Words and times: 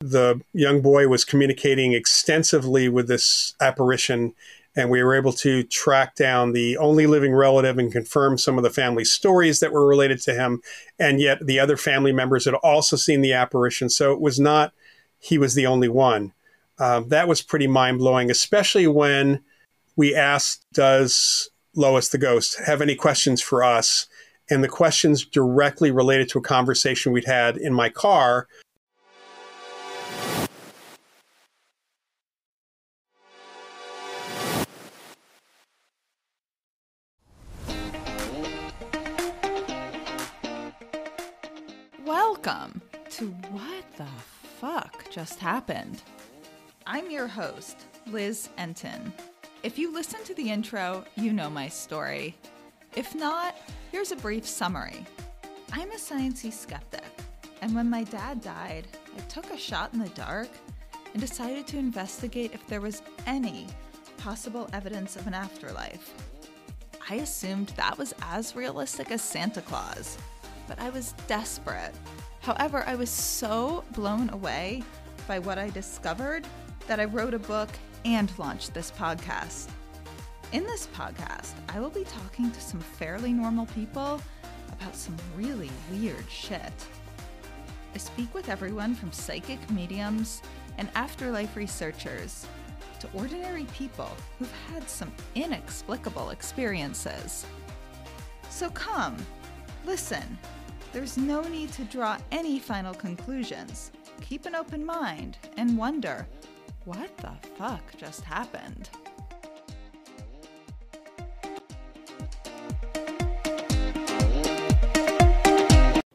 The 0.00 0.40
young 0.54 0.80
boy 0.80 1.08
was 1.08 1.24
communicating 1.24 1.92
extensively 1.92 2.88
with 2.88 3.06
this 3.06 3.54
apparition, 3.60 4.34
and 4.74 4.88
we 4.88 5.02
were 5.02 5.14
able 5.14 5.32
to 5.34 5.62
track 5.64 6.14
down 6.14 6.52
the 6.52 6.78
only 6.78 7.06
living 7.06 7.34
relative 7.34 7.78
and 7.78 7.92
confirm 7.92 8.38
some 8.38 8.56
of 8.56 8.64
the 8.64 8.70
family 8.70 9.04
stories 9.04 9.60
that 9.60 9.72
were 9.72 9.86
related 9.86 10.20
to 10.22 10.32
him. 10.32 10.62
And 10.98 11.20
yet 11.20 11.44
the 11.46 11.60
other 11.60 11.76
family 11.76 12.12
members 12.12 12.46
had 12.46 12.54
also 12.54 12.96
seen 12.96 13.20
the 13.20 13.34
apparition. 13.34 13.90
So 13.90 14.12
it 14.12 14.20
was 14.20 14.40
not 14.40 14.72
he 15.18 15.36
was 15.36 15.54
the 15.54 15.66
only 15.66 15.88
one. 15.88 16.32
Um, 16.78 17.08
that 17.10 17.28
was 17.28 17.42
pretty 17.42 17.66
mind 17.66 17.98
blowing, 17.98 18.30
especially 18.30 18.86
when 18.86 19.44
we 19.96 20.14
asked, 20.14 20.64
Does 20.72 21.50
Lois 21.76 22.08
the 22.08 22.18
ghost 22.18 22.58
have 22.66 22.80
any 22.80 22.94
questions 22.94 23.42
for 23.42 23.62
us? 23.62 24.06
And 24.48 24.64
the 24.64 24.68
questions 24.68 25.24
directly 25.24 25.90
related 25.90 26.30
to 26.30 26.38
a 26.38 26.42
conversation 26.42 27.12
we'd 27.12 27.26
had 27.26 27.56
in 27.58 27.74
my 27.74 27.90
car. 27.90 28.48
To 43.20 43.26
What 43.26 43.84
the 43.98 44.06
Fuck 44.62 45.10
Just 45.10 45.40
Happened. 45.40 46.00
I'm 46.86 47.10
your 47.10 47.26
host, 47.26 47.76
Liz 48.06 48.48
Entin. 48.56 49.12
If 49.62 49.78
you 49.78 49.92
listen 49.92 50.24
to 50.24 50.32
the 50.32 50.50
intro, 50.50 51.04
you 51.16 51.34
know 51.34 51.50
my 51.50 51.68
story. 51.68 52.34
If 52.96 53.14
not, 53.14 53.58
here's 53.92 54.10
a 54.10 54.16
brief 54.16 54.46
summary. 54.46 55.04
I'm 55.70 55.90
a 55.90 55.96
sciencey 55.96 56.50
skeptic, 56.50 57.04
and 57.60 57.74
when 57.74 57.90
my 57.90 58.04
dad 58.04 58.40
died, 58.40 58.86
I 59.14 59.20
took 59.28 59.50
a 59.50 59.58
shot 59.58 59.92
in 59.92 59.98
the 59.98 60.08
dark 60.08 60.48
and 61.12 61.20
decided 61.20 61.66
to 61.66 61.78
investigate 61.78 62.54
if 62.54 62.66
there 62.68 62.80
was 62.80 63.02
any 63.26 63.66
possible 64.16 64.66
evidence 64.72 65.16
of 65.16 65.26
an 65.26 65.34
afterlife. 65.34 66.14
I 67.10 67.16
assumed 67.16 67.68
that 67.76 67.98
was 67.98 68.14
as 68.22 68.56
realistic 68.56 69.10
as 69.10 69.20
Santa 69.20 69.60
Claus, 69.60 70.16
but 70.66 70.80
I 70.80 70.88
was 70.88 71.12
desperate. 71.26 71.94
However, 72.40 72.84
I 72.86 72.94
was 72.94 73.10
so 73.10 73.84
blown 73.92 74.30
away 74.30 74.82
by 75.28 75.38
what 75.38 75.58
I 75.58 75.70
discovered 75.70 76.46
that 76.86 76.98
I 76.98 77.04
wrote 77.04 77.34
a 77.34 77.38
book 77.38 77.68
and 78.04 78.32
launched 78.38 78.72
this 78.72 78.90
podcast. 78.90 79.68
In 80.52 80.64
this 80.64 80.88
podcast, 80.88 81.52
I 81.68 81.78
will 81.80 81.90
be 81.90 82.04
talking 82.04 82.50
to 82.50 82.60
some 82.60 82.80
fairly 82.80 83.32
normal 83.32 83.66
people 83.66 84.20
about 84.72 84.96
some 84.96 85.16
really 85.36 85.70
weird 85.92 86.28
shit. 86.30 86.72
I 87.94 87.98
speak 87.98 88.32
with 88.34 88.48
everyone 88.48 88.94
from 88.94 89.12
psychic 89.12 89.70
mediums 89.70 90.42
and 90.78 90.88
afterlife 90.94 91.56
researchers 91.56 92.46
to 93.00 93.08
ordinary 93.12 93.64
people 93.74 94.10
who've 94.38 94.52
had 94.72 94.88
some 94.88 95.12
inexplicable 95.34 96.30
experiences. 96.30 97.44
So 98.48 98.70
come, 98.70 99.16
listen. 99.84 100.38
There's 100.92 101.16
no 101.16 101.42
need 101.42 101.72
to 101.74 101.84
draw 101.84 102.18
any 102.32 102.58
final 102.58 102.92
conclusions. 102.92 103.92
Keep 104.22 104.46
an 104.46 104.56
open 104.56 104.84
mind 104.84 105.38
and 105.56 105.78
wonder 105.78 106.26
what 106.84 107.16
the 107.18 107.30
fuck 107.56 107.96
just 107.96 108.24
happened? 108.24 108.90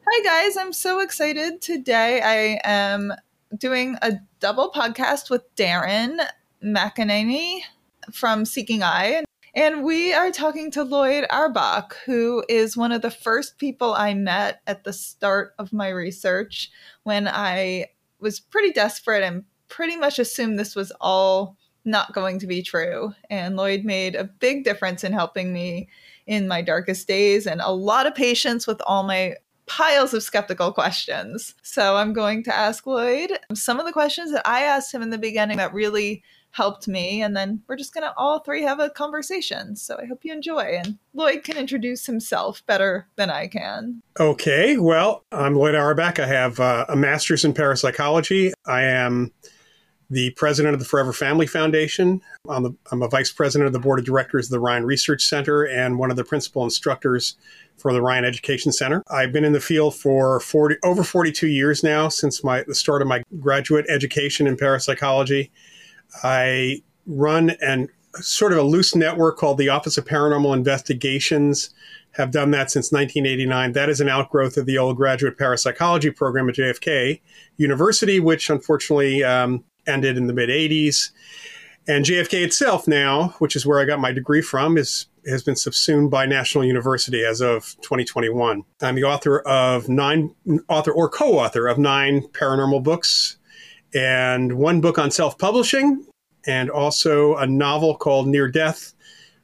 Hi, 0.06 0.22
guys. 0.22 0.58
I'm 0.58 0.74
so 0.74 1.00
excited. 1.00 1.62
Today 1.62 2.20
I 2.22 2.60
am 2.62 3.14
doing 3.56 3.96
a 4.02 4.18
double 4.40 4.70
podcast 4.70 5.30
with 5.30 5.42
Darren 5.56 6.18
McEnany 6.62 7.60
from 8.12 8.44
Seeking 8.44 8.82
Eye. 8.82 9.25
And 9.56 9.84
we 9.84 10.12
are 10.12 10.30
talking 10.30 10.70
to 10.72 10.84
Lloyd 10.84 11.24
Auerbach, 11.30 11.96
who 12.04 12.44
is 12.46 12.76
one 12.76 12.92
of 12.92 13.00
the 13.00 13.10
first 13.10 13.56
people 13.56 13.94
I 13.94 14.12
met 14.12 14.60
at 14.66 14.84
the 14.84 14.92
start 14.92 15.54
of 15.58 15.72
my 15.72 15.88
research 15.88 16.70
when 17.04 17.26
I 17.26 17.86
was 18.20 18.38
pretty 18.38 18.70
desperate 18.70 19.22
and 19.22 19.44
pretty 19.68 19.96
much 19.96 20.18
assumed 20.18 20.58
this 20.58 20.76
was 20.76 20.92
all 21.00 21.56
not 21.86 22.12
going 22.12 22.38
to 22.40 22.46
be 22.46 22.62
true. 22.62 23.14
And 23.30 23.56
Lloyd 23.56 23.82
made 23.82 24.14
a 24.14 24.24
big 24.24 24.62
difference 24.62 25.04
in 25.04 25.14
helping 25.14 25.54
me 25.54 25.88
in 26.26 26.48
my 26.48 26.60
darkest 26.60 27.08
days 27.08 27.46
and 27.46 27.62
a 27.62 27.72
lot 27.72 28.06
of 28.06 28.14
patience 28.14 28.66
with 28.66 28.82
all 28.86 29.04
my 29.04 29.36
piles 29.64 30.12
of 30.12 30.22
skeptical 30.22 30.70
questions. 30.70 31.54
So 31.62 31.96
I'm 31.96 32.12
going 32.12 32.42
to 32.44 32.54
ask 32.54 32.86
Lloyd 32.86 33.32
some 33.54 33.80
of 33.80 33.86
the 33.86 33.92
questions 33.92 34.32
that 34.32 34.46
I 34.46 34.64
asked 34.64 34.92
him 34.92 35.00
in 35.00 35.08
the 35.08 35.16
beginning 35.16 35.56
that 35.56 35.72
really 35.72 36.22
helped 36.56 36.88
me. 36.88 37.22
And 37.22 37.36
then 37.36 37.62
we're 37.68 37.76
just 37.76 37.92
going 37.92 38.02
to 38.02 38.14
all 38.16 38.38
three 38.38 38.62
have 38.62 38.80
a 38.80 38.88
conversation. 38.88 39.76
So 39.76 39.98
I 40.00 40.06
hope 40.06 40.24
you 40.24 40.32
enjoy. 40.32 40.80
And 40.82 40.98
Lloyd 41.12 41.44
can 41.44 41.58
introduce 41.58 42.06
himself 42.06 42.64
better 42.66 43.06
than 43.16 43.30
I 43.30 43.46
can. 43.46 44.02
Okay. 44.18 44.78
Well, 44.78 45.22
I'm 45.30 45.54
Lloyd 45.54 45.74
Auerbach. 45.74 46.18
I 46.18 46.26
have 46.26 46.58
uh, 46.58 46.86
a 46.88 46.96
master's 46.96 47.44
in 47.44 47.52
parapsychology. 47.52 48.54
I 48.66 48.84
am 48.84 49.32
the 50.08 50.30
president 50.30 50.72
of 50.72 50.80
the 50.80 50.86
Forever 50.86 51.12
Family 51.12 51.46
Foundation. 51.46 52.22
I'm, 52.48 52.62
the, 52.62 52.76
I'm, 52.90 53.02
a 53.02 53.08
vice 53.08 53.32
president 53.32 53.66
of 53.66 53.72
the 53.72 53.80
board 53.80 53.98
of 53.98 54.04
directors 54.04 54.46
of 54.46 54.52
the 54.52 54.60
Rhine 54.60 54.84
Research 54.84 55.24
Center 55.24 55.64
and 55.64 55.98
one 55.98 56.10
of 56.10 56.16
the 56.16 56.24
principal 56.24 56.64
instructors 56.64 57.36
for 57.76 57.92
the 57.92 58.00
Rhine 58.00 58.24
Education 58.24 58.72
Center. 58.72 59.02
I've 59.10 59.32
been 59.32 59.44
in 59.44 59.52
the 59.52 59.60
field 59.60 59.96
for 59.96 60.40
40, 60.40 60.76
over 60.84 61.02
42 61.02 61.48
years 61.48 61.82
now, 61.82 62.08
since 62.08 62.44
my, 62.44 62.62
the 62.66 62.74
start 62.74 63.02
of 63.02 63.08
my 63.08 63.22
graduate 63.40 63.84
education 63.88 64.46
in 64.46 64.56
parapsychology. 64.56 65.50
I 66.22 66.82
run 67.06 67.50
and 67.62 67.88
sort 68.14 68.52
of 68.52 68.58
a 68.58 68.62
loose 68.62 68.94
network 68.94 69.36
called 69.36 69.58
the 69.58 69.68
Office 69.68 69.98
of 69.98 70.04
Paranormal 70.04 70.54
Investigations. 70.54 71.70
Have 72.12 72.30
done 72.30 72.50
that 72.52 72.70
since 72.70 72.92
1989. 72.92 73.72
That 73.72 73.90
is 73.90 74.00
an 74.00 74.08
outgrowth 74.08 74.56
of 74.56 74.64
the 74.64 74.78
old 74.78 74.96
graduate 74.96 75.36
parapsychology 75.36 76.10
program 76.10 76.48
at 76.48 76.54
JFK 76.54 77.20
University, 77.58 78.20
which 78.20 78.48
unfortunately 78.48 79.22
um, 79.22 79.62
ended 79.86 80.16
in 80.16 80.26
the 80.26 80.32
mid 80.32 80.48
80s. 80.48 81.10
And 81.88 82.04
JFK 82.04 82.42
itself 82.42 82.88
now, 82.88 83.34
which 83.38 83.54
is 83.54 83.64
where 83.64 83.78
I 83.78 83.84
got 83.84 84.00
my 84.00 84.12
degree 84.12 84.42
from, 84.42 84.76
is 84.78 85.06
has 85.28 85.42
been 85.42 85.56
subsumed 85.56 86.10
by 86.10 86.24
National 86.24 86.64
University 86.64 87.24
as 87.24 87.40
of 87.40 87.76
2021. 87.82 88.62
I'm 88.80 88.94
the 88.94 89.04
author 89.04 89.40
of 89.40 89.88
nine 89.88 90.34
author 90.68 90.92
or 90.92 91.08
co-author 91.08 91.66
of 91.66 91.78
nine 91.78 92.22
paranormal 92.28 92.82
books 92.82 93.36
and 93.94 94.58
one 94.58 94.80
book 94.80 94.98
on 94.98 95.10
self-publishing 95.10 96.06
and 96.46 96.70
also 96.70 97.36
a 97.36 97.46
novel 97.46 97.96
called 97.96 98.28
Near 98.28 98.48
Death, 98.48 98.94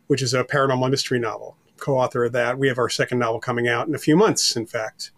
which 0.06 0.22
is 0.22 0.34
a 0.34 0.44
paranormal 0.44 0.90
mystery 0.90 1.18
novel. 1.18 1.56
Co-author 1.78 2.24
of 2.24 2.32
that. 2.32 2.58
We 2.58 2.68
have 2.68 2.78
our 2.78 2.88
second 2.88 3.18
novel 3.18 3.40
coming 3.40 3.66
out 3.66 3.88
in 3.88 3.94
a 3.94 3.98
few 3.98 4.16
months, 4.16 4.56
in 4.56 4.66
fact. 4.66 5.10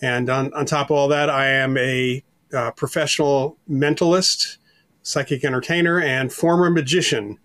And 0.00 0.28
on, 0.30 0.52
on 0.52 0.66
top 0.66 0.90
of 0.90 0.96
all 0.96 1.08
that, 1.08 1.30
I 1.30 1.46
am 1.46 1.76
a 1.76 2.22
uh, 2.52 2.70
professional 2.72 3.56
mentalist, 3.68 4.58
psychic 5.02 5.44
entertainer, 5.44 6.00
and 6.00 6.32
former 6.32 6.70
magician. 6.70 7.38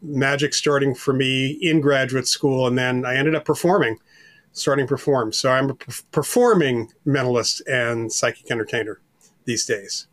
Magic 0.00 0.54
starting 0.54 0.94
for 0.94 1.12
me 1.12 1.58
in 1.60 1.80
graduate 1.80 2.28
school, 2.28 2.66
and 2.66 2.78
then 2.78 3.04
I 3.04 3.16
ended 3.16 3.34
up 3.34 3.44
performing, 3.44 3.98
starting 4.52 4.86
perform. 4.86 5.32
So 5.32 5.50
I'm 5.50 5.70
a 5.70 5.74
performing 6.12 6.92
mentalist 7.04 7.62
and 7.68 8.12
psychic 8.12 8.50
entertainer 8.50 9.00
these 9.44 9.66
days, 9.66 10.06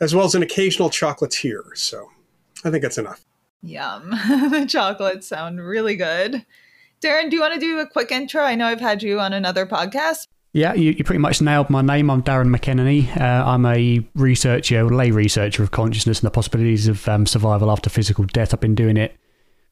as 0.00 0.14
well 0.14 0.24
as 0.24 0.34
an 0.34 0.42
occasional 0.42 0.90
chocolatier. 0.90 1.76
So 1.76 2.10
I 2.64 2.70
think 2.70 2.82
that's 2.82 2.98
enough. 2.98 3.24
Yum. 3.62 4.10
the 4.50 4.66
chocolates 4.68 5.26
sound 5.26 5.60
really 5.60 5.96
good. 5.96 6.44
Darren, 7.00 7.30
do 7.30 7.36
you 7.36 7.42
want 7.42 7.54
to 7.54 7.60
do 7.60 7.78
a 7.78 7.86
quick 7.86 8.10
intro? 8.10 8.42
I 8.42 8.54
know 8.54 8.66
I've 8.66 8.80
had 8.80 9.02
you 9.02 9.20
on 9.20 9.32
another 9.32 9.66
podcast. 9.66 10.26
Yeah, 10.52 10.74
you, 10.74 10.92
you 10.92 11.04
pretty 11.04 11.20
much 11.20 11.40
nailed 11.40 11.70
my 11.70 11.82
name. 11.82 12.10
I'm 12.10 12.22
Darren 12.22 12.54
McEnany. 12.54 13.14
Uh, 13.20 13.46
I'm 13.46 13.66
a 13.66 14.04
researcher, 14.14 14.84
lay 14.84 15.10
researcher 15.10 15.62
of 15.62 15.70
consciousness 15.70 16.20
and 16.20 16.26
the 16.26 16.30
possibilities 16.32 16.88
of 16.88 17.06
um, 17.08 17.26
survival 17.26 17.70
after 17.70 17.90
physical 17.90 18.24
death. 18.24 18.54
I've 18.54 18.60
been 18.60 18.74
doing 18.74 18.96
it 18.96 19.16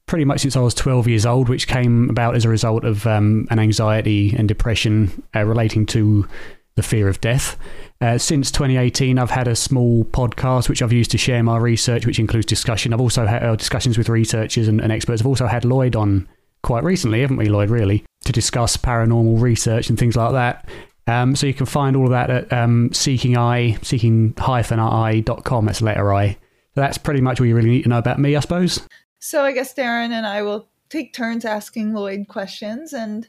pretty 0.06 0.24
much 0.24 0.42
since 0.42 0.56
I 0.56 0.60
was 0.60 0.74
12 0.74 1.08
years 1.08 1.26
old, 1.26 1.48
which 1.48 1.66
came 1.66 2.08
about 2.10 2.36
as 2.36 2.44
a 2.44 2.48
result 2.48 2.84
of 2.84 3.06
um, 3.06 3.48
an 3.50 3.58
anxiety 3.58 4.34
and 4.36 4.46
depression 4.46 5.22
uh, 5.34 5.44
relating 5.44 5.86
to 5.86 6.28
the 6.76 6.82
fear 6.82 7.08
of 7.08 7.20
death. 7.20 7.56
Uh, 8.00 8.18
since 8.18 8.50
2018, 8.50 9.18
I've 9.18 9.30
had 9.30 9.48
a 9.48 9.56
small 9.56 10.04
podcast 10.04 10.68
which 10.68 10.82
I've 10.82 10.92
used 10.92 11.10
to 11.12 11.18
share 11.18 11.42
my 11.42 11.56
research, 11.56 12.06
which 12.06 12.18
includes 12.18 12.46
discussion. 12.46 12.92
I've 12.92 13.00
also 13.00 13.26
had 13.26 13.42
uh, 13.42 13.56
discussions 13.56 13.98
with 13.98 14.08
researchers 14.08 14.68
and, 14.68 14.80
and 14.80 14.92
experts. 14.92 15.22
I've 15.22 15.26
also 15.26 15.46
had 15.46 15.64
Lloyd 15.64 15.96
on 15.96 16.28
quite 16.62 16.84
recently, 16.84 17.22
haven't 17.22 17.38
we, 17.38 17.48
Lloyd, 17.48 17.70
really, 17.70 18.04
to 18.24 18.32
discuss 18.32 18.76
paranormal 18.76 19.40
research 19.40 19.88
and 19.88 19.98
things 19.98 20.16
like 20.16 20.32
that. 20.32 20.68
Um, 21.06 21.34
so 21.36 21.46
you 21.46 21.54
can 21.54 21.66
find 21.66 21.96
all 21.96 22.04
of 22.04 22.10
that 22.10 22.30
at 22.30 22.52
um, 22.52 22.92
seeking 22.92 23.36
eye, 23.36 23.78
seeking-eye.com. 23.82 25.64
That's 25.64 25.82
letter 25.82 26.12
I. 26.12 26.32
So 26.32 26.80
that's 26.82 26.98
pretty 26.98 27.20
much 27.22 27.40
all 27.40 27.46
you 27.46 27.56
really 27.56 27.70
need 27.70 27.84
to 27.84 27.88
know 27.88 27.98
about 27.98 28.18
me, 28.18 28.36
I 28.36 28.40
suppose. 28.40 28.86
So 29.18 29.42
I 29.42 29.52
guess 29.52 29.72
Darren 29.72 30.10
and 30.10 30.26
I 30.26 30.42
will 30.42 30.68
take 30.90 31.14
turns 31.14 31.44
asking 31.44 31.94
Lloyd 31.94 32.26
questions. 32.28 32.92
And 32.92 33.28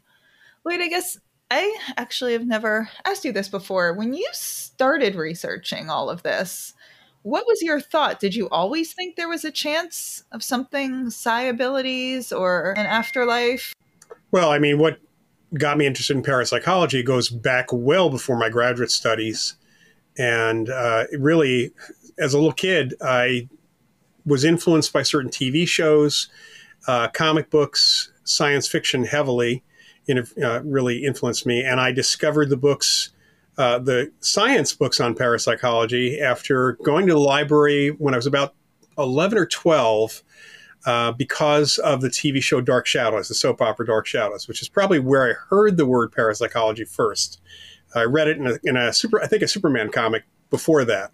Lloyd, 0.65 0.81
I 0.81 0.89
guess 0.89 1.17
I 1.49 1.77
actually 1.95 2.33
have 2.33 2.45
never 2.45 2.89
asked 3.05 3.23
you 3.23 3.31
this 3.31 3.47
before. 3.47 3.94
When 3.94 4.13
you 4.13 4.27
started 4.33 5.15
researching 5.15 5.89
all 5.89 6.09
of 6.09 6.23
this, 6.23 6.73
What 7.27 7.45
was 7.45 7.61
your 7.61 7.81
thought? 7.81 8.21
Did 8.21 8.35
you 8.35 8.47
always 8.47 8.94
think 8.94 9.17
there 9.17 9.27
was 9.27 9.44
a 9.44 9.51
chance 9.51 10.23
of 10.31 10.41
something 10.41 11.09
psi 11.09 11.41
abilities 11.41 12.31
or 12.31 12.71
an 12.77 12.85
afterlife? 12.85 13.75
Well, 14.31 14.49
I 14.49 14.59
mean, 14.59 14.77
what 14.77 14.99
got 15.53 15.77
me 15.77 15.85
interested 15.85 16.15
in 16.15 16.23
parapsychology 16.23 17.03
goes 17.03 17.27
back 17.27 17.67
well 17.73 18.09
before 18.09 18.38
my 18.38 18.47
graduate 18.47 18.91
studies. 18.91 19.55
And 20.17 20.69
uh, 20.69 21.07
really, 21.19 21.73
as 22.17 22.33
a 22.33 22.38
little 22.38 22.53
kid, 22.53 22.94
I 23.01 23.49
was 24.25 24.45
influenced 24.45 24.94
by 24.94 25.01
certain 25.03 25.29
TV 25.29 25.67
shows, 25.67 26.29
uh, 26.88 27.09
comic 27.09 27.49
books, 27.49 28.09
science 28.23 28.69
fiction 28.69 29.03
heavily, 29.03 29.63
uh, 30.09 30.62
really 30.63 31.04
influenced 31.04 31.45
me. 31.45 31.63
And 31.63 31.80
I 31.80 31.92
discovered 31.92 32.50
the 32.50 32.57
books, 32.57 33.12
uh, 33.57 33.80
the 33.80 34.12
science 34.19 34.74
books 34.74 35.00
on 35.00 35.15
parapsychology 35.15 36.19
after 36.19 36.74
going 36.83 37.07
to 37.07 37.13
the 37.13 37.19
library 37.19 37.89
when 37.89 38.13
I 38.13 38.18
was 38.18 38.27
about 38.27 38.56
11 38.98 39.38
or 39.38 39.45
12 39.45 40.24
uh, 40.86 41.12
because 41.12 41.77
of 41.80 42.01
the 42.01 42.09
TV 42.09 42.42
show 42.42 42.62
Dark 42.62 42.86
Shadows, 42.86 43.27
the 43.27 43.36
soap 43.36 43.62
opera 43.62 43.86
Dark 43.86 44.06
Shadows, 44.06 44.48
which 44.48 44.62
is 44.62 44.69
probably 44.69 45.00
where 45.00 45.30
I 45.30 45.33
heard 45.50 45.77
the 45.77 45.86
word 45.86 46.12
parapsychology 46.12 46.86
first. 46.86 47.42
I 47.95 48.04
read 48.04 48.27
it 48.27 48.38
in 48.38 48.48
a, 48.48 48.57
in 48.63 48.77
a 48.77 48.94
super, 48.94 49.21
I 49.21 49.27
think 49.27 49.42
a 49.42 49.48
Superman 49.48 49.92
comic 49.92 50.24
before 50.50 50.86
that. 50.86 51.12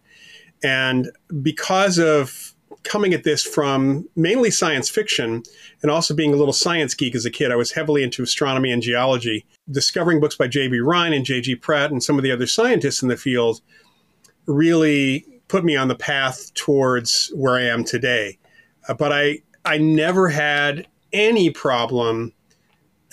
And 0.64 1.12
because 1.42 1.98
of 1.98 2.53
coming 2.84 3.14
at 3.14 3.24
this 3.24 3.44
from 3.44 4.08
mainly 4.16 4.52
science 4.52 4.90
fiction 4.90 5.44
and 5.82 5.92
also 5.92 6.14
being 6.14 6.34
a 6.34 6.38
little 6.38 6.54
science 6.54 6.94
geek 6.94 7.16
as 7.16 7.26
a 7.26 7.32
kid, 7.32 7.52
I 7.52 7.56
was 7.56 7.72
heavily 7.72 8.04
into 8.04 8.24
astronomy 8.24 8.72
and 8.72 8.82
geology. 8.82 9.46
Discovering 9.72 10.20
books 10.20 10.36
by 10.36 10.48
J.B. 10.48 10.80
Rhine 10.80 11.14
and 11.14 11.26
J.G. 11.26 11.56
Pratt 11.58 11.92
and 11.92 12.04
some 12.04 12.18
of 12.18 12.24
the 12.24 12.32
other 12.32 12.48
scientists 12.48 13.02
in 13.02 13.08
the 13.08 13.18
field 13.18 13.62
really 14.46 15.26
put 15.48 15.64
me 15.64 15.76
on 15.76 15.88
the 15.88 15.96
path 15.96 16.54
towards 16.54 17.32
where 17.36 17.56
I 17.56 17.64
am 17.64 17.84
today. 17.84 18.38
Uh, 18.88 18.94
but 18.94 19.12
I, 19.12 19.40
I 19.66 19.78
never 19.78 20.28
had 20.30 20.88
any 21.14 21.50
problem 21.50 22.34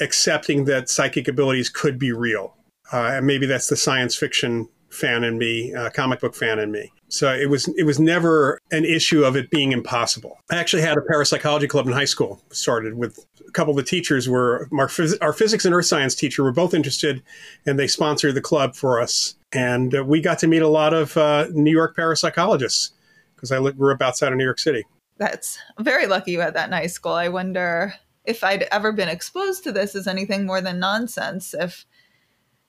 accepting 0.01 0.65
that 0.65 0.89
psychic 0.89 1.29
abilities 1.29 1.69
could 1.69 1.99
be 1.99 2.13
real. 2.13 2.57
Uh, 2.93 3.13
and 3.15 3.27
maybe 3.27 3.47
that's 3.47 3.69
the 3.69 3.77
science 3.77 4.17
fiction 4.17 4.69
fan 4.91 5.23
in 5.23 5.39
me, 5.39 5.73
uh, 5.75 5.91
comic 5.91 6.21
book 6.21 6.35
fan 6.35 6.59
in 6.59 6.73
me. 6.73 6.93
So 7.11 7.35
it 7.35 7.51
was 7.51 7.69
it 7.77 7.85
was 7.85 7.99
never 7.99 8.61
an 8.71 8.85
issue 8.85 9.25
of 9.25 9.37
it 9.37 9.51
being 9.51 9.73
impossible. 9.73 10.39
I 10.51 10.57
actually 10.57 10.83
had 10.83 10.97
a 10.97 11.01
parapsychology 11.03 11.67
club 11.67 11.87
in 11.87 11.93
high 11.93 12.05
school. 12.05 12.41
Started 12.51 12.95
with 12.95 13.27
a 13.47 13.51
couple 13.51 13.73
of 13.73 13.77
the 13.77 13.83
teachers 13.83 14.29
were 14.29 14.69
our, 14.73 14.87
phys- 14.87 15.19
our 15.21 15.33
physics 15.33 15.65
and 15.65 15.75
earth 15.75 15.87
science 15.87 16.15
teacher 16.15 16.45
were 16.45 16.53
both 16.53 16.73
interested, 16.73 17.23
and 17.67 17.79
they 17.79 17.89
sponsored 17.89 18.35
the 18.35 18.41
club 18.41 18.77
for 18.77 19.01
us. 19.01 19.35
And 19.53 19.95
uh, 19.95 20.05
we 20.05 20.21
got 20.21 20.39
to 20.41 20.47
meet 20.47 20.63
a 20.63 20.69
lot 20.69 20.95
of 20.95 21.17
uh, 21.17 21.49
New 21.53 21.73
York 21.73 21.97
parapsychologists 21.97 22.93
because 23.35 23.51
I 23.51 23.59
grew 23.73 23.93
up 23.93 24.03
outside 24.03 24.31
of 24.31 24.39
New 24.39 24.45
York 24.45 24.61
City. 24.61 24.85
That's 25.19 25.59
very 25.81 26.07
lucky 26.07 26.33
you 26.33 26.41
had 26.41 26.55
that 26.55 26.69
in 26.69 26.73
high 26.73 26.87
school. 26.87 27.13
I 27.13 27.29
wonder 27.29 27.95
if 28.25 28.45
I'd 28.45 28.69
ever 28.71 28.93
been 28.93 29.09
exposed 29.09 29.65
to 29.65 29.73
this 29.73 29.95
as 29.95 30.07
anything 30.07 30.47
more 30.47 30.61
than 30.61 30.79
nonsense. 30.79 31.55
If 31.55 31.87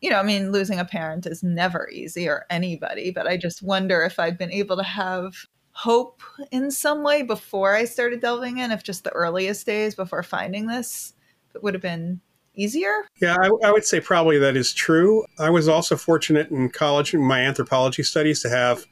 you 0.01 0.09
know, 0.09 0.17
I 0.17 0.23
mean, 0.23 0.51
losing 0.51 0.79
a 0.79 0.85
parent 0.85 1.27
is 1.27 1.43
never 1.43 1.87
easy 1.89 2.27
or 2.27 2.45
anybody, 2.49 3.11
but 3.11 3.27
I 3.27 3.37
just 3.37 3.61
wonder 3.61 4.01
if 4.03 4.19
I'd 4.19 4.37
been 4.37 4.51
able 4.51 4.77
to 4.77 4.83
have 4.83 5.35
hope 5.73 6.21
in 6.51 6.71
some 6.71 7.03
way 7.03 7.21
before 7.21 7.75
I 7.75 7.85
started 7.85 8.19
delving 8.19 8.57
in, 8.57 8.71
if 8.71 8.83
just 8.83 9.03
the 9.03 9.11
earliest 9.11 9.65
days 9.65 9.95
before 9.95 10.23
finding 10.23 10.67
this, 10.67 11.13
it 11.53 11.63
would 11.63 11.75
have 11.75 11.83
been 11.83 12.19
easier. 12.55 13.05
Yeah, 13.21 13.37
I, 13.39 13.67
I, 13.67 13.71
would 13.71 13.85
say 13.85 13.99
probably 13.99 14.37
that 14.39 14.57
is 14.57 14.73
true. 14.73 15.23
I 15.39 15.49
was 15.49 15.67
also 15.67 15.95
fortunate 15.95 16.49
in 16.49 16.69
college, 16.69 17.13
in 17.13 17.21
my 17.21 17.41
anthropology 17.41 18.03
studies, 18.03 18.41
to 18.41 18.49
have 18.49 18.85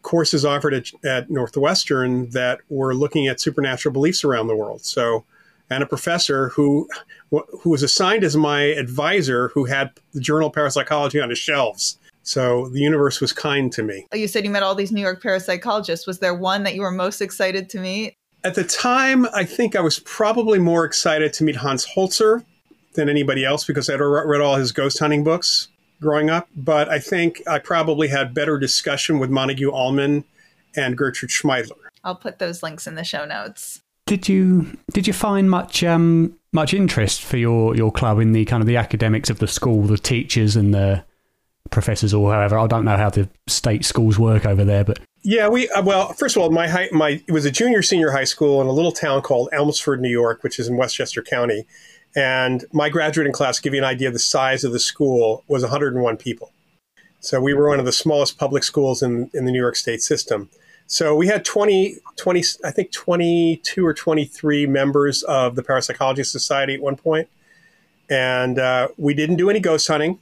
courses 0.00 0.44
offered 0.44 0.74
at, 0.74 0.90
at 1.04 1.30
Northwestern 1.30 2.30
that 2.30 2.60
were 2.68 2.94
looking 2.94 3.28
at 3.28 3.40
supernatural 3.40 3.92
beliefs 3.92 4.24
around 4.24 4.48
the 4.48 4.56
world. 4.56 4.84
So 4.84 5.24
and 5.70 5.82
a 5.82 5.86
professor 5.86 6.48
who 6.50 6.88
who 7.30 7.70
was 7.70 7.82
assigned 7.82 8.24
as 8.24 8.36
my 8.36 8.62
advisor 8.62 9.48
who 9.48 9.64
had 9.64 9.90
the 10.12 10.20
journal 10.20 10.50
parapsychology 10.50 11.20
on 11.20 11.30
his 11.30 11.38
shelves. 11.38 11.98
So 12.24 12.68
the 12.68 12.80
universe 12.80 13.20
was 13.20 13.32
kind 13.32 13.72
to 13.72 13.82
me. 13.82 14.06
You 14.14 14.28
said 14.28 14.44
you 14.44 14.50
met 14.50 14.62
all 14.62 14.74
these 14.74 14.92
new 14.92 15.00
york 15.00 15.22
parapsychologists? 15.22 16.06
Was 16.06 16.18
there 16.18 16.34
one 16.34 16.62
that 16.64 16.74
you 16.74 16.82
were 16.82 16.90
most 16.90 17.20
excited 17.20 17.68
to 17.70 17.80
meet? 17.80 18.14
At 18.44 18.56
the 18.56 18.64
time 18.64 19.26
i 19.34 19.44
think 19.44 19.76
i 19.76 19.80
was 19.80 20.00
probably 20.00 20.58
more 20.58 20.84
excited 20.84 21.32
to 21.34 21.44
meet 21.44 21.54
hans 21.54 21.86
holzer 21.86 22.44
than 22.94 23.08
anybody 23.08 23.44
else 23.44 23.64
because 23.64 23.88
i'd 23.88 24.00
read 24.00 24.40
all 24.40 24.56
his 24.56 24.72
ghost 24.72 24.98
hunting 24.98 25.22
books 25.22 25.68
growing 26.00 26.28
up 26.28 26.48
but 26.56 26.88
i 26.88 26.98
think 26.98 27.40
i 27.46 27.60
probably 27.60 28.08
had 28.08 28.34
better 28.34 28.58
discussion 28.58 29.20
with 29.20 29.30
montague 29.30 29.70
ullman 29.72 30.24
and 30.74 30.96
gertrude 30.98 31.30
schmeidler. 31.30 31.76
I'll 32.02 32.16
put 32.16 32.40
those 32.40 32.62
links 32.62 32.86
in 32.86 32.96
the 32.96 33.04
show 33.04 33.24
notes 33.24 33.81
did 34.06 34.28
you 34.28 34.76
did 34.92 35.06
you 35.06 35.12
find 35.12 35.50
much 35.50 35.84
um, 35.84 36.36
much 36.52 36.74
interest 36.74 37.22
for 37.22 37.36
your, 37.36 37.74
your 37.74 37.90
club 37.90 38.18
in 38.18 38.32
the 38.32 38.44
kind 38.44 38.60
of 38.60 38.66
the 38.66 38.76
academics 38.76 39.30
of 39.30 39.38
the 39.38 39.46
school, 39.46 39.82
the 39.82 39.96
teachers 39.96 40.54
and 40.56 40.74
the 40.74 41.04
professors 41.70 42.12
or 42.12 42.32
however? 42.32 42.58
I 42.58 42.66
don't 42.66 42.84
know 42.84 42.96
how 42.96 43.10
the 43.10 43.28
state 43.46 43.84
schools 43.84 44.18
work 44.18 44.44
over 44.44 44.64
there, 44.64 44.84
but 44.84 44.98
yeah, 45.22 45.48
we 45.48 45.68
uh, 45.70 45.82
well, 45.82 46.12
first 46.14 46.36
of 46.36 46.42
all, 46.42 46.50
my 46.50 46.68
high, 46.68 46.88
my 46.92 47.22
it 47.26 47.32
was 47.32 47.44
a 47.44 47.50
junior 47.50 47.82
senior 47.82 48.10
high 48.10 48.24
school 48.24 48.60
in 48.60 48.66
a 48.66 48.72
little 48.72 48.92
town 48.92 49.22
called 49.22 49.48
Elmsford, 49.52 50.00
New 50.00 50.10
York, 50.10 50.42
which 50.42 50.58
is 50.58 50.68
in 50.68 50.76
Westchester 50.76 51.22
County, 51.22 51.64
and 52.16 52.64
my 52.72 52.88
graduating 52.88 53.32
class, 53.32 53.60
give 53.60 53.72
you 53.72 53.78
an 53.78 53.84
idea 53.84 54.08
of 54.08 54.14
the 54.14 54.18
size 54.18 54.64
of 54.64 54.72
the 54.72 54.80
school, 54.80 55.44
was 55.46 55.62
101 55.62 56.16
people. 56.16 56.52
So 57.20 57.40
we 57.40 57.54
were 57.54 57.68
one 57.68 57.78
of 57.78 57.86
the 57.86 57.92
smallest 57.92 58.36
public 58.36 58.64
schools 58.64 59.00
in 59.00 59.30
in 59.32 59.44
the 59.44 59.52
New 59.52 59.60
York 59.60 59.76
State 59.76 60.02
system. 60.02 60.50
So 60.86 61.14
we 61.14 61.26
had 61.26 61.44
20, 61.44 61.96
20, 62.16 62.44
I 62.64 62.70
think 62.70 62.92
22 62.92 63.86
or 63.86 63.94
23 63.94 64.66
members 64.66 65.22
of 65.22 65.56
the 65.56 65.62
Parapsychology 65.62 66.24
Society 66.24 66.74
at 66.74 66.80
one 66.80 66.96
point. 66.96 67.28
And 68.10 68.58
uh, 68.58 68.88
we 68.98 69.14
didn't 69.14 69.36
do 69.36 69.48
any 69.48 69.60
ghost 69.60 69.88
hunting. 69.88 70.18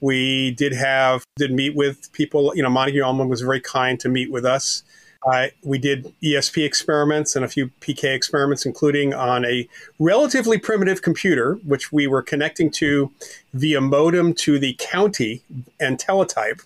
We 0.00 0.52
did 0.52 0.72
have, 0.72 1.24
did 1.36 1.52
meet 1.52 1.74
with 1.74 2.12
people, 2.12 2.52
you 2.54 2.62
know, 2.62 2.70
Montague 2.70 3.02
Ullman 3.02 3.28
was 3.28 3.40
very 3.40 3.60
kind 3.60 3.98
to 4.00 4.08
meet 4.08 4.30
with 4.30 4.44
us. 4.44 4.82
Uh, 5.26 5.46
we 5.62 5.78
did 5.78 6.12
ESP 6.22 6.64
experiments 6.64 7.34
and 7.34 7.44
a 7.44 7.48
few 7.48 7.68
PK 7.80 8.14
experiments, 8.14 8.66
including 8.66 9.14
on 9.14 9.44
a 9.44 9.66
relatively 9.98 10.58
primitive 10.58 11.00
computer, 11.00 11.54
which 11.64 11.90
we 11.92 12.06
were 12.06 12.22
connecting 12.22 12.70
to 12.70 13.10
via 13.54 13.80
modem 13.80 14.34
to 14.34 14.58
the 14.58 14.76
county 14.78 15.42
and 15.80 15.98
teletype. 15.98 16.60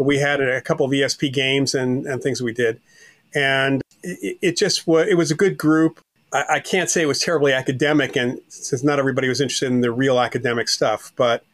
But 0.00 0.06
we 0.06 0.16
had 0.16 0.40
a 0.40 0.62
couple 0.62 0.86
of 0.86 0.92
ESP 0.92 1.30
games 1.30 1.74
and, 1.74 2.06
and 2.06 2.22
things 2.22 2.40
we 2.40 2.54
did 2.54 2.80
and 3.34 3.82
it, 4.02 4.38
it 4.40 4.56
just 4.56 4.86
was 4.86 5.06
it 5.08 5.14
was 5.14 5.30
a 5.30 5.34
good 5.34 5.58
group. 5.58 6.00
I, 6.32 6.44
I, 6.48 6.60
can't 6.60 6.88
say 6.88 7.02
it 7.02 7.06
was 7.06 7.20
terribly 7.20 7.52
academic, 7.52 8.16
and 8.16 8.40
since 8.48 8.82
not 8.82 8.98
everybody 8.98 9.28
was 9.28 9.40
interested 9.40 9.70
in 9.70 9.80
the 9.80 9.90
real 9.90 10.20
academic 10.20 10.68
stuff, 10.68 11.12
but 11.16 11.44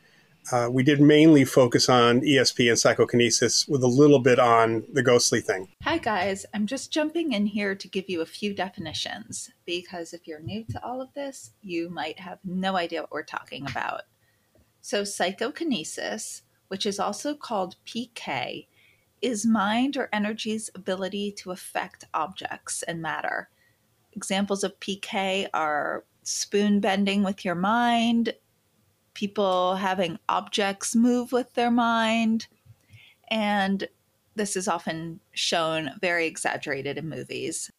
uh, 0.52 0.68
we 0.70 0.82
did 0.82 1.00
mainly 1.00 1.44
focus 1.44 1.88
on 1.88 2.20
ESP 2.20 2.68
and 2.68 2.78
psychokinesis 2.78 3.66
with 3.66 3.82
a 3.82 3.88
little 3.88 4.20
bit 4.20 4.38
on 4.38 4.84
the 4.92 5.02
ghostly 5.02 5.40
thing. 5.40 5.68
Hi, 5.82 5.98
guys. 5.98 6.46
I'm 6.54 6.66
just 6.66 6.92
jumping 6.92 7.32
in 7.32 7.46
here 7.46 7.74
to 7.74 7.88
give 7.88 8.08
you 8.08 8.20
a 8.20 8.26
few 8.26 8.54
definitions 8.54 9.50
because 9.64 10.12
if 10.12 10.28
you're 10.28 10.40
new 10.40 10.64
to 10.70 10.84
all 10.84 11.00
of 11.00 11.12
this, 11.14 11.52
you 11.62 11.90
might 11.90 12.20
have 12.20 12.38
no 12.44 12.76
idea 12.76 13.00
what 13.00 13.10
we're 13.10 13.24
talking 13.24 13.66
about. 13.68 14.02
So, 14.82 15.02
psychokinesis, 15.02 16.42
which 16.68 16.86
is 16.86 16.98
also 16.98 17.34
called 17.34 17.76
PK, 17.86 18.66
is 19.22 19.46
mind 19.46 19.96
or 19.96 20.08
energy's 20.12 20.70
ability 20.74 21.32
to 21.32 21.50
affect 21.50 22.04
objects 22.14 22.82
and 22.82 23.00
matter. 23.00 23.48
Examples 24.12 24.64
of 24.64 24.78
PK 24.80 25.48
are 25.54 26.04
spoon 26.22 26.80
bending 26.80 27.22
with 27.22 27.44
your 27.44 27.54
mind, 27.54 28.34
people 29.14 29.76
having 29.76 30.18
objects 30.28 30.94
move 30.94 31.32
with 31.32 31.54
their 31.54 31.70
mind, 31.70 32.46
and 33.28 33.88
this 34.34 34.56
is 34.56 34.68
often 34.68 35.20
shown 35.32 35.90
very 36.00 36.26
exaggerated 36.26 36.98
in 36.98 37.08
movies. 37.08 37.70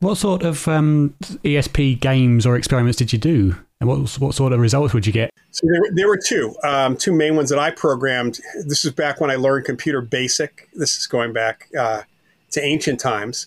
What 0.00 0.16
sort 0.16 0.42
of 0.42 0.66
um, 0.66 1.14
ESP 1.44 2.00
games 2.00 2.46
or 2.46 2.56
experiments 2.56 2.98
did 2.98 3.12
you 3.12 3.18
do? 3.18 3.56
And 3.80 3.88
what, 3.88 3.98
what 4.18 4.34
sort 4.34 4.52
of 4.52 4.60
results 4.60 4.94
would 4.94 5.06
you 5.06 5.12
get? 5.12 5.30
So 5.50 5.66
there, 5.66 5.92
there 5.92 6.08
were 6.08 6.18
two, 6.18 6.54
um, 6.64 6.96
two 6.96 7.12
main 7.12 7.36
ones 7.36 7.50
that 7.50 7.58
I 7.58 7.70
programmed. 7.70 8.40
This 8.66 8.84
is 8.84 8.92
back 8.92 9.20
when 9.20 9.30
I 9.30 9.36
learned 9.36 9.66
computer 9.66 10.00
basic. 10.00 10.68
This 10.74 10.96
is 10.96 11.06
going 11.06 11.32
back 11.32 11.68
uh, 11.78 12.02
to 12.52 12.62
ancient 12.64 13.00
times. 13.00 13.46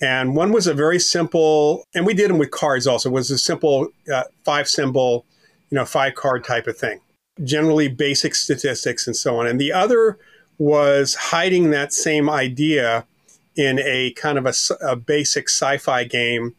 And 0.00 0.34
one 0.34 0.52
was 0.52 0.66
a 0.66 0.74
very 0.74 0.98
simple, 0.98 1.84
and 1.94 2.04
we 2.04 2.12
did 2.12 2.28
them 2.28 2.38
with 2.38 2.50
cards 2.50 2.86
also, 2.86 3.08
was 3.08 3.30
a 3.30 3.38
simple 3.38 3.88
uh, 4.12 4.24
five 4.44 4.68
symbol, 4.68 5.24
you 5.70 5.76
know, 5.76 5.84
five 5.84 6.14
card 6.16 6.44
type 6.44 6.66
of 6.66 6.76
thing. 6.76 7.00
Generally 7.42 7.88
basic 7.88 8.34
statistics 8.34 9.06
and 9.06 9.16
so 9.16 9.36
on. 9.36 9.46
And 9.46 9.60
the 9.60 9.72
other 9.72 10.18
was 10.58 11.14
hiding 11.14 11.70
that 11.70 11.92
same 11.92 12.28
idea 12.28 13.06
in 13.56 13.78
a 13.80 14.12
kind 14.12 14.38
of 14.38 14.46
a, 14.46 14.54
a 14.80 14.96
basic 14.96 15.48
sci-fi 15.48 16.04
game 16.04 16.54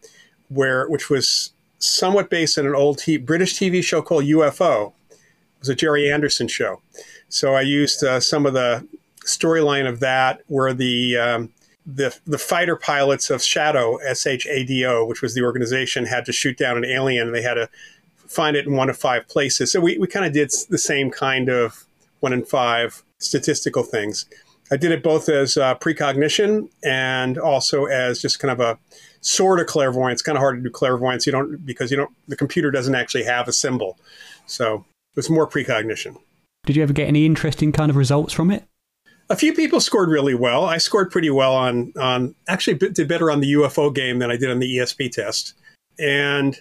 where 0.49 0.87
which 0.87 1.09
was 1.09 1.51
somewhat 1.83 2.29
based 2.29 2.57
on 2.57 2.65
an 2.65 2.75
old 2.75 2.99
t- 2.99 3.17
British 3.17 3.55
TV 3.55 3.83
show 3.83 4.01
called 4.01 4.25
UFO. 4.25 4.93
It 5.09 5.17
was 5.59 5.69
a 5.69 5.75
Gerry 5.75 6.11
Anderson 6.11 6.47
show. 6.47 6.81
So 7.29 7.55
I 7.55 7.61
used 7.61 8.03
uh, 8.03 8.19
some 8.19 8.45
of 8.45 8.53
the 8.53 8.87
storyline 9.25 9.87
of 9.87 9.99
that 9.99 10.41
where 10.47 10.73
the 10.73 11.17
um, 11.17 11.53
the 11.85 12.17
the 12.25 12.37
fighter 12.37 12.75
pilots 12.75 13.29
of 13.29 13.43
Shadow, 13.43 13.97
S 13.97 14.25
H 14.25 14.47
A 14.47 14.63
D 14.63 14.85
O, 14.85 15.05
which 15.05 15.21
was 15.21 15.33
the 15.33 15.43
organization, 15.43 16.05
had 16.05 16.25
to 16.25 16.31
shoot 16.31 16.57
down 16.57 16.77
an 16.77 16.85
alien, 16.85 17.27
and 17.27 17.35
they 17.35 17.41
had 17.41 17.55
to 17.55 17.69
find 18.27 18.55
it 18.55 18.65
in 18.65 18.73
one 18.73 18.89
of 18.89 18.97
five 18.97 19.27
places. 19.27 19.71
So 19.71 19.79
we, 19.79 19.97
we 19.97 20.07
kind 20.07 20.25
of 20.25 20.33
did 20.33 20.51
the 20.69 20.77
same 20.77 21.11
kind 21.11 21.49
of 21.49 21.85
one 22.19 22.33
in 22.33 22.45
five 22.45 23.03
statistical 23.19 23.83
things. 23.83 24.25
I 24.71 24.77
did 24.77 24.91
it 24.91 25.03
both 25.03 25.29
as 25.29 25.57
uh, 25.57 25.75
precognition 25.75 26.69
and 26.83 27.37
also 27.37 27.85
as 27.85 28.21
just 28.21 28.39
kind 28.39 28.51
of 28.51 28.59
a 28.59 28.79
sort 29.23 29.59
of 29.59 29.67
clairvoyance. 29.67 30.21
Kind 30.21 30.37
of 30.37 30.41
hard 30.41 30.57
to 30.57 30.61
do 30.61 30.69
clairvoyance. 30.69 31.25
You 31.25 31.31
don't 31.31 31.65
because 31.65 31.91
you 31.91 31.97
don't 31.97 32.11
the 32.27 32.35
computer 32.35 32.71
doesn't 32.71 32.95
actually 32.95 33.23
have 33.23 33.47
a 33.47 33.53
symbol, 33.53 33.97
so 34.45 34.85
it's 35.15 35.29
more 35.29 35.47
precognition. 35.47 36.17
Did 36.65 36.75
you 36.75 36.83
ever 36.83 36.93
get 36.93 37.07
any 37.07 37.25
interesting 37.25 37.71
kind 37.71 37.89
of 37.89 37.95
results 37.95 38.33
from 38.33 38.51
it? 38.51 38.63
A 39.29 39.35
few 39.35 39.53
people 39.53 39.79
scored 39.79 40.09
really 40.09 40.35
well. 40.35 40.65
I 40.65 40.77
scored 40.77 41.11
pretty 41.11 41.29
well 41.29 41.55
on 41.55 41.93
on 41.99 42.35
actually 42.47 42.77
did 42.77 43.07
better 43.07 43.31
on 43.31 43.39
the 43.39 43.53
UFO 43.53 43.93
game 43.93 44.19
than 44.19 44.29
I 44.29 44.37
did 44.37 44.51
on 44.51 44.59
the 44.59 44.77
ESP 44.77 45.11
test, 45.11 45.53
and 45.97 46.57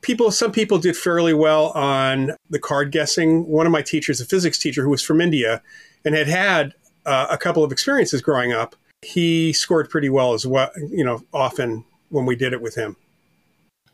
people 0.00 0.30
some 0.30 0.52
people 0.52 0.78
did 0.78 0.96
fairly 0.96 1.34
well 1.34 1.70
on 1.70 2.32
the 2.50 2.58
card 2.58 2.92
guessing. 2.92 3.46
One 3.46 3.66
of 3.66 3.72
my 3.72 3.82
teachers, 3.82 4.20
a 4.20 4.24
physics 4.24 4.58
teacher 4.58 4.82
who 4.82 4.90
was 4.90 5.02
from 5.02 5.20
India 5.20 5.62
and 6.04 6.14
had 6.14 6.28
had 6.28 6.74
uh, 7.04 7.26
a 7.30 7.38
couple 7.38 7.64
of 7.64 7.72
experiences 7.72 8.22
growing 8.22 8.52
up, 8.52 8.76
he 9.02 9.52
scored 9.52 9.90
pretty 9.90 10.08
well 10.08 10.34
as 10.34 10.46
well. 10.46 10.70
You 10.76 11.04
know, 11.04 11.22
often 11.32 11.84
when 12.10 12.26
we 12.26 12.36
did 12.36 12.52
it 12.52 12.62
with 12.62 12.74
him. 12.74 12.96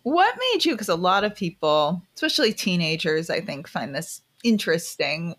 What 0.02 0.38
made 0.52 0.64
you? 0.64 0.72
Because 0.72 0.88
a 0.90 0.96
lot 0.96 1.24
of 1.24 1.34
people, 1.34 2.02
especially 2.14 2.52
teenagers, 2.52 3.30
I 3.30 3.40
think, 3.40 3.66
find 3.66 3.94
this 3.94 4.20
interesting, 4.42 5.34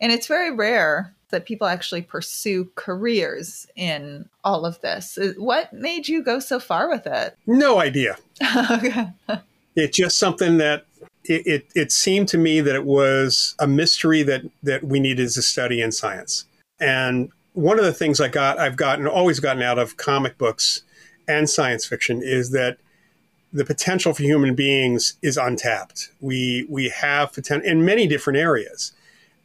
and 0.00 0.12
it's 0.12 0.28
very 0.28 0.52
rare 0.52 1.14
that 1.30 1.46
people 1.46 1.66
actually 1.66 2.02
pursue 2.02 2.70
careers 2.76 3.66
in 3.74 4.28
all 4.44 4.64
of 4.64 4.80
this. 4.82 5.18
What 5.36 5.72
made 5.72 6.06
you 6.06 6.22
go 6.22 6.38
so 6.38 6.60
far 6.60 6.88
with 6.88 7.06
it? 7.06 7.36
No 7.46 7.80
idea. 7.80 8.16
okay. 8.70 9.08
It's 9.74 9.96
just 9.96 10.18
something 10.18 10.58
that 10.58 10.86
it, 11.24 11.46
it, 11.46 11.66
it, 11.74 11.90
seemed 11.90 12.28
to 12.28 12.38
me 12.38 12.60
that 12.60 12.76
it 12.76 12.84
was 12.84 13.56
a 13.58 13.66
mystery 13.66 14.22
that, 14.22 14.42
that 14.62 14.84
we 14.84 15.00
needed 15.00 15.28
to 15.30 15.42
study 15.42 15.80
in 15.80 15.90
science. 15.90 16.44
And 16.78 17.30
one 17.54 17.78
of 17.78 17.84
the 17.84 17.92
things 17.92 18.20
I 18.20 18.28
got, 18.28 18.58
I've 18.58 18.76
gotten, 18.76 19.06
always 19.06 19.40
gotten 19.40 19.62
out 19.62 19.78
of 19.78 19.96
comic 19.96 20.36
books 20.36 20.82
and 21.26 21.48
science 21.48 21.86
fiction 21.86 22.20
is 22.22 22.50
that 22.50 22.78
the 23.52 23.64
potential 23.64 24.12
for 24.12 24.24
human 24.24 24.54
beings 24.54 25.14
is 25.22 25.36
untapped. 25.36 26.10
We, 26.20 26.66
we 26.68 26.88
have 26.88 27.32
potential 27.32 27.68
in 27.68 27.84
many 27.84 28.06
different 28.06 28.38
areas 28.38 28.92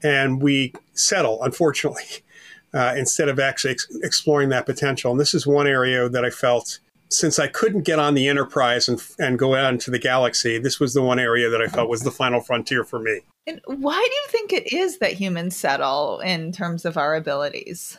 and 0.02 0.42
we 0.42 0.74
settle, 0.94 1.42
unfortunately, 1.44 2.24
uh, 2.74 2.96
instead 2.98 3.30
of 3.30 3.40
actually 3.40 3.72
ex- 3.72 3.88
exploring 4.04 4.50
that 4.50 4.66
potential. 4.66 5.12
And 5.12 5.20
this 5.20 5.34
is 5.34 5.46
one 5.46 5.68
area 5.68 6.10
that 6.10 6.26
I 6.26 6.32
felt 6.32 6.80
since 7.10 7.40
I 7.40 7.48
couldn't 7.48 7.82
get 7.82 8.00
on 8.00 8.14
the 8.14 8.28
Enterprise 8.28 8.88
and, 8.88 9.02
and 9.18 9.40
go 9.40 9.56
out 9.56 9.74
into 9.74 9.92
the 9.92 10.00
galaxy, 10.00 10.60
this 10.60 10.80
was 10.80 10.94
the 10.94 11.02
one 11.02 11.20
area 11.20 11.50
that 11.50 11.62
I 11.62 11.68
felt 11.68 11.90
was 11.90 12.02
the 12.02 12.12
final 12.12 12.40
frontier 12.40 12.84
for 12.84 13.00
me. 13.00 13.22
And 13.48 13.62
why 13.66 13.96
do 13.96 14.16
you 14.16 14.26
think 14.30 14.54
it 14.54 14.72
is 14.72 15.00
that 15.00 15.14
humans 15.14 15.56
settle 15.56 16.20
in 16.20 16.52
terms 16.52 16.86
of 16.86 16.98
our 16.98 17.16
abilities? 17.16 17.98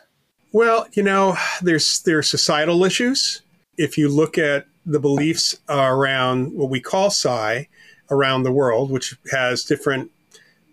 Well, 0.53 0.87
you 0.93 1.03
know, 1.03 1.37
there's 1.63 2.01
there's 2.03 2.29
societal 2.29 2.85
issues. 2.85 3.43
If 3.77 3.99
you 3.99 4.09
look 4.09 4.39
at 4.39 4.67
the 4.87 5.01
beliefs 5.01 5.57
around 5.69 6.53
what 6.55 6.71
we 6.71 6.81
call 6.81 7.11
psi 7.11 7.69
around 8.11 8.43
the 8.43 8.53
world, 8.53 8.91
which 8.91 9.17
has 9.31 9.65
different 9.65 10.11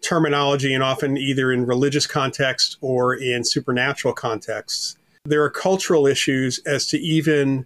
terminology 0.02 0.74
and 0.74 0.84
often 0.84 1.18
either 1.18 1.52
in 1.52 1.66
religious 1.66 2.08
context 2.08 2.78
or 2.82 3.16
in 3.16 3.44
supernatural 3.44 4.14
contexts, 4.14 4.96
there 5.26 5.44
are 5.44 5.50
cultural 5.50 6.06
issues 6.08 6.60
as 6.66 6.88
to 6.88 7.00
even 7.00 7.66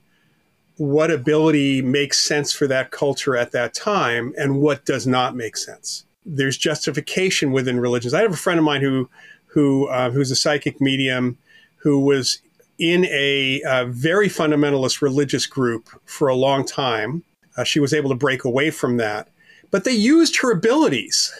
what 0.81 1.11
ability 1.11 1.79
makes 1.79 2.19
sense 2.19 2.51
for 2.51 2.65
that 2.65 2.89
culture 2.89 3.37
at 3.37 3.51
that 3.51 3.71
time 3.71 4.33
and 4.35 4.59
what 4.59 4.83
does 4.83 5.05
not 5.05 5.35
make 5.35 5.55
sense. 5.55 6.05
There's 6.25 6.57
justification 6.57 7.51
within 7.51 7.79
religions. 7.79 8.15
I 8.15 8.21
have 8.23 8.33
a 8.33 8.37
friend 8.37 8.57
of 8.57 8.65
mine 8.65 8.81
who 8.81 9.07
who 9.45 9.87
uh, 9.89 10.09
who's 10.09 10.31
a 10.31 10.35
psychic 10.35 10.81
medium 10.81 11.37
who 11.75 11.99
was 11.99 12.39
in 12.79 13.05
a 13.05 13.61
uh, 13.61 13.85
very 13.89 14.27
fundamentalist 14.27 15.03
religious 15.03 15.45
group 15.45 15.87
for 16.05 16.27
a 16.27 16.35
long 16.35 16.65
time. 16.65 17.23
Uh, 17.55 17.63
she 17.63 17.79
was 17.79 17.93
able 17.93 18.09
to 18.09 18.15
break 18.15 18.43
away 18.43 18.71
from 18.71 18.97
that, 18.97 19.27
but 19.69 19.83
they 19.83 19.91
used 19.91 20.37
her 20.37 20.51
abilities. 20.51 21.31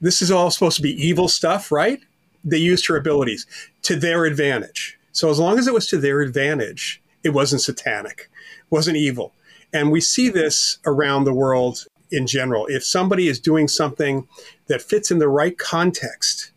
This 0.00 0.20
is 0.20 0.32
all 0.32 0.50
supposed 0.50 0.76
to 0.78 0.82
be 0.82 1.00
evil 1.00 1.28
stuff, 1.28 1.70
right? 1.70 2.00
They 2.42 2.58
used 2.58 2.88
her 2.88 2.96
abilities 2.96 3.46
to 3.82 3.94
their 3.94 4.24
advantage. 4.24 4.98
So 5.12 5.30
as 5.30 5.38
long 5.38 5.56
as 5.56 5.68
it 5.68 5.74
was 5.74 5.86
to 5.86 5.98
their 5.98 6.20
advantage, 6.20 7.00
it 7.22 7.30
wasn't 7.30 7.62
satanic 7.62 8.28
wasn't 8.70 8.96
evil. 8.96 9.32
And 9.72 9.90
we 9.90 10.00
see 10.00 10.28
this 10.28 10.78
around 10.86 11.24
the 11.24 11.34
world 11.34 11.86
in 12.10 12.26
general. 12.26 12.66
If 12.66 12.84
somebody 12.84 13.28
is 13.28 13.40
doing 13.40 13.68
something 13.68 14.28
that 14.68 14.82
fits 14.82 15.10
in 15.10 15.18
the 15.18 15.28
right 15.28 15.56
context, 15.58 16.52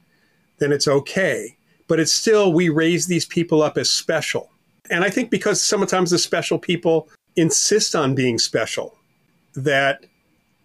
then 0.60 0.72
it's 0.72 0.88
okay. 0.88 1.58
But 1.88 2.00
it's 2.00 2.14
still, 2.14 2.54
we 2.54 2.70
raise 2.70 3.08
these 3.08 3.26
people 3.26 3.62
up 3.62 3.78
as 3.78 3.90
special. 3.90 4.52
And 4.90 5.04
I 5.04 5.10
think 5.10 5.30
because 5.30 5.62
sometimes 5.62 6.12
the 6.12 6.20
special 6.20 6.60
people 6.60 7.10
insist 7.36 7.96
on 7.96 8.16
being 8.16 8.38
special, 8.38 8.96
that 9.56 10.06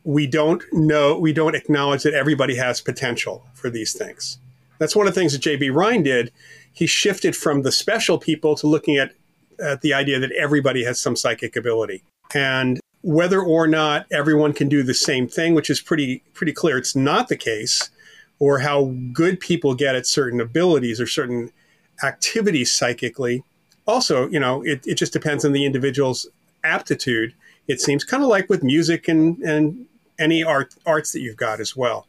we 0.05 0.27
don't 0.27 0.63
know, 0.73 1.19
we 1.19 1.33
don't 1.33 1.55
acknowledge 1.55 2.03
that 2.03 2.15
everybody 2.15 2.57
has 2.57 2.81
potential 2.81 3.47
for 3.55 3.71
these 3.71 3.95
things. 3.95 4.39
That's 4.79 4.97
one 4.97 5.07
of 5.07 5.15
the 5.15 5.21
things 5.21 5.33
that 5.33 5.39
J.B. 5.39 5.71
Rhine 5.71 6.03
did. 6.03 6.33
He 6.73 6.87
shifted 6.87 7.37
from 7.37 7.63
the 7.63 7.73
special 7.73 8.19
people 8.19 8.55
to 8.57 8.67
looking 8.67 8.97
at 8.97 9.13
at 9.61 9.81
the 9.81 9.95
idea 9.95 10.19
that 10.19 10.33
everybody 10.33 10.85
has 10.85 11.01
some 11.01 11.17
psychic 11.17 11.57
ability. 11.57 12.03
And 12.35 12.81
whether 13.03 13.41
or 13.41 13.67
not 13.67 14.07
everyone 14.11 14.53
can 14.53 14.69
do 14.69 14.83
the 14.83 14.95
same 14.95 15.29
thing, 15.29 15.55
which 15.55 15.69
is 15.69 15.81
pretty 15.81 16.23
pretty 16.33 16.53
clear 16.53 16.79
it's 16.79 16.97
not 16.97 17.29
the 17.29 17.37
case, 17.37 17.91
or 18.39 18.61
how 18.61 18.95
good 19.13 19.41
people 19.41 19.75
get 19.75 19.95
at 19.95 20.07
certain 20.07 20.41
abilities 20.41 21.01
or 21.01 21.07
certain 21.07 21.51
activities 22.03 22.73
psychically. 22.73 23.45
Also, 23.87 24.29
you 24.29 24.41
know, 24.41 24.63
it, 24.63 24.87
it 24.87 24.95
just 24.95 25.13
depends 25.13 25.45
on 25.45 25.53
the 25.53 25.65
individual's 25.65 26.27
aptitude. 26.65 27.35
It 27.69 27.81
seems 27.81 28.05
kind 28.05 28.23
of 28.23 28.29
like 28.29 28.49
with 28.49 28.63
music 28.63 29.09
and, 29.09 29.39
and 29.43 29.87
any 30.19 30.43
art 30.43 30.75
arts 30.87 31.13
that 31.13 31.21
you've 31.21 31.37
got 31.37 31.61
as 31.61 31.77
well. 31.77 32.07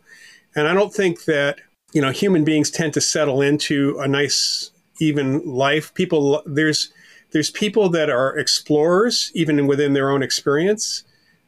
And 0.56 0.68
I 0.68 0.74
don't 0.74 0.94
think 0.94 1.25
that, 1.25 1.60
you 1.92 2.02
know, 2.02 2.12
human 2.12 2.44
beings 2.44 2.72
tend 2.72 2.94
to 2.94 3.02
settle 3.02 3.42
into 3.42 3.98
a 4.00 4.08
nice, 4.08 4.72
even 5.00 5.46
life. 5.46 5.94
People, 5.94 6.42
there's 6.46 6.92
there's 7.36 7.51
people 7.51 7.89
that 7.89 8.10
are 8.10 8.38
explorers, 8.38 9.30
even 9.36 9.68
within 9.68 9.92
their 9.92 10.10
own 10.10 10.24
experience, 10.24 11.04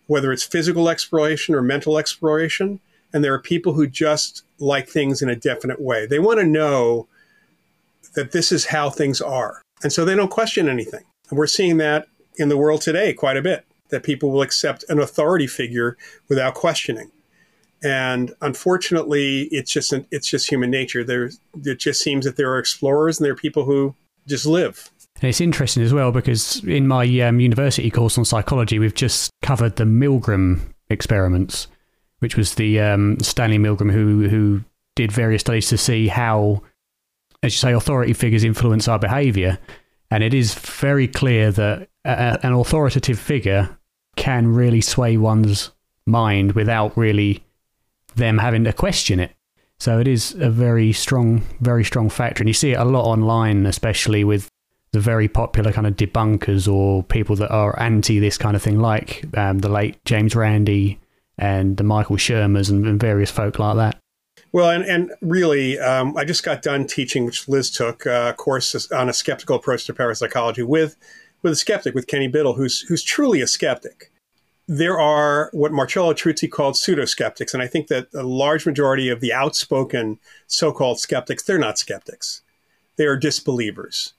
whether 0.07 0.33
it's 0.33 0.43
physical 0.43 0.89
exploration 0.89 1.55
or 1.55 1.61
mental 1.61 1.97
exploration. 1.97 2.81
And 3.13 3.23
there 3.23 3.33
are 3.33 3.39
people 3.39 3.71
who 3.71 3.87
just 3.87 4.43
like 4.59 4.89
things 4.89 5.21
in 5.21 5.29
a 5.29 5.35
definite 5.37 5.79
way. 5.79 6.05
They 6.05 6.19
want 6.19 6.41
to 6.41 6.45
know 6.45 7.07
that 8.15 8.33
this 8.33 8.51
is 8.51 8.65
how 8.65 8.89
things 8.89 9.21
are. 9.21 9.61
And 9.81 9.93
so 9.93 10.03
they 10.03 10.13
don't 10.13 10.27
question 10.27 10.67
anything. 10.67 11.05
And 11.29 11.39
we're 11.39 11.47
seeing 11.47 11.77
that 11.77 12.09
in 12.35 12.49
the 12.49 12.57
world 12.57 12.81
today 12.81 13.13
quite 13.13 13.37
a 13.37 13.41
bit, 13.41 13.63
that 13.87 14.03
people 14.03 14.29
will 14.29 14.41
accept 14.41 14.83
an 14.89 14.99
authority 14.99 15.47
figure 15.47 15.95
without 16.27 16.53
questioning. 16.53 17.09
And 17.81 18.33
unfortunately, 18.41 19.43
it's 19.53 19.71
just 19.71 19.93
it's 20.11 20.27
just 20.27 20.49
human 20.49 20.69
nature. 20.69 21.05
There, 21.05 21.29
it 21.63 21.79
just 21.79 22.01
seems 22.01 22.25
that 22.25 22.35
there 22.35 22.51
are 22.51 22.59
explorers 22.59 23.19
and 23.19 23.25
there 23.25 23.31
are 23.31 23.37
people 23.37 23.63
who 23.63 23.95
just 24.27 24.45
live 24.45 24.91
and 25.21 25.29
it's 25.29 25.41
interesting 25.41 25.83
as 25.83 25.93
well 25.93 26.11
because 26.11 26.63
in 26.63 26.87
my 26.87 27.05
um, 27.21 27.39
university 27.39 27.89
course 27.89 28.17
on 28.17 28.25
psychology, 28.25 28.77
we've 28.77 28.93
just 28.93 29.31
covered 29.41 29.75
the 29.75 29.83
Milgram 29.83 30.59
experiments, 30.89 31.67
which 32.19 32.37
was 32.37 32.55
the 32.55 32.79
um, 32.79 33.17
Stanley 33.19 33.57
Milgram 33.57 33.91
who 33.91 34.29
who 34.29 34.63
did 34.95 35.11
various 35.11 35.41
studies 35.41 35.69
to 35.69 35.77
see 35.77 36.07
how, 36.07 36.61
as 37.41 37.53
you 37.53 37.57
say, 37.57 37.73
authority 37.73 38.13
figures 38.13 38.43
influence 38.43 38.87
our 38.87 38.99
behaviour. 38.99 39.57
And 40.09 40.23
it 40.23 40.33
is 40.33 40.53
very 40.53 41.07
clear 41.07 41.51
that 41.51 41.89
a, 42.05 42.39
an 42.43 42.53
authoritative 42.53 43.19
figure 43.19 43.77
can 44.15 44.47
really 44.47 44.81
sway 44.81 45.17
one's 45.17 45.71
mind 46.05 46.53
without 46.53 46.95
really 46.97 47.43
them 48.15 48.37
having 48.37 48.63
to 48.63 48.73
question 48.73 49.19
it. 49.19 49.31
So 49.79 49.99
it 49.99 50.07
is 50.07 50.33
a 50.35 50.49
very 50.49 50.91
strong, 50.93 51.43
very 51.59 51.83
strong 51.83 52.09
factor. 52.09 52.41
And 52.41 52.49
you 52.49 52.53
see 52.53 52.71
it 52.71 52.79
a 52.79 52.85
lot 52.85 53.05
online, 53.05 53.65
especially 53.65 54.23
with 54.23 54.49
the 54.97 55.03
very 55.03 55.27
popular 55.27 55.71
kind 55.71 55.85
of 55.85 55.95
debunkers 55.95 56.71
or 56.71 57.03
people 57.03 57.35
that 57.35 57.51
are 57.51 57.79
anti 57.79 58.17
this 58.17 58.35
kind 58.35 58.55
of 58.55 58.63
thing, 58.63 58.79
like 58.79 59.23
um, 59.37 59.59
the 59.59 59.69
late 59.69 60.03
James 60.05 60.35
Randi 60.35 60.99
and 61.37 61.77
the 61.77 61.83
Michael 61.83 62.15
Shermers 62.15 62.71
and, 62.71 62.83
and 62.87 62.99
various 62.99 63.29
folk 63.29 63.59
like 63.59 63.75
that. 63.75 63.99
Well, 64.51 64.71
and, 64.71 64.83
and 64.85 65.11
really, 65.21 65.77
um, 65.77 66.17
I 66.17 66.25
just 66.25 66.43
got 66.43 66.63
done 66.63 66.87
teaching, 66.87 67.25
which 67.25 67.47
Liz 67.47 67.69
took, 67.69 68.07
uh, 68.07 68.31
a 68.33 68.35
course 68.35 68.91
on 68.91 69.07
a 69.07 69.13
skeptical 69.13 69.57
approach 69.57 69.85
to 69.85 69.93
parapsychology 69.93 70.63
with 70.63 70.95
with 71.43 71.53
a 71.53 71.55
skeptic, 71.55 71.93
with 71.93 72.07
Kenny 72.07 72.27
Biddle, 72.27 72.55
who's 72.55 72.81
who's 72.81 73.03
truly 73.03 73.41
a 73.41 73.47
skeptic. 73.47 74.11
There 74.67 74.99
are 74.99 75.51
what 75.53 75.71
Marcello 75.71 76.13
Truzzi 76.13 76.49
called 76.49 76.75
pseudo 76.75 77.05
skeptics, 77.05 77.53
and 77.53 77.61
I 77.61 77.67
think 77.67 77.87
that 77.87 78.07
a 78.15 78.23
large 78.23 78.65
majority 78.65 79.09
of 79.09 79.21
the 79.21 79.31
outspoken 79.31 80.17
so-called 80.47 80.99
skeptics, 80.99 81.43
they're 81.43 81.59
not 81.59 81.77
skeptics; 81.77 82.41
they 82.95 83.05
are 83.05 83.15
disbelievers 83.15 84.13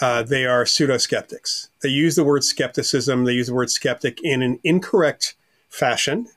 uh, 0.00 0.22
they 0.22 0.44
are 0.44 0.66
pseudo 0.66 0.98
skeptics. 0.98 1.70
They 1.82 1.88
use 1.88 2.16
the 2.16 2.24
word 2.24 2.44
skepticism, 2.44 3.24
they 3.24 3.32
use 3.32 3.46
the 3.48 3.54
word 3.54 3.70
skeptic 3.70 4.20
in 4.22 4.42
an 4.42 4.58
incorrect 4.62 5.34
fashion. 5.68 6.28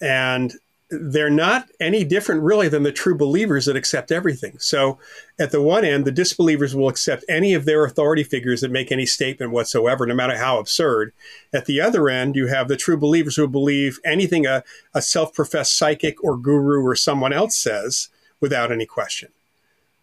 And 0.00 0.54
they're 0.90 1.30
not 1.30 1.66
any 1.80 2.04
different 2.04 2.42
really 2.42 2.68
than 2.68 2.82
the 2.82 2.92
true 2.92 3.16
believers 3.16 3.66
that 3.66 3.76
accept 3.76 4.12
everything. 4.12 4.58
So 4.58 4.98
at 5.38 5.50
the 5.50 5.62
one 5.62 5.84
end, 5.84 6.04
the 6.04 6.12
disbelievers 6.12 6.74
will 6.74 6.88
accept 6.88 7.24
any 7.28 7.54
of 7.54 7.64
their 7.64 7.84
authority 7.84 8.22
figures 8.22 8.60
that 8.60 8.70
make 8.70 8.92
any 8.92 9.06
statement 9.06 9.52
whatsoever, 9.52 10.06
no 10.06 10.14
matter 10.14 10.36
how 10.36 10.58
absurd. 10.58 11.12
At 11.52 11.66
the 11.66 11.80
other 11.80 12.08
end, 12.08 12.36
you 12.36 12.46
have 12.48 12.68
the 12.68 12.76
true 12.76 12.96
believers 12.96 13.36
who 13.36 13.48
believe 13.48 13.98
anything 14.04 14.46
a, 14.46 14.62
a 14.94 15.02
self-professed 15.02 15.76
psychic 15.76 16.22
or 16.22 16.36
guru 16.36 16.84
or 16.84 16.94
someone 16.94 17.32
else 17.32 17.56
says 17.56 18.08
without 18.40 18.70
any 18.70 18.86
question. 18.86 19.30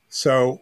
So 0.09 0.61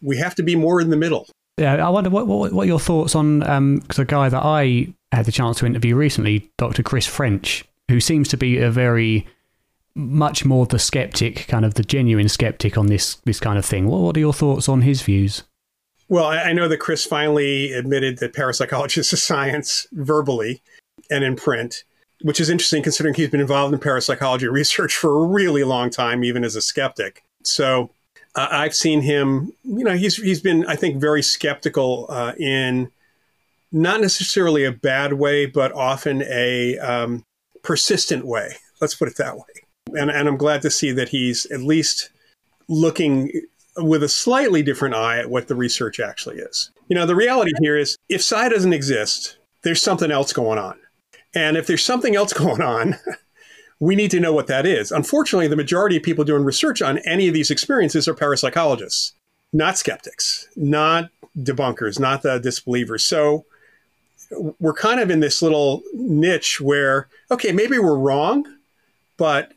we 0.00 0.16
have 0.18 0.34
to 0.36 0.42
be 0.42 0.56
more 0.56 0.80
in 0.80 0.90
the 0.90 0.96
middle. 0.96 1.28
Yeah, 1.56 1.86
I 1.86 1.88
wonder 1.88 2.10
what 2.10 2.26
what, 2.26 2.52
what 2.52 2.66
your 2.66 2.80
thoughts 2.80 3.14
on 3.14 3.42
um, 3.44 3.82
a 3.96 4.04
guy 4.04 4.28
that 4.28 4.42
I 4.42 4.88
had 5.12 5.24
the 5.24 5.32
chance 5.32 5.58
to 5.58 5.66
interview 5.66 5.96
recently, 5.96 6.50
Dr. 6.58 6.82
Chris 6.82 7.06
French, 7.06 7.64
who 7.88 8.00
seems 8.00 8.28
to 8.28 8.36
be 8.36 8.58
a 8.58 8.70
very 8.70 9.26
much 9.94 10.44
more 10.44 10.66
the 10.66 10.78
skeptic, 10.78 11.46
kind 11.48 11.64
of 11.64 11.74
the 11.74 11.82
genuine 11.82 12.28
skeptic 12.28 12.76
on 12.76 12.88
this 12.88 13.16
this 13.24 13.40
kind 13.40 13.58
of 13.58 13.64
thing. 13.64 13.88
What, 13.88 14.00
what 14.00 14.16
are 14.16 14.20
your 14.20 14.34
thoughts 14.34 14.68
on 14.68 14.82
his 14.82 15.00
views? 15.02 15.44
Well, 16.08 16.26
I 16.26 16.52
know 16.52 16.68
that 16.68 16.78
Chris 16.78 17.04
finally 17.04 17.72
admitted 17.72 18.18
that 18.18 18.32
parapsychology 18.34 19.00
is 19.00 19.12
a 19.12 19.16
science 19.16 19.86
verbally 19.92 20.62
and 21.10 21.24
in 21.24 21.36
print, 21.36 21.84
which 22.22 22.38
is 22.38 22.50
interesting 22.50 22.82
considering 22.82 23.14
he's 23.14 23.30
been 23.30 23.40
involved 23.40 23.74
in 23.74 23.80
parapsychology 23.80 24.46
research 24.46 24.94
for 24.94 25.24
a 25.24 25.26
really 25.26 25.64
long 25.64 25.90
time, 25.90 26.22
even 26.22 26.44
as 26.44 26.54
a 26.54 26.60
skeptic. 26.60 27.24
So 27.42 27.90
uh, 28.36 28.48
I've 28.50 28.74
seen 28.74 29.00
him, 29.00 29.52
you 29.64 29.84
know, 29.84 29.96
he's, 29.96 30.16
he's 30.16 30.40
been, 30.40 30.66
I 30.66 30.76
think, 30.76 31.00
very 31.00 31.22
skeptical 31.22 32.06
uh, 32.08 32.32
in 32.38 32.90
not 33.72 34.00
necessarily 34.00 34.64
a 34.64 34.72
bad 34.72 35.14
way, 35.14 35.46
but 35.46 35.72
often 35.72 36.22
a 36.22 36.78
um, 36.78 37.24
persistent 37.62 38.26
way. 38.26 38.56
Let's 38.80 38.94
put 38.94 39.08
it 39.08 39.16
that 39.16 39.36
way. 39.36 39.98
And, 39.98 40.10
and 40.10 40.28
I'm 40.28 40.36
glad 40.36 40.62
to 40.62 40.70
see 40.70 40.92
that 40.92 41.08
he's 41.08 41.46
at 41.46 41.60
least 41.60 42.10
looking 42.68 43.30
with 43.76 44.02
a 44.02 44.08
slightly 44.08 44.62
different 44.62 44.94
eye 44.94 45.18
at 45.18 45.30
what 45.30 45.48
the 45.48 45.54
research 45.54 46.00
actually 46.00 46.36
is. 46.36 46.70
You 46.88 46.96
know, 46.96 47.06
the 47.06 47.16
reality 47.16 47.52
here 47.60 47.76
is 47.76 47.96
if 48.08 48.22
psi 48.22 48.48
doesn't 48.48 48.72
exist, 48.72 49.38
there's 49.62 49.82
something 49.82 50.10
else 50.10 50.32
going 50.32 50.58
on. 50.58 50.78
And 51.34 51.56
if 51.56 51.66
there's 51.66 51.84
something 51.84 52.16
else 52.16 52.32
going 52.34 52.62
on, 52.62 52.96
we 53.80 53.94
need 53.94 54.10
to 54.10 54.20
know 54.20 54.32
what 54.32 54.46
that 54.46 54.66
is. 54.66 54.90
Unfortunately, 54.90 55.48
the 55.48 55.56
majority 55.56 55.96
of 55.96 56.02
people 56.02 56.24
doing 56.24 56.44
research 56.44 56.80
on 56.80 56.98
any 56.98 57.28
of 57.28 57.34
these 57.34 57.50
experiences 57.50 58.08
are 58.08 58.14
parapsychologists, 58.14 59.12
not 59.52 59.76
skeptics, 59.76 60.48
not 60.56 61.10
debunkers, 61.38 62.00
not 62.00 62.22
the 62.22 62.38
disbelievers. 62.38 63.04
So 63.04 63.44
we're 64.58 64.74
kind 64.74 65.00
of 65.00 65.10
in 65.10 65.20
this 65.20 65.42
little 65.42 65.82
niche 65.94 66.60
where, 66.60 67.08
okay, 67.30 67.52
maybe 67.52 67.78
we're 67.78 67.98
wrong, 67.98 68.44
but 69.16 69.52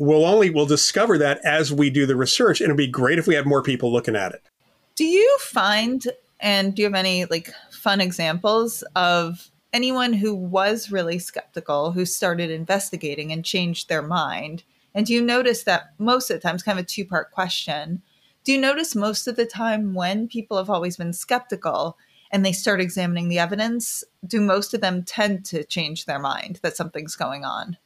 we'll 0.00 0.24
only 0.24 0.50
we'll 0.50 0.66
discover 0.66 1.18
that 1.18 1.38
as 1.44 1.72
we 1.72 1.90
do 1.90 2.06
the 2.06 2.16
research 2.16 2.60
and 2.60 2.68
it'd 2.68 2.76
be 2.76 2.86
great 2.86 3.18
if 3.18 3.26
we 3.26 3.34
had 3.34 3.46
more 3.46 3.62
people 3.62 3.92
looking 3.92 4.16
at 4.16 4.32
it 4.32 4.42
do 4.96 5.04
you 5.04 5.36
find 5.40 6.08
and 6.40 6.74
do 6.74 6.82
you 6.82 6.86
have 6.88 6.94
any 6.94 7.26
like 7.26 7.52
fun 7.70 8.00
examples 8.00 8.82
of 8.96 9.49
anyone 9.72 10.12
who 10.12 10.34
was 10.34 10.90
really 10.90 11.18
skeptical 11.18 11.92
who 11.92 12.04
started 12.04 12.50
investigating 12.50 13.32
and 13.32 13.44
changed 13.44 13.88
their 13.88 14.02
mind 14.02 14.62
and 14.94 15.06
do 15.06 15.12
you 15.12 15.22
notice 15.22 15.62
that 15.64 15.92
most 15.98 16.30
of 16.30 16.36
the 16.36 16.40
time 16.40 16.54
it's 16.54 16.64
kind 16.64 16.78
of 16.78 16.84
a 16.84 16.88
two 16.88 17.04
part 17.04 17.30
question 17.30 18.02
do 18.44 18.52
you 18.52 18.60
notice 18.60 18.94
most 18.94 19.26
of 19.28 19.36
the 19.36 19.46
time 19.46 19.94
when 19.94 20.26
people 20.26 20.56
have 20.56 20.70
always 20.70 20.96
been 20.96 21.12
skeptical 21.12 21.96
and 22.32 22.44
they 22.44 22.52
start 22.52 22.80
examining 22.80 23.28
the 23.28 23.38
evidence 23.38 24.04
do 24.26 24.40
most 24.40 24.74
of 24.74 24.80
them 24.80 25.02
tend 25.02 25.44
to 25.44 25.64
change 25.64 26.04
their 26.04 26.18
mind 26.18 26.58
that 26.62 26.76
something's 26.76 27.16
going 27.16 27.44
on 27.44 27.76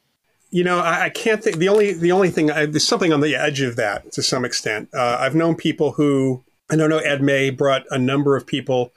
you 0.51 0.63
know, 0.63 0.79
I, 0.79 1.05
I, 1.05 1.09
can't 1.09 1.43
think. 1.43 1.57
The 1.57 1.67
only 1.67 1.91
the 1.91 2.13
only 2.13 2.29
thing 2.29 2.49
I, 2.49 2.65
there's 2.65 2.87
something 2.87 3.11
on 3.11 3.19
the 3.19 3.35
edge 3.35 3.59
of 3.59 3.75
that 3.75 4.13
to 4.13 4.23
some 4.23 4.45
extent. 4.45 4.87
Uh, 4.93 5.17
I've 5.19 5.35
known 5.35 5.55
people 5.55 5.91
who 5.91 6.45
I 6.69 6.77
don't 6.77 6.89
know. 6.89 6.99
Ed 6.99 7.21
May 7.21 7.49
brought 7.49 7.83
a 7.91 7.97
number 7.97 8.37
of 8.37 8.47
people 8.47 8.93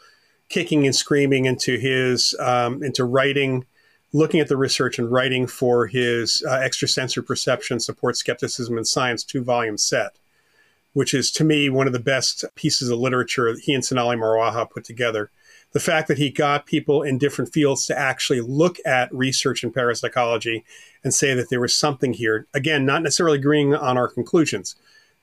kicking 0.49 0.87
and 0.87 0.95
screaming 0.95 1.45
into 1.45 1.79
his 1.79 2.35
um, 2.41 2.83
into 2.83 3.05
writing, 3.05 3.67
looking 4.13 4.41
at 4.41 4.49
the 4.49 4.57
research 4.57 4.99
and 4.99 5.11
writing 5.11 5.47
for 5.47 5.87
his 5.87 6.43
uh, 6.49 6.55
extrasensory 6.55 7.25
perception 7.25 7.81
support 7.81 8.17
skepticism 8.17 8.77
and 8.77 8.87
science 8.87 9.25
two 9.25 9.43
volume 9.43 9.79
set, 9.79 10.19
which 10.93 11.13
is 11.15 11.31
to 11.31 11.45
me 11.45 11.69
one 11.69 11.87
of 11.87 11.93
the 11.93 11.99
best 11.99 12.45
pieces 12.55 12.91
of 12.91 12.99
literature 12.99 13.55
he 13.61 13.75
and 13.75 13.85
Sonali 13.85 14.17
Marwaha 14.17 14.69
put 14.69 14.85
together 14.85 15.31
the 15.73 15.81
fact 15.81 16.09
that 16.09 16.19
he 16.19 16.31
got 16.31 16.67
people 16.67 17.03
in 17.03 17.19
different 17.19 17.53
fields 17.53 17.87
to 17.87 17.99
actually 17.99 18.41
look 18.41 18.79
at 18.87 19.13
research 19.15 19.63
in 19.63 19.71
parapsychology 19.71 20.65
and 21.05 21.13
say 21.13 21.35
that 21.35 21.51
there 21.51 21.61
was 21.61 21.75
something 21.75 22.15
here. 22.15 22.47
Again, 22.55 22.87
not 22.87 23.03
necessarily 23.03 23.39
agreeing 23.39 23.75
on 23.75 23.99
our 23.99 24.09
conclusions, 24.09 24.77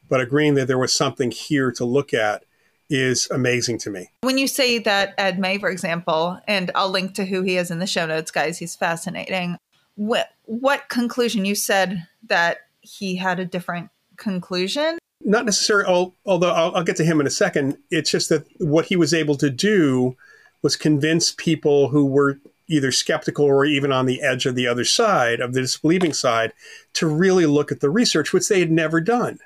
but 0.07 0.21
agreeing 0.21 0.53
that 0.55 0.67
there 0.67 0.77
was 0.77 0.93
something 0.93 1.31
here 1.31 1.71
to 1.71 1.83
look 1.83 2.13
at 2.13 2.43
is 2.89 3.27
amazing 3.31 3.77
to 3.79 3.89
me. 3.89 4.09
When 4.21 4.37
you 4.37 4.47
say 4.47 4.79
that 4.79 5.13
Ed 5.17 5.39
May, 5.39 5.57
for 5.57 5.69
example, 5.69 6.39
and 6.47 6.71
I'll 6.75 6.89
link 6.89 7.15
to 7.15 7.25
who 7.25 7.41
he 7.41 7.57
is 7.57 7.71
in 7.71 7.79
the 7.79 7.87
show 7.87 8.05
notes, 8.05 8.31
guys, 8.31 8.57
he's 8.57 8.75
fascinating. 8.75 9.57
What 9.95 10.29
what 10.45 10.89
conclusion 10.89 11.45
you 11.45 11.55
said 11.55 12.05
that 12.27 12.59
he 12.81 13.15
had 13.15 13.39
a 13.39 13.45
different 13.45 13.89
conclusion? 14.17 14.97
Not 15.21 15.45
necessarily, 15.45 16.13
although 16.25 16.51
I'll, 16.51 16.75
I'll 16.75 16.83
get 16.83 16.97
to 16.97 17.05
him 17.05 17.19
in 17.19 17.27
a 17.27 17.31
second. 17.31 17.77
It's 17.89 18.11
just 18.11 18.29
that 18.29 18.45
what 18.59 18.85
he 18.85 18.95
was 18.95 19.13
able 19.13 19.35
to 19.37 19.49
do 19.49 20.15
was 20.61 20.75
convince 20.75 21.31
people 21.31 21.89
who 21.89 22.05
were 22.05 22.39
either 22.67 22.91
skeptical 22.91 23.45
or 23.45 23.65
even 23.65 23.91
on 23.91 24.05
the 24.05 24.21
edge 24.21 24.45
of 24.45 24.55
the 24.55 24.67
other 24.67 24.83
side, 24.83 25.39
of 25.39 25.53
the 25.53 25.61
disbelieving 25.61 26.13
side, 26.13 26.51
to 26.93 27.07
really 27.07 27.45
look 27.45 27.71
at 27.71 27.79
the 27.79 27.89
research, 27.89 28.33
which 28.33 28.47
they 28.47 28.59
had 28.59 28.71
never 28.71 28.99
done. 28.99 29.39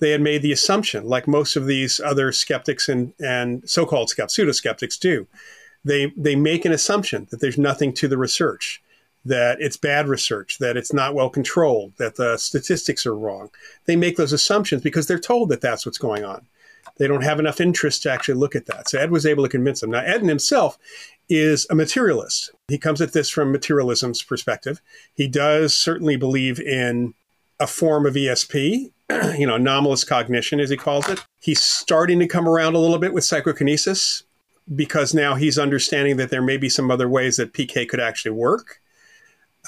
They 0.00 0.10
had 0.10 0.20
made 0.20 0.42
the 0.42 0.52
assumption, 0.52 1.06
like 1.06 1.28
most 1.28 1.56
of 1.56 1.66
these 1.66 2.00
other 2.00 2.32
skeptics 2.32 2.88
and, 2.88 3.12
and 3.20 3.68
so 3.68 3.86
called 3.86 4.10
pseudo 4.10 4.52
skeptics 4.52 4.98
do. 4.98 5.26
They, 5.84 6.12
they 6.16 6.36
make 6.36 6.64
an 6.64 6.72
assumption 6.72 7.28
that 7.30 7.40
there's 7.40 7.58
nothing 7.58 7.92
to 7.94 8.08
the 8.08 8.18
research, 8.18 8.82
that 9.24 9.60
it's 9.60 9.76
bad 9.76 10.08
research, 10.08 10.58
that 10.58 10.76
it's 10.76 10.92
not 10.92 11.14
well 11.14 11.30
controlled, 11.30 11.92
that 11.98 12.16
the 12.16 12.36
statistics 12.38 13.06
are 13.06 13.16
wrong. 13.16 13.50
They 13.86 13.96
make 13.96 14.16
those 14.16 14.32
assumptions 14.32 14.82
because 14.82 15.06
they're 15.06 15.18
told 15.18 15.50
that 15.50 15.60
that's 15.60 15.86
what's 15.86 15.98
going 15.98 16.24
on. 16.24 16.46
They 16.96 17.06
don't 17.06 17.24
have 17.24 17.38
enough 17.38 17.60
interest 17.60 18.02
to 18.02 18.12
actually 18.12 18.34
look 18.34 18.54
at 18.54 18.66
that. 18.66 18.88
So 18.88 18.98
Ed 18.98 19.10
was 19.10 19.26
able 19.26 19.42
to 19.44 19.50
convince 19.50 19.80
them. 19.80 19.90
Now, 19.90 20.00
Ed 20.00 20.22
himself 20.22 20.78
is 21.28 21.66
a 21.70 21.74
materialist. 21.74 22.50
He 22.68 22.78
comes 22.78 23.00
at 23.00 23.12
this 23.12 23.30
from 23.30 23.52
materialism's 23.52 24.22
perspective. 24.22 24.80
He 25.14 25.28
does 25.28 25.74
certainly 25.74 26.16
believe 26.16 26.60
in 26.60 27.14
a 27.60 27.66
form 27.66 28.06
of 28.06 28.14
ESP, 28.14 28.90
you 29.38 29.46
know, 29.46 29.54
anomalous 29.54 30.04
cognition, 30.04 30.60
as 30.60 30.70
he 30.70 30.76
calls 30.76 31.08
it. 31.08 31.24
He's 31.40 31.62
starting 31.62 32.18
to 32.18 32.26
come 32.26 32.48
around 32.48 32.74
a 32.74 32.78
little 32.78 32.98
bit 32.98 33.12
with 33.12 33.24
psychokinesis 33.24 34.24
because 34.74 35.14
now 35.14 35.34
he's 35.34 35.58
understanding 35.58 36.16
that 36.16 36.30
there 36.30 36.42
may 36.42 36.56
be 36.56 36.68
some 36.68 36.90
other 36.90 37.08
ways 37.08 37.36
that 37.36 37.52
PK 37.52 37.88
could 37.88 38.00
actually 38.00 38.32
work. 38.32 38.80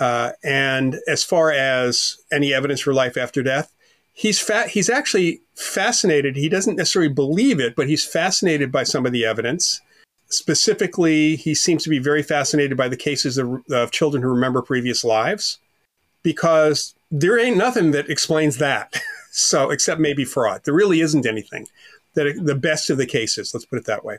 Uh, 0.00 0.32
and 0.42 0.98
as 1.06 1.22
far 1.22 1.52
as 1.52 2.16
any 2.32 2.54
evidence 2.54 2.80
for 2.80 2.94
life 2.94 3.16
after 3.16 3.42
death, 3.42 3.72
he's 4.12 4.40
fa- 4.40 4.68
he's 4.68 4.88
actually 4.88 5.42
fascinated. 5.54 6.36
He 6.36 6.48
doesn't 6.48 6.76
necessarily 6.76 7.12
believe 7.12 7.60
it, 7.60 7.76
but 7.76 7.88
he's 7.88 8.04
fascinated 8.04 8.72
by 8.72 8.84
some 8.84 9.04
of 9.04 9.12
the 9.12 9.24
evidence 9.24 9.80
Specifically, 10.32 11.36
he 11.36 11.54
seems 11.54 11.84
to 11.84 11.90
be 11.90 11.98
very 11.98 12.22
fascinated 12.22 12.74
by 12.74 12.88
the 12.88 12.96
cases 12.96 13.36
of, 13.36 13.62
of 13.70 13.90
children 13.90 14.22
who 14.22 14.30
remember 14.30 14.62
previous 14.62 15.04
lives 15.04 15.58
because 16.22 16.94
there 17.12 17.38
ain't 17.38 17.58
nothing 17.58 17.92
that 17.92 18.10
explains 18.10 18.56
that. 18.56 19.00
so, 19.30 19.70
except 19.70 20.00
maybe 20.00 20.24
fraud. 20.24 20.62
There 20.64 20.74
really 20.74 21.00
isn't 21.00 21.26
anything 21.26 21.68
that 22.14 22.40
the 22.42 22.54
best 22.54 22.90
of 22.90 22.98
the 22.98 23.06
cases, 23.06 23.52
let's 23.54 23.66
put 23.66 23.78
it 23.78 23.86
that 23.86 24.04
way. 24.04 24.18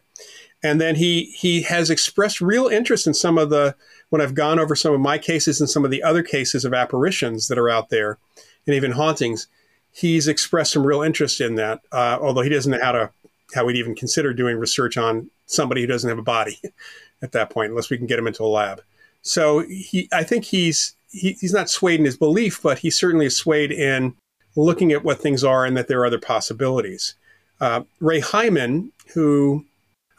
And 0.64 0.80
then 0.80 0.96
he 0.96 1.26
he 1.38 1.64
has 1.64 1.90
expressed 1.90 2.40
real 2.40 2.68
interest 2.68 3.06
in 3.06 3.14
some 3.14 3.38
of 3.38 3.50
the 3.50 3.76
when 4.10 4.22
I've 4.22 4.36
gone 4.36 4.60
over 4.60 4.76
some 4.76 4.94
of 4.94 5.02
my 5.02 5.18
cases 5.18 5.60
and 5.60 5.70
some 5.70 5.84
of 5.84 5.92
the 5.92 6.04
other 6.04 6.24
cases 6.24 6.64
of 6.64 6.74
apparitions 6.74 7.48
that 7.48 7.58
are 7.58 7.70
out 7.70 7.90
there 7.90 8.18
and 8.66 8.76
even 8.76 8.92
hauntings. 8.92 9.48
He's 9.92 10.28
expressed 10.28 10.72
some 10.72 10.88
real 10.88 11.04
interest 11.04 11.40
in 11.40 11.56
that, 11.56 11.82
uh, 11.92 12.18
although 12.20 12.42
he 12.42 12.50
doesn't 12.50 12.72
know 12.72 12.80
how 12.82 12.94
to 12.94 13.12
how 13.54 13.66
we'd 13.66 13.76
even 13.76 13.96
consider 13.96 14.34
doing 14.34 14.58
research 14.58 14.98
on 14.98 15.30
somebody 15.46 15.82
who 15.82 15.88
doesn't 15.88 16.10
have 16.10 16.18
a 16.18 16.24
body 16.24 16.60
at 17.22 17.34
that 17.34 17.50
point, 17.50 17.70
unless 17.70 17.90
we 17.90 17.98
can 17.98 18.08
get 18.08 18.18
him 18.18 18.28
into 18.28 18.44
a 18.44 18.46
lab. 18.46 18.82
So 19.22 19.60
he, 19.60 20.10
I 20.12 20.24
think 20.24 20.46
he's 20.46 20.96
he, 21.14 21.38
he's 21.40 21.54
not 21.54 21.70
swayed 21.70 22.00
in 22.00 22.06
his 22.06 22.18
belief, 22.18 22.62
but 22.62 22.80
he 22.80 22.90
certainly 22.90 23.28
is 23.28 23.38
swayed 23.38 23.72
in 23.72 24.16
looking 24.56 24.92
at 24.92 25.06
what 25.06 25.20
things 25.20 25.44
are 25.44 25.66
and 25.66 25.78
that 25.78 25.88
there 25.88 26.02
are 26.02 26.06
other 26.06 26.20
possibilities. 26.20 27.16
Uh, 27.62 27.84
Ray 28.02 28.20
Hyman, 28.20 28.92
who 29.14 29.66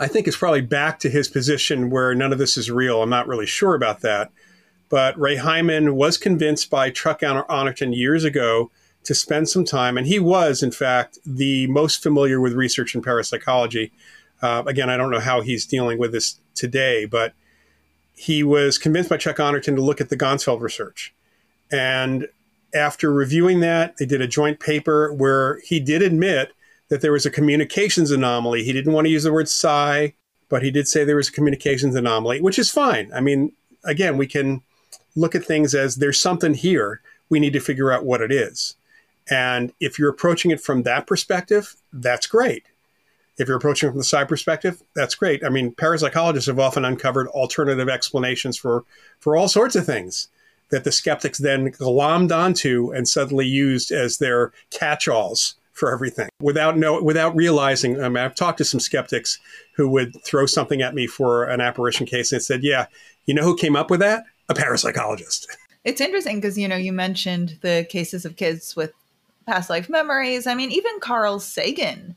I 0.00 0.08
think 0.08 0.26
is 0.26 0.36
probably 0.36 0.62
back 0.62 0.98
to 1.00 1.10
his 1.10 1.28
position 1.28 1.90
where 1.90 2.14
none 2.14 2.32
of 2.32 2.38
this 2.38 2.56
is 2.56 2.70
real. 2.70 3.02
I'm 3.02 3.10
not 3.10 3.28
really 3.28 3.46
sure 3.46 3.74
about 3.74 4.00
that. 4.00 4.32
But 4.88 5.18
Ray 5.18 5.36
Hyman 5.36 5.96
was 5.96 6.16
convinced 6.16 6.70
by 6.70 6.90
Chuck 6.90 7.22
Honorton 7.22 7.92
years 7.92 8.24
ago 8.24 8.70
to 9.02 9.14
spend 9.14 9.48
some 9.48 9.64
time, 9.64 9.98
and 9.98 10.06
he 10.06 10.18
was, 10.18 10.62
in 10.62 10.72
fact, 10.72 11.18
the 11.26 11.66
most 11.66 12.02
familiar 12.02 12.40
with 12.40 12.54
research 12.54 12.94
in 12.94 13.02
parapsychology 13.02 13.92
Uh, 14.42 14.62
again, 14.66 14.90
I 14.90 14.96
don't 14.96 15.10
know 15.10 15.20
how 15.20 15.40
he's 15.40 15.64
dealing 15.64 15.98
with 15.98 16.12
this 16.12 16.38
today, 16.54 17.06
but 17.06 17.32
he 18.14 18.42
was 18.42 18.78
convinced 18.78 19.10
by 19.10 19.16
Chuck 19.16 19.40
Honorton 19.40 19.76
to 19.76 19.82
look 19.82 20.00
at 20.00 20.08
the 20.08 20.16
Ganzfeld 20.16 20.60
research. 20.60 21.14
And 21.70 22.28
after 22.74 23.12
reviewing 23.12 23.60
that, 23.60 23.96
they 23.96 24.06
did 24.06 24.20
a 24.20 24.26
joint 24.26 24.60
paper 24.60 25.12
where 25.12 25.60
he 25.60 25.80
did 25.80 26.02
admit 26.02 26.52
that 26.88 27.00
there 27.00 27.12
was 27.12 27.26
a 27.26 27.30
communications 27.30 28.10
anomaly. 28.10 28.62
He 28.62 28.72
didn't 28.72 28.92
want 28.92 29.06
to 29.06 29.10
use 29.10 29.24
the 29.24 29.32
word 29.32 29.48
psi, 29.48 30.14
but 30.48 30.62
he 30.62 30.70
did 30.70 30.86
say 30.86 31.04
there 31.04 31.16
was 31.16 31.28
a 31.28 31.32
communications 31.32 31.94
anomaly, 31.94 32.40
which 32.40 32.58
is 32.58 32.70
fine. 32.70 33.10
I 33.14 33.20
mean, 33.20 33.52
again, 33.84 34.16
we 34.16 34.26
can 34.26 34.62
look 35.16 35.34
at 35.34 35.44
things 35.44 35.74
as 35.74 35.96
there's 35.96 36.20
something 36.20 36.54
here. 36.54 37.00
We 37.28 37.40
need 37.40 37.52
to 37.54 37.60
figure 37.60 37.90
out 37.90 38.04
what 38.04 38.20
it 38.20 38.30
is. 38.30 38.76
And 39.30 39.72
if 39.80 39.98
you're 39.98 40.10
approaching 40.10 40.50
it 40.50 40.60
from 40.60 40.82
that 40.82 41.06
perspective, 41.06 41.74
that's 41.92 42.26
great. 42.26 42.66
If 43.36 43.48
you're 43.48 43.56
approaching 43.56 43.90
from 43.90 43.98
the 43.98 44.04
psi 44.04 44.24
perspective, 44.24 44.82
that's 44.94 45.14
great. 45.14 45.44
I 45.44 45.48
mean, 45.48 45.72
parapsychologists 45.72 46.46
have 46.46 46.60
often 46.60 46.84
uncovered 46.84 47.26
alternative 47.28 47.88
explanations 47.88 48.56
for, 48.56 48.84
for 49.18 49.36
all 49.36 49.48
sorts 49.48 49.74
of 49.74 49.84
things 49.84 50.28
that 50.70 50.84
the 50.84 50.92
skeptics 50.92 51.38
then 51.38 51.70
glommed 51.72 52.32
onto 52.32 52.92
and 52.92 53.08
suddenly 53.08 53.46
used 53.46 53.90
as 53.90 54.18
their 54.18 54.52
catch-alls 54.70 55.56
for 55.72 55.92
everything 55.92 56.28
without 56.40 56.78
know 56.78 57.02
without 57.02 57.34
realizing. 57.34 58.00
I 58.00 58.08
mean, 58.08 58.18
I've 58.18 58.36
talked 58.36 58.58
to 58.58 58.64
some 58.64 58.80
skeptics 58.80 59.40
who 59.74 59.88
would 59.88 60.22
throw 60.24 60.46
something 60.46 60.80
at 60.82 60.94
me 60.94 61.06
for 61.06 61.44
an 61.44 61.60
apparition 61.60 62.06
case 62.06 62.32
and 62.32 62.40
said, 62.40 62.62
"Yeah, 62.62 62.86
you 63.26 63.34
know 63.34 63.42
who 63.42 63.56
came 63.56 63.74
up 63.74 63.90
with 63.90 64.00
that? 64.00 64.24
A 64.48 64.54
parapsychologist." 64.54 65.46
It's 65.82 66.00
interesting 66.00 66.36
because 66.36 66.56
you 66.56 66.68
know 66.68 66.76
you 66.76 66.92
mentioned 66.92 67.58
the 67.60 67.86
cases 67.90 68.24
of 68.24 68.36
kids 68.36 68.76
with 68.76 68.92
past 69.46 69.68
life 69.68 69.90
memories. 69.90 70.46
I 70.46 70.54
mean, 70.54 70.70
even 70.70 71.00
Carl 71.00 71.40
Sagan 71.40 72.14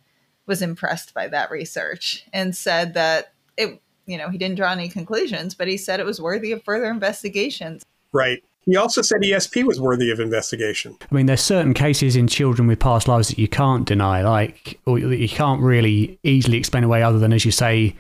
was 0.48 0.62
impressed 0.62 1.14
by 1.14 1.28
that 1.28 1.52
research 1.52 2.26
and 2.34 2.56
said 2.56 2.94
that 2.96 3.34
it, 3.58 3.82
you 4.06 4.18
know, 4.18 4.30
he 4.30 4.38
didn't 4.38 4.56
draw 4.56 4.72
any 4.72 4.90
conclusions, 4.90 5.54
but 5.54 5.68
he 5.68 5.78
said 5.78 6.00
it 6.00 6.06
was 6.06 6.22
worthy 6.22 6.52
of 6.52 6.64
further 6.64 6.90
investigations. 6.90 7.86
Right. 8.14 8.44
He 8.66 8.76
also 8.76 9.02
said 9.02 9.22
ESP 9.22 9.64
was 9.64 9.80
worthy 9.80 10.12
of 10.12 10.20
investigation. 10.20 10.98
I 11.02 11.16
mean, 11.16 11.26
there's 11.26 11.42
certain 11.42 11.74
cases 11.74 12.18
in 12.18 12.28
children 12.28 12.68
with 12.68 12.80
past 12.80 13.08
lives 13.08 13.30
that 13.30 13.38
you 13.38 13.48
can't 13.48 13.86
deny, 13.86 14.22
like, 14.24 14.80
or 14.86 15.00
you 15.00 15.30
can't 15.30 15.62
really 15.62 16.20
easily 16.24 16.58
explain 16.58 16.84
away 16.84 17.02
other 17.02 17.20
than, 17.20 17.32
as 17.32 17.46
you 17.46 17.52
say, 17.52 17.96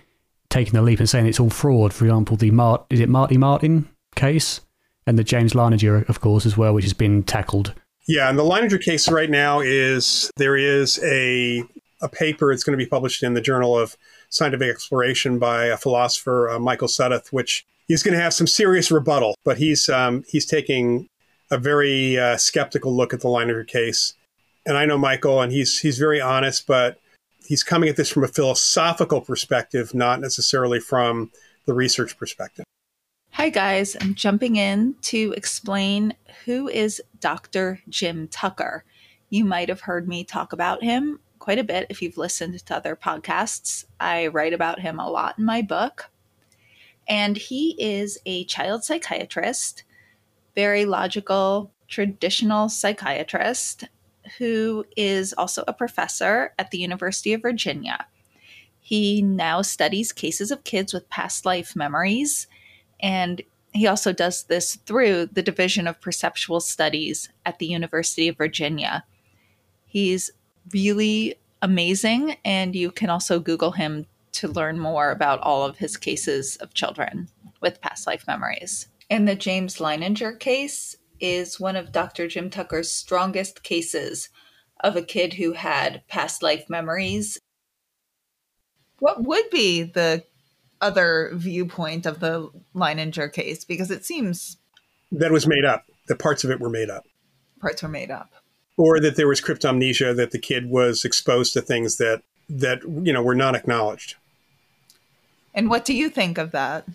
taking 0.49 0.73
the 0.73 0.81
leap 0.81 0.99
and 0.99 1.09
saying 1.09 1.25
it's 1.25 1.39
all 1.39 1.49
fraud. 1.49 1.93
For 1.93 2.05
example, 2.05 2.35
the 2.35 2.51
Mart, 2.51 2.85
is 2.89 2.99
it 2.99 3.07
Marty 3.07 3.37
Martin 3.37 3.87
case? 4.15 4.61
And 5.05 5.17
the 5.17 5.23
James 5.23 5.53
Leininger, 5.53 6.07
of 6.09 6.19
course, 6.19 6.45
as 6.45 6.57
well, 6.57 6.73
which 6.73 6.83
has 6.83 6.93
been 6.93 7.23
tackled. 7.23 7.73
Yeah, 8.09 8.29
and 8.29 8.37
the 8.37 8.43
Leininger 8.43 8.81
case 8.81 9.09
right 9.09 9.29
now 9.29 9.61
is 9.61 10.29
there 10.35 10.57
is 10.57 10.99
a 11.01 11.63
a 12.01 12.09
paper. 12.09 12.51
It's 12.51 12.63
going 12.63 12.77
to 12.77 12.83
be 12.83 12.89
published 12.89 13.23
in 13.23 13.33
the 13.33 13.41
Journal 13.41 13.77
of 13.77 13.97
Scientific 14.29 14.69
Exploration 14.69 15.39
by 15.39 15.65
a 15.65 15.77
philosopher, 15.77 16.49
uh, 16.49 16.59
Michael 16.59 16.87
Sudduth, 16.87 17.29
which 17.29 17.65
he's 17.87 18.03
going 18.03 18.15
to 18.15 18.23
have 18.23 18.33
some 18.33 18.47
serious 18.47 18.91
rebuttal. 18.91 19.35
But 19.43 19.57
he's 19.57 19.89
um, 19.89 20.23
he's 20.27 20.45
taking 20.45 21.09
a 21.49 21.57
very 21.57 22.17
uh, 22.17 22.37
skeptical 22.37 22.95
look 22.95 23.13
at 23.13 23.21
the 23.21 23.29
Leininger 23.29 23.67
case. 23.67 24.13
And 24.65 24.77
I 24.77 24.85
know 24.85 24.97
Michael, 24.97 25.41
and 25.41 25.51
he's 25.51 25.79
he's 25.79 25.97
very 25.97 26.21
honest, 26.21 26.67
but 26.67 26.99
he's 27.45 27.63
coming 27.63 27.89
at 27.89 27.95
this 27.95 28.09
from 28.09 28.23
a 28.23 28.27
philosophical 28.27 29.21
perspective, 29.21 29.93
not 29.93 30.19
necessarily 30.19 30.79
from 30.79 31.31
the 31.65 31.73
research 31.73 32.17
perspective. 32.17 32.65
Hi 33.31 33.49
guys, 33.49 33.95
I'm 34.01 34.15
jumping 34.15 34.55
in 34.55 34.95
to 35.03 35.33
explain 35.37 36.15
who 36.45 36.67
is 36.67 37.01
Dr. 37.19 37.79
Jim 37.87 38.27
Tucker. 38.29 38.83
You 39.29 39.45
might 39.45 39.69
have 39.69 39.81
heard 39.81 40.07
me 40.07 40.23
talk 40.23 40.53
about 40.53 40.81
him 40.81 41.19
quite 41.47 41.59
a 41.59 41.63
bit 41.63 41.87
if 41.87 42.01
you've 42.01 42.17
listened 42.17 42.59
to 42.65 42.75
other 42.75 42.93
podcasts. 42.93 43.85
I 44.01 44.27
write 44.27 44.51
about 44.51 44.81
him 44.81 44.99
a 44.99 45.09
lot 45.09 45.39
in 45.39 45.45
my 45.45 45.61
book. 45.61 46.09
And 47.07 47.37
he 47.37 47.73
is 47.79 48.17
a 48.25 48.43
child 48.43 48.83
psychiatrist, 48.83 49.85
very 50.55 50.83
logical, 50.83 51.71
traditional 51.87 52.67
psychiatrist 52.67 53.85
who 54.37 54.83
is 54.97 55.33
also 55.37 55.63
a 55.69 55.73
professor 55.73 56.53
at 56.59 56.71
the 56.71 56.79
University 56.79 57.31
of 57.31 57.43
Virginia. 57.43 58.07
He 58.81 59.21
now 59.21 59.61
studies 59.61 60.11
cases 60.11 60.51
of 60.51 60.65
kids 60.65 60.93
with 60.93 61.09
past 61.09 61.45
life 61.45 61.77
memories, 61.77 62.47
and 62.99 63.41
he 63.71 63.87
also 63.87 64.11
does 64.11 64.43
this 64.43 64.75
through 64.85 65.27
the 65.27 65.43
Division 65.43 65.87
of 65.87 66.01
Perceptual 66.01 66.59
Studies 66.59 67.29
at 67.45 67.59
the 67.59 67.67
University 67.67 68.27
of 68.27 68.35
Virginia. 68.35 69.05
He's 69.85 70.29
really 70.73 71.35
amazing, 71.61 72.37
and 72.45 72.75
you 72.75 72.91
can 72.91 73.09
also 73.09 73.39
Google 73.39 73.71
him 73.71 74.05
to 74.33 74.47
learn 74.47 74.79
more 74.79 75.11
about 75.11 75.39
all 75.41 75.63
of 75.63 75.77
his 75.77 75.97
cases 75.97 76.57
of 76.57 76.73
children 76.73 77.29
with 77.61 77.81
past 77.81 78.05
life 78.05 78.25
memories. 78.27 78.87
And 79.09 79.27
the 79.27 79.35
James 79.35 79.77
Leininger 79.77 80.39
case 80.39 80.95
is 81.19 81.59
one 81.59 81.75
of 81.75 81.91
Dr. 81.91 82.27
Jim 82.27 82.49
Tucker's 82.49 82.91
strongest 82.91 83.63
cases 83.63 84.29
of 84.81 84.95
a 84.95 85.01
kid 85.01 85.33
who 85.33 85.53
had 85.53 86.03
past 86.07 86.43
life 86.43 86.69
memories. 86.69 87.39
What 88.99 89.23
would 89.23 89.49
be 89.49 89.83
the 89.83 90.23
other 90.81 91.31
viewpoint 91.33 92.05
of 92.05 92.19
the 92.19 92.49
Leininger 92.75 93.31
case? 93.33 93.65
Because 93.65 93.89
it 93.89 94.05
seems 94.05 94.57
that 95.11 95.31
was 95.31 95.47
made 95.47 95.65
up. 95.65 95.85
The 96.07 96.15
parts 96.15 96.43
of 96.43 96.51
it 96.51 96.59
were 96.59 96.69
made 96.69 96.89
up. 96.89 97.05
Parts 97.59 97.81
were 97.81 97.89
made 97.89 98.11
up. 98.11 98.29
Or 98.77 98.99
that 98.99 99.15
there 99.15 99.27
was 99.27 99.41
cryptomnesia, 99.41 100.15
that 100.15 100.31
the 100.31 100.39
kid 100.39 100.69
was 100.69 101.03
exposed 101.03 101.53
to 101.53 101.61
things 101.61 101.97
that 101.97 102.21
that 102.49 102.83
you 102.83 103.11
know 103.11 103.23
were 103.23 103.35
not 103.35 103.55
acknowledged. 103.55 104.15
And 105.53 105.69
what 105.69 105.83
do 105.83 105.93
you 105.93 106.09
think 106.09 106.37
of 106.37 106.51
that? 106.51 106.85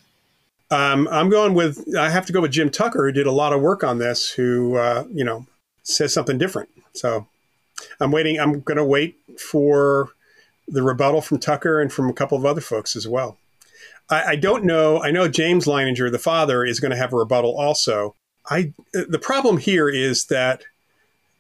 Um, 0.71 1.07
I'm 1.11 1.29
going 1.29 1.53
with, 1.53 1.85
I 1.99 2.09
have 2.09 2.25
to 2.27 2.33
go 2.33 2.41
with 2.41 2.53
Jim 2.53 2.71
Tucker, 2.71 3.05
who 3.05 3.13
did 3.13 3.27
a 3.27 3.33
lot 3.33 3.53
of 3.53 3.61
work 3.61 3.85
on 3.85 3.99
this, 3.99 4.31
who, 4.31 4.77
uh, 4.77 5.05
you 5.13 5.23
know, 5.23 5.47
says 5.83 6.15
something 6.15 6.39
different. 6.39 6.71
So 6.95 7.27
I'm 8.01 8.11
waiting, 8.11 8.41
I'm 8.41 8.61
going 8.61 8.79
to 8.79 8.85
wait 8.85 9.19
for 9.39 10.11
the 10.69 10.83
rebuttal 10.83 11.21
from 11.21 11.41
Tucker 11.41 11.81
and 11.81 11.93
from 11.93 12.09
a 12.09 12.15
couple 12.15 12.39
of 12.39 12.47
other 12.47 12.63
folks 12.63 12.97
as 12.97 13.07
well. 13.07 13.37
I, 14.09 14.23
I 14.25 14.37
don't 14.37 14.65
know. 14.65 15.03
I 15.03 15.11
know 15.11 15.29
James 15.29 15.67
Leininger, 15.67 16.11
the 16.11 16.19
father, 16.19 16.65
is 16.65 16.81
going 16.81 16.93
to 16.93 16.97
have 16.97 17.13
a 17.13 17.17
rebuttal 17.17 17.55
also. 17.55 18.15
I, 18.49 18.73
the 18.93 19.21
problem 19.21 19.59
here 19.59 19.91
is 19.91 20.27
that 20.27 20.65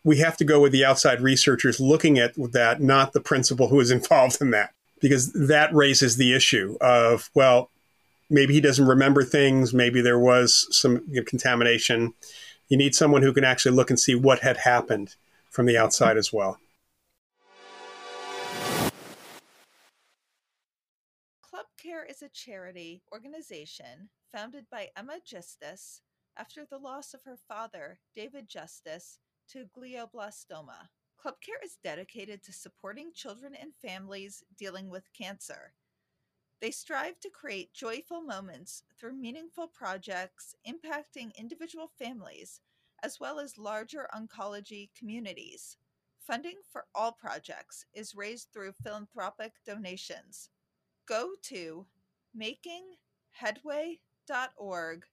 we 0.04 0.18
have 0.18 0.36
to 0.36 0.44
go 0.44 0.60
with 0.60 0.72
the 0.72 0.84
outside 0.84 1.20
researchers 1.20 1.80
looking 1.80 2.18
at 2.18 2.34
that, 2.52 2.80
not 2.80 3.12
the 3.12 3.20
principal 3.20 3.68
who 3.68 3.80
is 3.80 3.90
involved 3.98 4.40
in 4.40 4.50
that 4.50 4.72
because 5.00 5.32
that 5.32 5.74
raises 5.74 6.16
the 6.16 6.34
issue 6.34 6.76
of, 6.80 7.30
well, 7.34 7.70
maybe 8.30 8.54
he 8.54 8.60
doesn't 8.60 8.86
remember 8.86 9.24
things. 9.24 9.74
Maybe 9.74 10.00
there 10.00 10.18
was 10.18 10.66
some 10.70 11.04
contamination. 11.26 12.14
You 12.68 12.76
need 12.76 12.94
someone 12.94 13.22
who 13.22 13.32
can 13.32 13.44
actually 13.44 13.74
look 13.76 13.90
and 13.90 13.98
see 13.98 14.14
what 14.14 14.40
had 14.40 14.58
happened 14.58 15.16
from 15.50 15.66
the 15.66 15.76
outside 15.76 16.16
as 16.16 16.32
well. 16.32 16.58
Club 21.42 21.66
Care 21.76 22.04
is 22.04 22.22
a 22.22 22.28
charity 22.28 23.02
organization 23.12 24.08
founded 24.32 24.66
by 24.70 24.88
Emma 24.96 25.18
Justice 25.24 26.00
after 26.36 26.64
the 26.64 26.78
loss 26.78 27.12
of 27.12 27.24
her 27.24 27.36
father, 27.36 27.98
David 28.14 28.48
Justice, 28.48 29.18
to 29.52 29.68
glioblastoma. 29.76 30.88
Club 31.18 31.34
Care 31.44 31.60
is 31.62 31.76
dedicated 31.84 32.42
to 32.42 32.54
supporting 32.54 33.12
children 33.14 33.54
and 33.60 33.74
families 33.74 34.42
dealing 34.56 34.88
with 34.88 35.12
cancer. 35.12 35.74
They 36.62 36.70
strive 36.70 37.20
to 37.20 37.28
create 37.28 37.74
joyful 37.74 38.22
moments 38.22 38.84
through 38.98 39.12
meaningful 39.12 39.66
projects 39.66 40.54
impacting 40.66 41.36
individual 41.36 41.90
families 41.98 42.62
as 43.02 43.20
well 43.20 43.38
as 43.38 43.58
larger 43.58 44.08
oncology 44.14 44.88
communities. 44.98 45.76
Funding 46.18 46.56
for 46.70 46.86
all 46.94 47.12
projects 47.12 47.84
is 47.92 48.14
raised 48.14 48.48
through 48.52 48.72
philanthropic 48.82 49.52
donations. 49.66 50.48
Go 51.06 51.32
to 51.42 51.84
makingheadway.org 52.34 55.04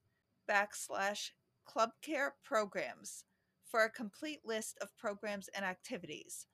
backslash 0.47 1.32
clubcare 1.67 2.32
programs 2.43 3.25
for 3.70 3.84
a 3.84 3.90
complete 3.90 4.40
list 4.46 4.78
of 4.82 4.90
programs 4.98 5.50
and 5.56 5.64
activities. 5.64 6.48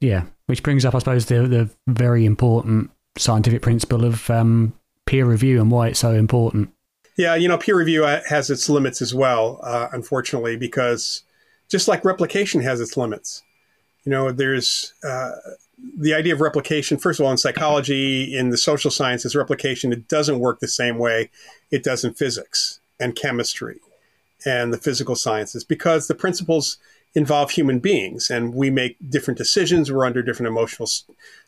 Yeah, 0.00 0.24
which 0.46 0.62
brings 0.62 0.84
up, 0.84 0.94
I 0.94 0.98
suppose, 0.98 1.26
the, 1.26 1.46
the 1.46 1.70
very 1.86 2.24
important 2.26 2.90
scientific 3.16 3.62
principle 3.62 4.04
of 4.04 4.28
um, 4.28 4.74
peer 5.06 5.24
review 5.24 5.60
and 5.60 5.70
why 5.70 5.88
it's 5.88 6.00
so 6.00 6.12
important. 6.12 6.70
Yeah, 7.16 7.36
you 7.36 7.48
know, 7.48 7.56
peer 7.56 7.76
review 7.76 8.04
uh, 8.04 8.20
has 8.28 8.50
its 8.50 8.68
limits 8.68 9.00
as 9.00 9.14
well, 9.14 9.60
uh, 9.62 9.88
unfortunately, 9.92 10.56
because 10.56 11.22
just 11.70 11.88
like 11.88 12.04
replication 12.04 12.60
has 12.62 12.80
its 12.80 12.96
limits. 12.96 13.42
You 14.04 14.10
know, 14.10 14.32
there's 14.32 14.92
uh, 15.02 15.30
the 15.78 16.14
idea 16.14 16.34
of 16.34 16.40
replication, 16.40 16.98
first 16.98 17.20
of 17.20 17.26
all, 17.26 17.32
in 17.32 17.38
psychology, 17.38 18.36
in 18.36 18.50
the 18.50 18.56
social 18.56 18.90
sciences, 18.90 19.34
replication, 19.34 19.92
it 19.92 20.08
doesn't 20.08 20.38
work 20.38 20.60
the 20.60 20.68
same 20.68 20.98
way 20.98 21.30
it 21.70 21.82
does 21.82 22.04
in 22.04 22.14
physics 22.14 22.80
and 23.00 23.16
chemistry 23.16 23.80
and 24.46 24.72
the 24.72 24.78
physical 24.78 25.16
sciences 25.16 25.64
because 25.64 26.06
the 26.06 26.14
principles 26.14 26.78
involve 27.14 27.52
human 27.52 27.78
beings 27.78 28.28
and 28.28 28.54
we 28.54 28.70
make 28.70 28.96
different 29.08 29.38
decisions. 29.38 29.90
We're 29.90 30.04
under 30.04 30.22
different 30.22 30.48
emotional 30.48 30.88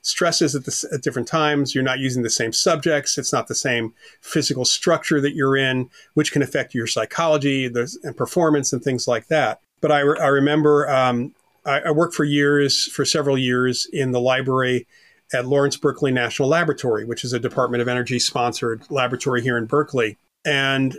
stresses 0.02 0.54
at, 0.54 0.64
the, 0.64 0.88
at 0.92 1.02
different 1.02 1.26
times. 1.26 1.74
You're 1.74 1.84
not 1.84 1.98
using 1.98 2.22
the 2.22 2.30
same 2.30 2.52
subjects. 2.52 3.18
It's 3.18 3.32
not 3.32 3.48
the 3.48 3.54
same 3.54 3.92
physical 4.20 4.64
structure 4.64 5.20
that 5.20 5.34
you're 5.34 5.56
in, 5.56 5.90
which 6.14 6.30
can 6.30 6.42
affect 6.42 6.74
your 6.74 6.86
psychology 6.86 7.66
and 7.66 8.16
performance 8.16 8.72
and 8.72 8.82
things 8.82 9.08
like 9.08 9.26
that. 9.26 9.60
But 9.80 9.90
I, 9.90 9.98
I 9.98 10.28
remember 10.28 10.88
um, 10.88 11.34
I, 11.66 11.80
I 11.80 11.90
worked 11.90 12.14
for 12.14 12.24
years, 12.24 12.86
for 12.86 13.04
several 13.04 13.36
years 13.36 13.86
in 13.92 14.12
the 14.12 14.20
library 14.20 14.86
at 15.32 15.46
Lawrence 15.46 15.76
Berkeley 15.76 16.12
National 16.12 16.48
Laboratory, 16.48 17.04
which 17.04 17.24
is 17.24 17.32
a 17.32 17.40
Department 17.40 17.82
of 17.82 17.88
Energy 17.88 18.18
sponsored 18.18 18.82
laboratory 18.90 19.42
here 19.42 19.58
in 19.58 19.66
Berkeley. 19.66 20.16
And 20.44 20.98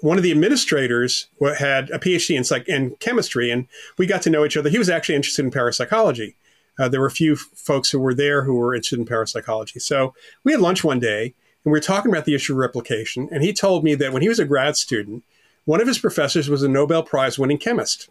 one 0.00 0.16
of 0.16 0.22
the 0.22 0.30
administrators 0.30 1.28
had 1.58 1.90
a 1.90 1.98
PhD 1.98 2.36
in, 2.36 2.44
psych- 2.44 2.68
in 2.68 2.94
chemistry, 3.00 3.50
and 3.50 3.66
we 3.98 4.06
got 4.06 4.22
to 4.22 4.30
know 4.30 4.44
each 4.44 4.56
other. 4.56 4.70
He 4.70 4.78
was 4.78 4.90
actually 4.90 5.16
interested 5.16 5.44
in 5.44 5.50
parapsychology. 5.50 6.36
Uh, 6.78 6.88
there 6.88 7.00
were 7.00 7.06
a 7.06 7.10
few 7.10 7.36
folks 7.36 7.90
who 7.90 7.98
were 7.98 8.14
there 8.14 8.44
who 8.44 8.54
were 8.54 8.74
interested 8.74 8.98
in 8.98 9.06
parapsychology. 9.06 9.80
So 9.80 10.14
we 10.44 10.52
had 10.52 10.60
lunch 10.60 10.84
one 10.84 11.00
day, 11.00 11.22
and 11.64 11.72
we 11.72 11.72
were 11.72 11.80
talking 11.80 12.10
about 12.10 12.24
the 12.24 12.34
issue 12.34 12.52
of 12.52 12.58
replication. 12.58 13.28
And 13.32 13.42
he 13.42 13.52
told 13.52 13.84
me 13.84 13.94
that 13.96 14.12
when 14.12 14.22
he 14.22 14.28
was 14.28 14.38
a 14.38 14.44
grad 14.44 14.76
student, 14.76 15.24
one 15.64 15.80
of 15.80 15.88
his 15.88 15.98
professors 15.98 16.50
was 16.50 16.62
a 16.62 16.68
Nobel 16.68 17.02
Prize 17.02 17.38
winning 17.38 17.58
chemist. 17.58 18.08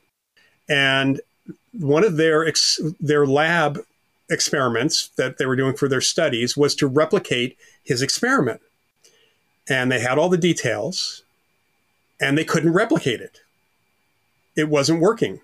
And 0.68 1.22
one 1.72 2.04
of 2.04 2.18
their 2.18 2.46
ex- 2.46 2.80
their 3.00 3.26
lab 3.26 3.80
experiments 4.30 5.10
that 5.18 5.38
they 5.38 5.46
were 5.46 5.56
doing 5.56 5.76
for 5.76 5.88
their 5.88 6.02
studies 6.02 6.56
was 6.56 6.76
to 6.76 6.88
replicate 6.88 7.58
his 7.84 8.02
experiment. 8.02 8.62
And 9.70 9.92
they 9.92 10.00
had 10.00 10.18
all 10.18 10.30
the 10.30 10.38
details 10.38 11.24
and 12.20 12.38
they 12.38 12.46
couldn't 12.46 12.74
replicate 12.74 13.22
it. 13.22 13.42
It 14.56 14.70
wasn't 14.70 15.02
working. 15.02 15.42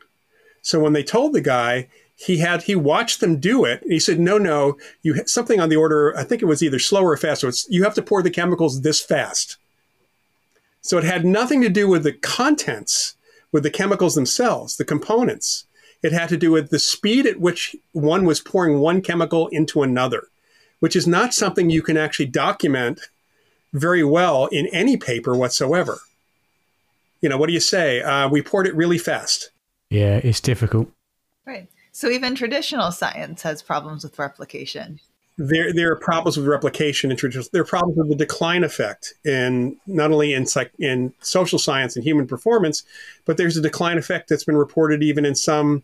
So 0.62 0.80
when 0.80 0.94
they 0.94 1.04
told 1.04 1.34
the 1.34 1.42
guy, 1.42 1.88
he 2.20 2.40
had 2.40 2.64
he 2.64 2.76
watched 2.76 3.22
them 3.22 3.40
do 3.40 3.64
it 3.64 3.82
and 3.82 3.94
he 3.94 4.00
said 4.00 4.20
no 4.20 4.38
no 4.38 4.78
you 5.02 5.16
something 5.26 5.60
on 5.60 5.70
the 5.70 5.76
order 5.78 6.16
i 6.18 6.24
think 6.24 6.42
it 6.42 6.48
was 6.48 6.62
either 6.62 6.78
slower 6.78 7.12
or 7.12 7.18
faster 7.18 7.48
it's 7.48 7.66
you 7.70 7.84
have 7.84 7.94
to 7.94 8.02
pour 8.02 8.22
the 8.22 8.30
chemicals 8.30 8.82
this 8.82 9.00
fast 9.00 9.56
so 10.82 10.98
it 10.98 11.04
had 11.06 11.26
nothing 11.26 11.62
to 11.62 11.70
do 11.70 11.88
with 11.88 12.04
the 12.04 12.12
contents 12.12 13.16
with 13.54 13.64
the 13.64 13.70
chemicals 13.70 14.16
themselves 14.16 14.76
the 14.76 14.84
components 14.84 15.66
it 16.02 16.12
had 16.12 16.30
to 16.30 16.38
do 16.38 16.52
with 16.52 16.70
the 16.70 16.80
speed 16.80 17.26
at 17.26 17.40
which 17.40 17.76
one 17.92 18.26
was 18.26 18.40
pouring 18.40 18.80
one 18.80 19.02
chemical 19.02 19.48
into 19.50 19.84
another, 19.84 20.28
which 20.80 20.96
is 20.96 21.08
not 21.08 21.34
something 21.34 21.70
you 21.70 21.82
can 21.82 21.98
actually 21.98 22.28
document 22.28 23.10
very 23.74 24.04
well 24.04 24.48
in 24.48 24.68
any 24.68 24.98
paper 24.98 25.36
whatsoever. 25.36 26.00
You 27.22 27.30
know, 27.30 27.38
what 27.38 27.48
do 27.48 27.54
you 27.54 27.60
say? 27.60 28.02
Uh, 28.02 28.30
we 28.30 28.42
poured 28.42 28.68
it 28.68 28.76
really 28.76 28.98
fast. 28.98 29.52
Yeah, 29.90 30.18
it's 30.24 30.40
difficult. 30.40 30.92
Right. 31.46 31.68
So 31.92 32.10
even 32.10 32.36
traditional 32.36 32.92
science 32.92 33.42
has 33.42 33.62
problems 33.62 34.04
with 34.04 34.18
replication. 34.18 35.00
There, 35.42 35.72
there 35.72 35.90
are 35.90 35.96
problems 35.96 36.36
with 36.36 36.46
replication 36.48 37.12
in 37.12 37.18
traditional. 37.18 37.48
There 37.54 37.62
are 37.62 37.66
problems 37.66 37.98
with 37.98 38.10
the 38.10 38.16
decline 38.16 38.66
effect 38.66 39.14
in 39.24 39.78
not 39.88 40.12
only 40.12 40.34
in 40.34 40.46
psych, 40.46 40.72
in 40.80 41.14
social 41.22 41.58
science 41.58 41.96
and 41.96 42.04
human 42.04 42.28
performance, 42.28 42.84
but 43.26 43.38
there's 43.38 43.56
a 43.56 43.62
decline 43.62 43.98
effect 43.98 44.28
that's 44.28 44.44
been 44.44 44.58
reported 44.58 45.02
even 45.02 45.26
in 45.26 45.36
some 45.36 45.82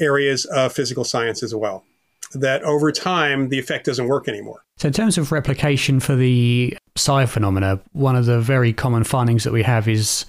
areas 0.00 0.44
of 0.46 0.72
physical 0.72 1.04
science 1.04 1.44
as 1.44 1.54
well. 1.54 1.84
That 2.34 2.64
over 2.64 2.90
time 2.90 3.48
the 3.48 3.60
effect 3.60 3.86
doesn't 3.86 4.08
work 4.08 4.26
anymore. 4.26 4.64
So, 4.76 4.88
in 4.88 4.92
terms 4.92 5.16
of 5.16 5.30
replication 5.30 6.00
for 6.00 6.16
the 6.16 6.76
psi 6.96 7.26
phenomena, 7.26 7.80
one 7.92 8.16
of 8.16 8.26
the 8.26 8.40
very 8.40 8.72
common 8.72 9.04
findings 9.04 9.44
that 9.44 9.52
we 9.52 9.62
have 9.62 9.86
is 9.86 10.26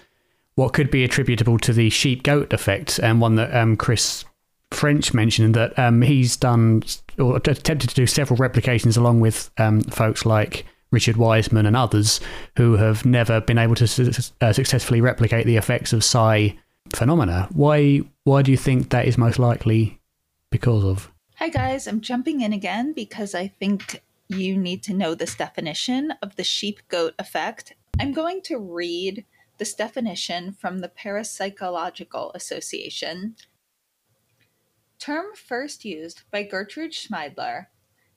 what 0.54 0.74
could 0.74 0.92
be 0.92 1.04
attributable 1.04 1.58
to 1.60 1.74
the 1.74 1.90
sheep 1.90 2.22
goat 2.22 2.54
effect, 2.54 3.00
and 3.00 3.20
one 3.20 3.36
that 3.36 3.56
um, 3.56 3.76
Chris 3.76 4.24
French 4.70 5.14
mentioned 5.14 5.56
that 5.56 5.78
um, 5.80 6.04
he's 6.04 6.38
done 6.38 6.84
or 7.18 7.38
attempted 7.38 7.90
to 7.90 7.96
do 7.96 8.06
several 8.06 8.38
replications 8.38 8.98
along 8.98 9.20
with 9.20 9.50
um, 9.58 9.82
folks 9.82 10.26
like 10.26 10.66
Richard 10.92 11.18
Wiseman 11.18 11.66
and 11.66 11.76
others 11.76 12.20
who 12.56 12.74
have 12.76 13.06
never 13.06 13.42
been 13.42 13.58
able 13.58 13.76
to 13.76 13.88
su- 13.88 14.12
uh, 14.42 14.54
successfully 14.54 15.02
replicate 15.02 15.46
the 15.46 15.58
effects 15.58 15.94
of 15.94 16.04
psi 16.04 16.58
phenomena. 16.94 17.50
Why 17.52 18.02
why 18.24 18.42
do 18.42 18.52
you 18.52 18.58
think 18.58 18.90
that 18.90 19.06
is 19.06 19.18
most 19.18 19.40
likely 19.40 20.00
because 20.52 20.84
of? 20.84 21.12
Hi 21.36 21.50
guys, 21.50 21.88
I'm 21.88 22.02
jumping 22.02 22.42
in 22.42 22.54
again 22.54 22.94
because 22.94 23.36
I 23.36 23.48
think 23.48 24.02
you 24.30 24.58
need 24.58 24.84
to 24.84 24.94
know 24.94 25.14
this 25.16 25.36
definition 25.36 26.14
of 26.22 26.36
the 26.36 26.44
sheep 26.44 26.80
goat 26.88 27.14
effect. 27.20 27.74
I'm 28.00 28.14
going 28.14 28.42
to 28.44 28.58
read 28.58 29.26
this 29.58 29.74
definition 29.74 30.54
from 30.54 30.80
the 30.80 30.90
Parapsychological 30.90 32.34
Association 32.36 33.36
term 35.00 35.28
first 35.36 35.86
used 35.86 36.24
by 36.32 36.44
Gertrude 36.44 36.92
Schmeidler 36.92 37.68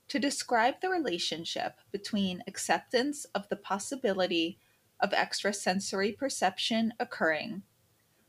to 0.09 0.19
describe 0.19 0.81
the 0.81 0.89
relationship 0.89 1.75
between 1.93 2.43
acceptance 2.47 3.27
of 3.35 3.49
the 3.49 3.57
possibility 3.57 4.59
of 5.01 5.13
extrasensory 5.13 6.13
perception 6.13 6.93
occurring 6.99 7.63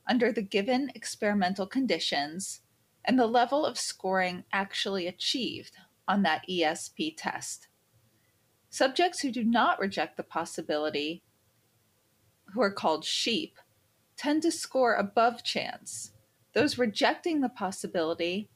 under 0.08 0.32
the 0.32 0.42
given 0.42 0.92
experimental 0.96 1.66
conditions 1.66 2.62
and 3.06 3.18
the 3.18 3.28
level 3.28 3.66
of 3.66 3.80
scoring 3.80 4.44
actually 4.52 5.08
achieved 5.08 5.78
on 6.08 6.24
that 6.24 6.44
ESP 6.50 7.16
test. 7.18 7.68
Subjects 8.70 9.22
who 9.22 9.32
do 9.32 9.44
not 9.44 9.80
reject 9.80 10.18
the 10.18 10.24
possibility, 10.24 11.24
who 12.54 12.62
are 12.62 12.72
called 12.72 13.06
sheep, 13.06 13.58
tend 14.16 14.44
to 14.44 14.52
score 14.52 14.96
above 14.96 15.44
chance 15.44 16.11
those 16.54 16.78
rejecting 16.78 17.42
the 17.42 17.50
possibility, 17.50 18.50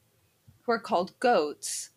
who 0.63 0.71
are 0.71 0.79
called 0.79 1.17
goats, 1.19 1.91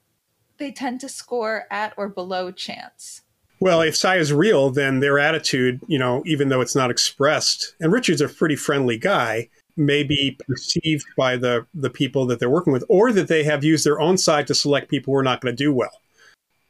they 0.59 0.71
tend 0.71 1.01
to 1.01 1.09
score 1.09 1.67
at 1.71 1.95
or 1.97 2.09
below 2.09 2.51
chance. 2.51 3.23
Well, 3.61 3.81
if 3.81 3.97
psi 3.97 4.17
is 4.17 4.33
real, 4.33 4.71
then 4.71 5.01
their 5.01 5.19
attitude, 5.19 5.81
you 5.89 5.99
know, 5.99 6.23
even 6.27 6.49
though 6.49 6.61
it's 6.61 6.77
not 6.77 6.91
expressed, 6.91 7.75
and 7.81 7.93
Richard's 7.93 8.21
a 8.21 8.29
pretty 8.29 8.57
friendly 8.57 8.99
guy, 8.99 9.49
may 9.77 10.03
be 10.03 10.37
perceived 10.47 11.07
by 11.17 11.37
the, 11.37 11.67
the 11.75 11.91
people 11.91 12.27
that 12.27 12.39
they're 12.41 12.51
working 12.51 12.73
with, 12.73 12.85
or 12.89 13.13
that 13.13 13.29
they 13.29 13.45
have 13.45 13.65
used 13.65 13.85
their 13.85 14.01
own 14.01 14.17
psi 14.17 14.43
to 14.45 14.55
select 14.55 14.91
people 14.91 15.13
who 15.13 15.19
are 15.19 15.25
not 15.25 15.41
going 15.41 15.55
to 15.55 15.65
do 15.65 15.73
well. 15.73 16.03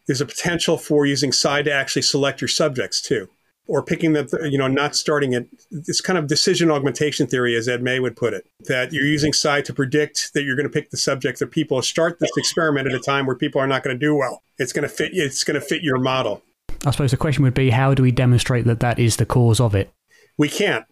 There's 0.06 0.20
a 0.20 0.26
potential 0.26 0.78
for 0.78 1.04
using 1.04 1.32
psi 1.32 1.62
to 1.62 1.72
actually 1.72 2.02
select 2.02 2.40
your 2.40 2.48
subjects 2.48 3.02
too 3.02 3.28
or 3.68 3.82
picking 3.82 4.14
the, 4.14 4.48
you 4.50 4.58
know, 4.58 4.66
not 4.66 4.96
starting 4.96 5.34
it. 5.34 5.46
It's 5.70 6.00
kind 6.00 6.18
of 6.18 6.26
decision 6.26 6.70
augmentation 6.70 7.26
theory, 7.26 7.54
as 7.54 7.68
Ed 7.68 7.82
May 7.82 8.00
would 8.00 8.16
put 8.16 8.32
it, 8.32 8.46
that 8.60 8.92
you're 8.92 9.06
using 9.06 9.32
psi 9.32 9.60
to 9.60 9.74
predict 9.74 10.32
that 10.32 10.42
you're 10.42 10.56
going 10.56 10.66
to 10.66 10.72
pick 10.72 10.90
the 10.90 10.96
subject 10.96 11.38
that 11.38 11.50
people 11.50 11.80
start 11.82 12.18
this 12.18 12.30
experiment 12.36 12.88
at 12.88 12.94
a 12.94 12.98
time 12.98 13.26
where 13.26 13.36
people 13.36 13.60
are 13.60 13.66
not 13.66 13.84
going 13.84 13.94
to 13.94 14.06
do 14.06 14.16
well. 14.16 14.42
It's 14.58 14.72
going 14.72 14.82
to 14.82 14.88
fit. 14.88 15.10
It's 15.12 15.44
going 15.44 15.54
to 15.54 15.60
fit 15.60 15.82
your 15.82 15.98
model. 15.98 16.42
I 16.86 16.90
suppose 16.90 17.10
the 17.10 17.16
question 17.16 17.44
would 17.44 17.54
be, 17.54 17.70
how 17.70 17.92
do 17.92 18.02
we 18.02 18.10
demonstrate 18.10 18.64
that 18.64 18.80
that 18.80 18.98
is 18.98 19.16
the 19.16 19.26
cause 19.26 19.60
of 19.60 19.74
it? 19.74 19.92
We 20.38 20.48
can't, 20.48 20.86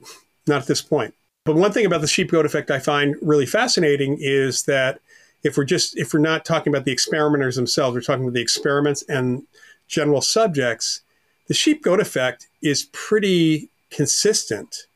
not 0.47 0.63
at 0.63 0.69
this 0.69 0.83
point. 0.83 1.15
But 1.45 1.57
one 1.57 1.73
thing 1.73 1.87
about 1.87 2.01
the 2.01 2.09
sheep 2.09 2.33
goat 2.33 2.45
effect 2.45 2.71
I 2.71 2.81
find 2.81 3.15
really 3.23 3.47
fascinating 3.47 4.19
is 4.21 4.65
that 4.65 5.01
if 5.45 5.57
we're 5.57 5.65
just 5.65 5.97
if 5.97 6.13
we're 6.13 6.21
not 6.21 6.45
talking 6.45 6.73
about 6.73 6.85
the 6.85 6.93
experimenters 6.93 7.57
themselves, 7.57 7.95
we're 7.95 8.01
talking 8.01 8.25
about 8.25 8.35
the 8.35 8.43
experiments 8.43 9.03
and 9.09 9.45
general 9.87 10.21
subjects 10.21 11.03
the 11.49 11.55
sheep 11.55 11.83
goat 11.83 12.01
effect 12.01 12.49
is 12.63 12.89
pretty 12.93 13.69
consistent 13.91 14.87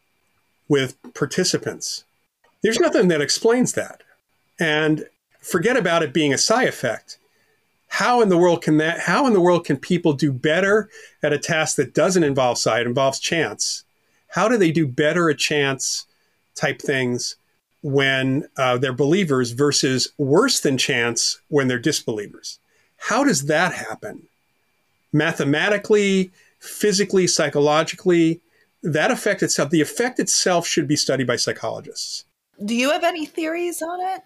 with 0.69 0.97
participants. 1.15 2.05
There's 2.63 2.79
nothing 2.79 3.09
that 3.09 3.21
explains 3.21 3.73
that. 3.73 4.03
And 4.59 5.07
forget 5.41 5.77
about 5.77 6.03
it 6.03 6.13
being 6.13 6.33
a 6.33 6.39
psi 6.39 6.65
effect. 6.65 7.19
How 7.89 8.21
in 8.21 8.29
the 8.29 8.39
world 8.39 8.63
can 8.63 8.77
that 8.77 9.01
how 9.01 9.27
in 9.27 9.33
the 9.33 9.41
world 9.41 9.65
can 9.65 9.77
people 9.77 10.13
do 10.13 10.33
better 10.33 10.89
at 11.23 11.33
a 11.33 11.39
task 11.39 11.77
that 11.77 11.95
doesn't 11.95 12.23
involve 12.23 12.59
psi, 12.59 12.81
it 12.81 12.87
involves 12.87 13.19
chance? 13.19 13.85
How 14.29 14.49
do 14.49 14.57
they 14.57 14.71
do 14.71 14.87
better 14.87 15.29
at 15.29 15.39
chance 15.39 16.07
type 16.55 16.81
things 16.81 17.37
when 17.83 18.47
uh, 18.57 18.79
they're 18.79 18.93
believers 18.93 19.53
versus 19.53 20.13
worse 20.19 20.61
than 20.61 20.79
chance 20.79 21.41
when 21.49 21.67
they're 21.67 21.81
disbelievers? 21.81 22.61
How 22.97 23.25
does 23.25 23.47
that 23.47 23.73
happen? 23.73 24.29
Mathematically, 25.13 26.31
physically, 26.59 27.27
psychologically, 27.27 28.41
that 28.83 29.11
effect 29.11 29.43
itself, 29.43 29.71
the 29.71 29.81
effect 29.81 30.19
itself 30.19 30.67
should 30.67 30.89
be 30.89 30.97
studied 30.97 31.27
by 31.27 31.37
psychologists. 31.37 32.25
Do 32.65 32.75
you 32.75 32.91
have 32.91 33.05
any 33.05 33.27
theories 33.27 33.83
on 33.83 34.01
it? 34.01 34.23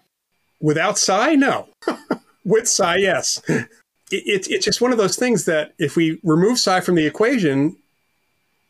Without 0.59 0.97
psi, 0.97 1.35
no. 1.35 1.69
With 2.45 2.67
psi, 2.67 2.97
yes. 2.97 3.41
It, 3.47 3.67
it, 4.11 4.47
it's 4.49 4.65
just 4.65 4.81
one 4.81 4.91
of 4.91 4.97
those 4.97 5.15
things 5.15 5.45
that 5.45 5.73
if 5.77 5.95
we 5.95 6.19
remove 6.23 6.59
psi 6.59 6.81
from 6.81 6.95
the 6.95 7.05
equation, 7.05 7.75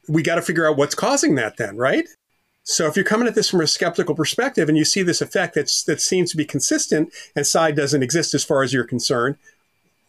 we 0.08 0.24
got 0.24 0.36
to 0.36 0.42
figure 0.42 0.68
out 0.68 0.78
what's 0.78 0.96
causing 0.96 1.36
that 1.36 1.58
then, 1.58 1.78
right? 1.78 2.08
So 2.64 2.88
if 2.88 2.96
you're 2.96 3.06
coming 3.06 3.28
at 3.28 3.36
this 3.36 3.50
from 3.50 3.62
a 3.62 3.68
skeptical 3.68 4.16
perspective 4.16 4.70
and 4.70 4.78
you 4.78 4.86
see 4.86 5.04
this 5.04 5.22
effect 5.22 5.54
that's, 5.54 5.84
that 5.84 6.02
seems 6.02 6.32
to 6.32 6.38
be 6.38 6.46
consistent 6.46 7.14
and 7.36 7.46
psi 7.46 7.72
doesn't 7.72 8.02
exist 8.02 8.34
as 8.34 8.44
far 8.44 8.64
as 8.64 8.74
you're 8.74 8.86
concerned, 8.86 9.38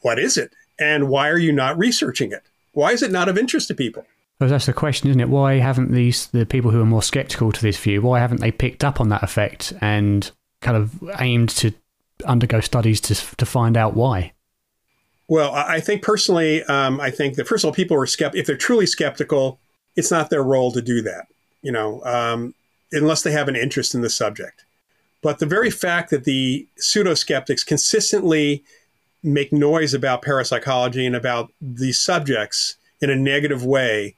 what 0.01 0.19
is 0.19 0.39
it? 0.39 0.53
And 0.79 1.09
why 1.09 1.29
are 1.29 1.39
you 1.39 1.53
not 1.53 1.79
researching 1.79 2.33
it? 2.33 2.43
Why 2.73 2.93
is 2.93 3.03
it 3.03 3.11
not 3.11 3.29
of 3.29 3.39
interest 3.39 3.69
to 3.69 3.75
people? 3.75 4.07
Well, 4.39 4.51
that's 4.51 4.67
the 4.67 4.75
question, 4.75 5.09
isn't 5.09 5.21
it? 5.21 5.31
Why 5.31 5.55
haven't 5.55 5.93
these 5.93 6.27
the 6.27 6.45
people 6.45 6.71
who 6.71 6.81
are 6.81 6.87
more 6.87 7.03
skeptical 7.03 7.53
to 7.53 7.63
this 7.63 7.79
view? 7.79 8.03
Why 8.03 8.21
haven't 8.21 8.41
they 8.41 8.53
picked 8.53 8.85
up 8.85 9.01
on 9.01 9.09
that 9.09 9.23
effect 9.23 9.73
and 9.81 10.31
kind 10.61 10.77
of 10.77 11.03
aimed 11.19 11.49
to 11.51 11.73
undergo 12.25 12.61
studies 12.61 13.01
to 13.03 13.15
to 13.37 13.47
find 13.47 13.77
out 13.77 13.95
why? 13.95 14.33
Well, 15.29 15.53
I 15.55 15.81
think 15.81 16.03
personally, 16.03 16.63
um, 16.65 17.01
I 17.01 17.11
think 17.11 17.35
that 17.35 17.49
first 17.49 17.65
of 17.65 17.69
all, 17.69 17.75
people 17.75 17.97
are 17.97 18.07
skeptical. 18.07 18.41
If 18.41 18.47
they're 18.47 18.57
truly 18.57 18.87
skeptical, 18.87 19.59
it's 19.97 20.11
not 20.11 20.31
their 20.31 20.43
role 20.43 20.71
to 20.73 20.83
do 20.83 21.01
that. 21.03 21.27
You 21.63 21.73
know, 21.73 22.05
um, 22.05 22.55
unless 22.93 23.23
they 23.23 23.33
have 23.33 23.49
an 23.49 23.57
interest 23.57 23.95
in 23.95 24.03
the 24.03 24.11
subject. 24.11 24.65
But 25.23 25.39
the 25.39 25.47
very 25.47 25.71
fact 25.71 26.11
that 26.11 26.25
the 26.25 26.69
pseudo 26.77 27.15
skeptics 27.15 27.65
consistently 27.65 28.63
make 29.23 29.53
noise 29.53 29.95
about 29.95 30.23
parapsychology 30.23 31.07
and 31.07 31.17
about 31.17 31.53
these 31.61 31.99
subjects 31.99 32.77
in 33.01 33.11
a 33.11 33.17
negative 33.17 33.65
way, 33.65 34.15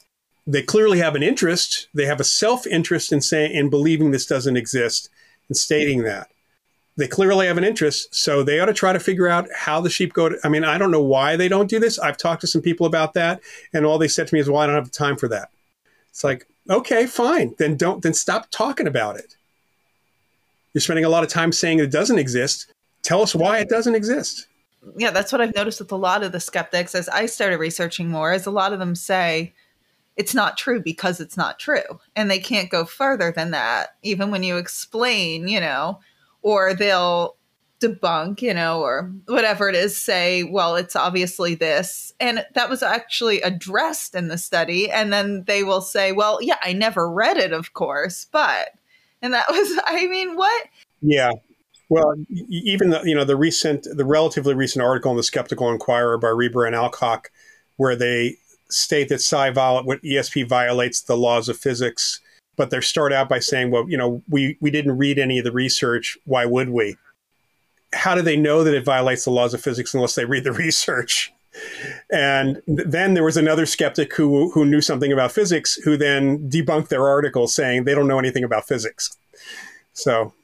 they 0.47 0.63
clearly 0.63 0.99
have 0.99 1.15
an 1.15 1.23
interest. 1.23 1.89
They 1.95 2.07
have 2.07 2.21
a 2.21 2.25
self 2.25 2.67
interest 2.67 3.13
in 3.13 3.21
saying 3.21 3.55
in 3.55 3.71
believing 3.71 4.11
this 4.11 4.27
doesn't 4.27 4.57
exist 4.57 5.09
and 5.49 5.57
stating 5.57 6.03
that. 6.05 6.29
They 6.97 7.07
clearly 7.07 7.47
have 7.47 7.59
an 7.59 7.65
interest, 7.65 8.13
so 8.13 8.43
they 8.43 8.59
ought 8.59 8.67
to 8.67 8.73
try 8.73 8.93
to 8.93 8.99
figure 8.99 9.29
out 9.29 9.49
how 9.55 9.81
the 9.81 9.91
sheep 9.91 10.13
go. 10.13 10.31
To, 10.31 10.39
I 10.43 10.49
mean, 10.49 10.65
I 10.65 10.79
don't 10.79 10.91
know 10.91 11.03
why 11.03 11.37
they 11.37 11.47
don't 11.47 11.71
do 11.71 11.79
this. 11.79 11.99
I've 11.99 12.17
talked 12.17 12.41
to 12.41 12.49
some 12.49 12.61
people 12.63 12.87
about 12.87 13.15
that, 13.15 13.41
and 13.73 13.87
all 13.87 13.99
they 13.99 14.09
said 14.09 14.27
to 14.27 14.35
me 14.35 14.41
is, 14.41 14.51
"Well, 14.51 14.61
I 14.61 14.67
don't 14.67 14.75
have 14.75 14.91
the 14.91 14.91
time 14.91 15.17
for 15.17 15.29
that." 15.29 15.51
It's 16.11 16.25
like, 16.25 16.49
okay, 16.69 17.07
fine, 17.07 17.55
then 17.59 17.77
don't, 17.77 18.03
then 18.03 18.15
stop 18.15 18.51
talking 18.51 18.87
about 18.87 19.17
it. 19.17 19.37
You're 20.73 20.81
spending 20.81 21.05
a 21.05 21.09
lot 21.09 21.23
of 21.23 21.31
time 21.31 21.53
saying 21.53 21.79
it 21.79 21.91
doesn't 21.91 22.19
exist. 22.19 22.73
Tell 23.03 23.23
us 23.23 23.35
why 23.35 23.59
it 23.59 23.69
doesn't 23.69 23.95
exist. 23.95 24.49
Yeah, 24.97 25.11
that's 25.11 25.33
what 25.33 25.41
I've 25.41 25.55
noticed 25.55 25.81
with 25.81 25.93
a 25.93 25.97
lot 25.97 26.23
of 26.23 26.33
the 26.33 26.41
skeptics 26.41 26.95
as 26.95 27.09
I 27.09 27.27
started 27.27 27.59
researching 27.59 28.09
more, 28.09 28.33
is 28.33 28.47
a 28.47 28.51
lot 28.51 28.73
of 28.73 28.79
them 28.79 28.95
say 28.95 29.55
it's 30.17 30.35
not 30.35 30.59
true 30.59 30.83
because 30.83 31.21
it's 31.21 31.37
not 31.37 31.59
true. 31.59 32.01
And 32.17 32.31
they 32.31 32.41
can't 32.41 32.71
go 32.71 32.85
further 32.85 33.33
than 33.35 33.53
that, 33.53 33.97
even 34.03 34.31
when 34.31 34.43
you 34.43 34.57
explain, 34.57 35.47
you 35.47 35.61
know, 35.61 36.01
or 36.43 36.75
they'll 36.75 37.37
debunk, 37.81 38.43
you 38.43 38.53
know, 38.53 38.81
or 38.81 39.13
whatever 39.27 39.69
it 39.69 39.75
is, 39.75 39.97
say, 39.97 40.43
well, 40.43 40.77
it's 40.77 40.97
obviously 40.97 41.55
this. 41.55 42.13
And 42.19 42.45
that 42.55 42.69
was 42.69 42.83
actually 42.83 43.41
addressed 43.43 44.15
in 44.15 44.29
the 44.29 44.39
study. 44.39 44.91
And 44.91 45.13
then 45.13 45.45
they 45.47 45.63
will 45.63 45.81
say, 45.81 46.13
well, 46.13 46.39
yeah, 46.43 46.59
I 46.63 46.73
never 46.73 47.11
read 47.11 47.37
it, 47.37 47.53
of 47.53 47.73
course, 47.73 48.27
but. 48.31 48.71
And 49.23 49.33
that 49.35 49.47
was, 49.51 49.81
I 49.87 50.07
mean, 50.09 50.37
what? 50.37 50.67
Yeah. 51.01 51.33
Well, 51.89 52.15
even 52.29 52.91
the, 52.91 53.03
you 53.05 53.15
know, 53.15 53.25
the 53.25 53.37
recent, 53.37 53.87
the 53.91 54.05
relatively 54.05 54.55
recent 54.55 54.85
article 54.85 55.11
in 55.11 55.17
the 55.17 55.23
Skeptical 55.23 55.71
Inquirer 55.71 56.19
by 56.19 56.29
Reber 56.29 56.67
and 56.67 56.77
Alcock, 56.77 57.31
where 57.77 57.97
they 57.97 58.37
state 58.69 59.09
that 59.09 59.23
psi 59.23 59.51
what 59.51 60.03
ESP 60.03 60.47
violates 60.47 61.01
the 61.01 61.17
laws 61.17 61.49
of 61.49 61.57
physics, 61.57 62.21
but 62.57 62.71
they 62.71 62.81
start 62.81 63.13
out 63.13 63.29
by 63.29 63.39
saying, 63.39 63.71
well, 63.71 63.89
you 63.89 63.97
know, 63.97 64.23
we, 64.29 64.59
we 64.61 64.71
didn't 64.71 64.99
read 64.99 65.19
any 65.19 65.39
of 65.39 65.45
the 65.45 65.53
research. 65.53 66.19
Why 66.25 66.45
would 66.45 66.69
we? 66.69 66.97
how 67.95 68.15
do 68.15 68.23
they 68.23 68.37
know 68.37 68.65
that 68.65 68.75
it 68.75 68.85
violates 68.85 69.25
the 69.25 69.31
laws 69.31 69.55
of 69.55 69.61
physics 69.61 69.95
unless 69.95 70.15
they 70.15 70.25
read 70.25 70.45
the 70.45 70.53
research? 70.67 71.33
And 72.13 72.63
then 72.67 73.15
there 73.15 73.25
was 73.25 73.37
another 73.37 73.67
skeptic 73.67 74.15
who 74.15 74.51
who 74.51 74.65
knew 74.65 74.81
something 74.81 75.13
about 75.13 75.33
physics 75.33 75.75
who 75.77 75.97
then 75.97 76.49
debunked 76.49 76.89
their 76.89 77.09
article 77.09 77.49
saying 77.49 77.85
they 77.85 77.95
don't 77.95 78.07
know 78.07 78.19
anything 78.19 78.45
about 78.45 78.69
physics. 78.69 79.17
So 79.93 80.35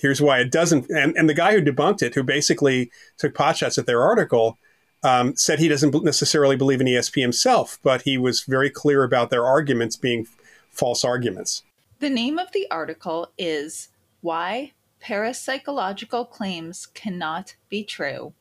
here's 0.00 0.20
why 0.20 0.40
it 0.40 0.50
doesn't. 0.50 0.88
And, 0.90 1.16
and 1.16 1.28
the 1.28 1.34
guy 1.34 1.52
who 1.52 1.62
debunked 1.62 2.02
it, 2.02 2.14
who 2.14 2.22
basically 2.22 2.90
took 3.18 3.34
potshots 3.34 3.78
at 3.78 3.86
their 3.86 4.02
article, 4.02 4.58
um, 5.02 5.36
said 5.36 5.58
he 5.58 5.68
doesn't 5.68 6.04
necessarily 6.04 6.56
believe 6.56 6.80
in 6.80 6.86
ESP 6.86 7.20
himself, 7.20 7.78
but 7.82 8.02
he 8.02 8.18
was 8.18 8.42
very 8.42 8.70
clear 8.70 9.04
about 9.04 9.30
their 9.30 9.46
arguments 9.46 9.96
being 9.96 10.26
false 10.70 11.04
arguments. 11.04 11.62
The 12.00 12.10
name 12.10 12.38
of 12.38 12.52
the 12.52 12.66
article 12.70 13.30
is 13.38 13.88
Why 14.20 14.72
Parapsychological 15.02 16.30
Claims 16.30 16.86
Cannot 16.86 17.54
Be 17.68 17.84
True 17.84 18.32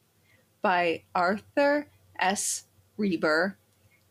by 0.62 1.04
Arthur 1.16 1.88
S. 2.20 2.66
Reber 2.98 3.58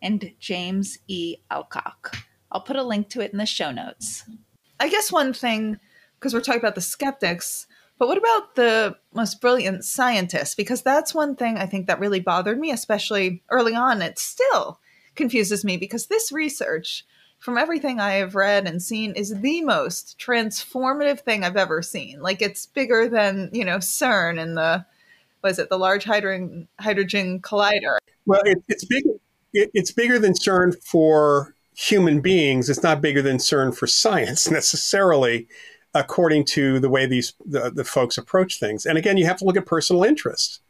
and 0.01 0.33
James 0.39 0.99
E. 1.09 1.37
Alcock. 1.51 2.17
I'll 2.51 2.61
put 2.63 2.77
a 2.77 2.83
link 2.83 3.11
to 3.11 3.21
it 3.21 3.33
in 3.33 3.39
the 3.39 3.47
show 3.47 3.71
notes. 3.71 4.25
I 4.81 4.89
guess 4.89 5.13
one 5.13 5.33
thing, 5.33 5.79
because 6.19 6.35
we're 6.35 6.41
talking 6.41 6.61
about 6.61 6.75
the 6.75 6.81
skeptics, 6.81 7.67
but 7.99 8.09
what 8.09 8.19
about 8.19 8.55
the 8.55 8.97
most 9.15 9.41
brilliant 9.41 9.85
scientists? 9.85 10.55
Because 10.55 10.83
that's 10.83 11.15
one 11.15 11.37
thing 11.37 11.59
I 11.59 11.67
think 11.67 11.87
that 11.87 12.01
really 12.01 12.21
bothered 12.21 12.59
me, 12.59 12.71
especially 12.71 13.43
early 13.51 13.75
on. 13.75 14.03
It 14.03 14.19
still 14.19 14.81
confuses 15.15 15.65
me 15.65 15.77
because 15.77 16.07
this 16.07 16.31
research 16.31 17.05
from 17.39 17.57
everything 17.57 18.01
I 18.01 18.15
have 18.15 18.35
read 18.35 18.67
and 18.67 18.83
seen, 18.83 19.13
is 19.13 19.41
the 19.41 19.63
most 19.63 20.19
transformative 20.19 21.21
thing 21.21 21.45
I've 21.45 21.57
ever 21.57 21.83
seen. 21.83 22.21
Like 22.21 22.43
it's 22.43 22.67
bigger 22.67 23.09
than 23.09 23.51
you 23.53 23.65
know 23.65 23.79
CERN 23.79 24.41
and 24.41 24.57
the 24.57 24.85
was 25.43 25.59
it 25.59 25.69
the 25.69 25.79
Large 25.79 26.05
Hydrogen 26.05 26.69
Hydrogen 26.81 27.41
Collider. 27.41 27.99
Well, 28.27 28.43
it, 28.45 28.63
it's 28.69 28.85
bigger. 28.85 29.11
It, 29.53 29.71
it's 29.73 29.93
bigger 29.93 30.19
than 30.19 30.33
CERN 30.33 30.75
for 30.85 31.55
human 31.75 32.21
beings. 32.21 32.69
It's 32.69 32.83
not 32.83 33.01
bigger 33.01 33.23
than 33.23 33.39
CERN 33.39 33.75
for 33.77 33.87
science 33.87 34.51
necessarily, 34.51 35.47
according 35.99 36.45
to 36.45 36.81
the 36.81 36.89
way 36.89 37.07
these 37.07 37.35
the, 37.45 37.71
the 37.71 37.85
folks 37.85 38.19
approach 38.19 38.59
things. 38.59 38.87
And 38.87 38.99
again, 38.99 39.17
you 39.17 39.27
have 39.27 39.39
to 39.39 39.45
look 39.45 39.57
at 39.57 39.67
personal 39.67 40.05
interest. 40.05 40.61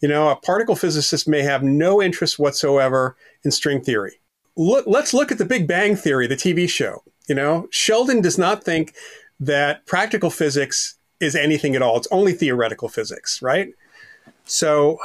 You 0.00 0.08
know, 0.08 0.28
a 0.28 0.36
particle 0.36 0.76
physicist 0.76 1.26
may 1.28 1.42
have 1.42 1.62
no 1.62 2.02
interest 2.02 2.38
whatsoever 2.38 3.16
in 3.44 3.50
string 3.50 3.80
theory 3.80 4.20
look, 4.56 4.86
let's 4.86 5.14
look 5.14 5.32
at 5.32 5.38
the 5.38 5.44
Big 5.44 5.66
Bang 5.66 5.96
Theory, 5.96 6.26
the 6.26 6.36
TV 6.36 6.68
show. 6.68 7.02
You 7.28 7.34
know, 7.34 7.68
Sheldon 7.70 8.20
does 8.20 8.38
not 8.38 8.64
think 8.64 8.94
that 9.40 9.86
practical 9.86 10.30
physics 10.30 10.96
is 11.20 11.34
anything 11.34 11.74
at 11.74 11.82
all. 11.82 11.96
It's 11.96 12.08
only 12.10 12.32
theoretical 12.32 12.88
physics, 12.88 13.40
right? 13.40 13.68
So, 14.44 14.98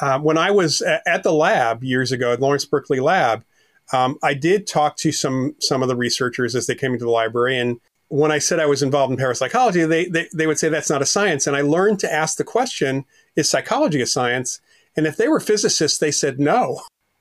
uh, 0.00 0.18
when 0.20 0.38
I 0.38 0.50
was 0.50 0.82
at 0.82 1.22
the 1.22 1.32
lab 1.32 1.82
years 1.82 2.12
ago 2.12 2.32
at 2.32 2.40
Lawrence 2.40 2.64
Berkeley 2.64 3.00
Lab, 3.00 3.44
um, 3.92 4.18
I 4.22 4.34
did 4.34 4.66
talk 4.66 4.96
to 4.98 5.12
some 5.12 5.54
some 5.60 5.82
of 5.82 5.88
the 5.88 5.96
researchers 5.96 6.54
as 6.54 6.66
they 6.66 6.74
came 6.74 6.92
into 6.92 7.04
the 7.04 7.10
library, 7.10 7.58
and 7.58 7.80
when 8.08 8.32
I 8.32 8.38
said 8.38 8.58
I 8.58 8.66
was 8.66 8.82
involved 8.82 9.10
in 9.10 9.18
parapsychology, 9.18 9.84
they, 9.84 10.06
they 10.06 10.28
they 10.34 10.46
would 10.46 10.58
say 10.58 10.68
that's 10.68 10.90
not 10.90 11.02
a 11.02 11.06
science, 11.06 11.46
and 11.46 11.56
I 11.56 11.60
learned 11.60 12.00
to 12.00 12.12
ask 12.12 12.36
the 12.36 12.44
question: 12.44 13.04
Is 13.36 13.48
psychology 13.48 14.00
a 14.00 14.06
science? 14.06 14.60
And 14.96 15.06
if 15.06 15.16
they 15.16 15.28
were 15.28 15.40
physicists, 15.40 15.98
they 15.98 16.10
said 16.10 16.40
no. 16.40 16.80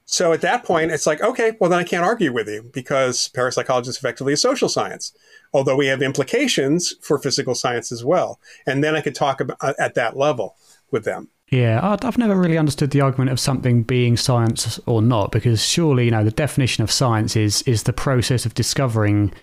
So 0.09 0.31
at 0.31 0.41
that 0.41 0.63
point, 0.63 0.91
it's 0.91 1.05
like, 1.05 1.21
okay, 1.21 1.57
well, 1.59 1.69
then 1.69 1.79
I 1.79 1.83
can't 1.83 2.05
argue 2.05 2.31
with 2.31 2.47
you 2.47 2.71
because 2.73 3.27
parapsychology 3.27 3.89
is 3.89 3.97
effectively 3.97 4.31
a 4.33 4.37
social 4.37 4.69
science, 4.69 5.13
although 5.53 5.75
we 5.75 5.87
have 5.87 6.01
implications 6.01 6.95
for 7.01 7.19
physical 7.19 7.53
science 7.53 7.91
as 7.91 8.05
well. 8.05 8.39
And 8.65 8.81
then 8.81 8.95
I 8.95 9.01
could 9.01 9.15
talk 9.15 9.41
about, 9.41 9.57
uh, 9.59 9.73
at 9.77 9.95
that 9.95 10.15
level 10.15 10.55
with 10.91 11.03
them. 11.03 11.27
Yeah, 11.49 11.97
I've 12.01 12.17
never 12.17 12.35
really 12.35 12.57
understood 12.57 12.91
the 12.91 12.99
argument 12.99 13.31
of 13.31 13.39
something 13.39 13.83
being 13.83 14.17
science 14.17 14.79
or 14.85 15.01
not, 15.01 15.31
because 15.31 15.63
surely, 15.63 16.05
you 16.05 16.11
know, 16.11 16.23
the 16.23 16.31
definition 16.31 16.83
of 16.83 16.91
science 16.91 17.37
is 17.37 17.61
is 17.61 17.83
the 17.83 17.93
process 17.93 18.45
of 18.45 18.53
discovering 18.53 19.33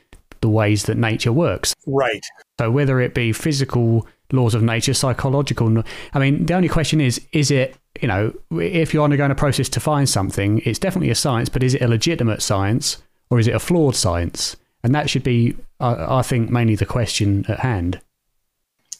the 0.44 0.50
ways 0.50 0.82
that 0.82 0.98
nature 0.98 1.32
works. 1.32 1.74
Right. 1.86 2.24
So 2.60 2.70
whether 2.70 3.00
it 3.00 3.14
be 3.14 3.32
physical 3.32 4.06
laws 4.30 4.54
of 4.54 4.62
nature, 4.62 4.92
psychological, 4.92 5.82
I 6.12 6.18
mean, 6.18 6.44
the 6.44 6.52
only 6.52 6.68
question 6.68 7.00
is, 7.00 7.18
is 7.32 7.50
it 7.50 7.78
you 8.02 8.08
know, 8.08 8.34
if 8.50 8.92
you're 8.92 9.04
undergoing 9.04 9.30
a 9.30 9.34
process 9.34 9.68
to 9.70 9.80
find 9.80 10.08
something, 10.08 10.60
it's 10.64 10.78
definitely 10.78 11.10
a 11.10 11.14
science, 11.14 11.48
but 11.48 11.62
is 11.62 11.74
it 11.74 11.82
a 11.82 11.88
legitimate 11.88 12.42
science 12.42 13.02
or 13.30 13.38
is 13.38 13.46
it 13.46 13.54
a 13.54 13.58
flawed 13.58 13.96
science? 13.96 14.56
And 14.82 14.94
that 14.94 15.08
should 15.08 15.22
be, 15.22 15.56
I, 15.80 16.18
I 16.18 16.22
think, 16.22 16.50
mainly 16.50 16.74
the 16.74 16.86
question 16.86 17.46
at 17.48 17.60
hand. 17.60 18.00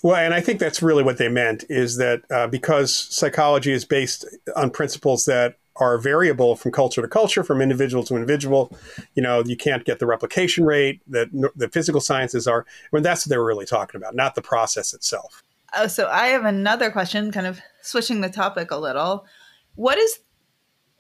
Well, 0.03 0.17
and 0.17 0.33
I 0.33 0.41
think 0.41 0.61
that's 0.61 0.83
really 0.83 1.03
what 1.03 1.19
they 1.19 1.29
meant 1.29 1.65
is 1.69 1.97
that 1.97 2.23
uh, 2.31 2.47
because 2.47 2.95
psychology 2.95 3.73
is 3.73 3.85
based 3.85 4.25
on 4.55 4.71
principles 4.71 5.25
that 5.25 5.57
are 5.77 5.99
variable 5.99 6.55
from 6.57 6.71
culture 6.71 7.03
to 7.03 7.09
culture, 7.09 7.43
from 7.43 7.61
individual 7.61 8.05
to 8.05 8.15
individual, 8.15 8.77
you 9.15 9.23
know, 9.23 9.43
you 9.45 9.57
can't 9.57 9.85
get 9.85 9.99
the 9.99 10.07
replication 10.07 10.65
rate 10.65 11.01
that 11.09 11.29
the 11.57 11.69
physical 11.69 12.01
sciences 12.01 12.47
are. 12.47 12.65
I 12.69 12.97
mean, 12.97 13.03
that's 13.03 13.27
what 13.27 13.31
they 13.31 13.39
were 13.39 13.47
really 13.47 13.67
talking 13.67 14.01
about, 14.01 14.15
not 14.15 14.35
the 14.35 14.43
process 14.43 14.95
itself. 14.95 15.43
Oh, 15.77 15.89
so 15.89 16.09
I 16.09 16.29
have 16.29 16.45
another 16.45 16.91
question, 16.91 17.33
kind 17.33 17.47
of 17.47 17.61
switching 17.83 18.21
the 18.21 18.29
topic 18.29 18.71
a 18.71 18.77
little. 18.77 19.27
What 19.75 19.99
is, 19.99 20.21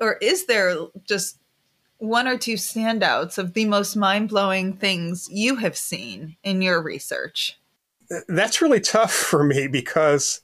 or 0.00 0.14
is 0.20 0.46
there 0.46 0.74
just 1.06 1.38
one 1.98 2.26
or 2.26 2.36
two 2.36 2.54
standouts 2.54 3.38
of 3.38 3.54
the 3.54 3.66
most 3.66 3.94
mind 3.94 4.28
blowing 4.28 4.72
things 4.72 5.28
you 5.30 5.56
have 5.56 5.76
seen 5.76 6.36
in 6.42 6.60
your 6.60 6.82
research? 6.82 7.58
That's 8.26 8.60
really 8.60 8.80
tough 8.80 9.12
for 9.14 9.44
me 9.44 9.68
because 9.68 10.40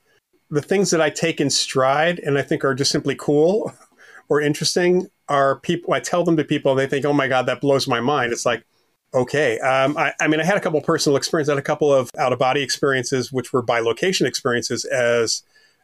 the 0.51 0.63
things 0.63 0.91
that 0.91 1.01
I 1.01 1.11
take 1.11 1.41
in 1.41 1.51
stride 1.51 2.21
and 2.21 2.39
I 2.39 2.43
think 2.43 2.65
are 2.65 2.75
just 2.75 2.91
simply 2.93 3.17
cool 3.17 3.73
or 4.31 4.41
interesting 4.41 5.09
are 5.29 5.61
people, 5.61 5.93
I 5.93 6.01
tell 6.01 6.25
them 6.25 6.39
to 6.39 6.45
people, 6.45 6.73
and 6.73 6.81
they 6.81 6.87
think, 6.87 7.05
oh 7.05 7.13
my 7.13 7.29
God, 7.29 7.45
that 7.47 7.61
blows 7.61 7.87
my 7.87 8.01
mind. 8.01 8.33
It's 8.33 8.47
like, 8.47 8.65
Okay. 9.13 9.59
Um, 9.59 9.97
I, 9.97 10.13
I, 10.21 10.29
mean, 10.29 10.41
I 10.41 10.45
had 10.45 10.57
a 10.57 10.61
couple 10.61 10.81
personal 10.81 11.17
experiences. 11.17 11.51
I 11.51 11.55
had 11.55 11.59
a 11.59 11.63
couple 11.63 11.93
of 11.93 12.11
out 12.17 12.33
of 12.33 12.39
body 12.39 12.63
experiences, 12.63 13.33
which 13.33 13.53
were 13.53 13.63
bilocation 13.63 14.27
experiences, 14.27 14.85
as 14.85 15.43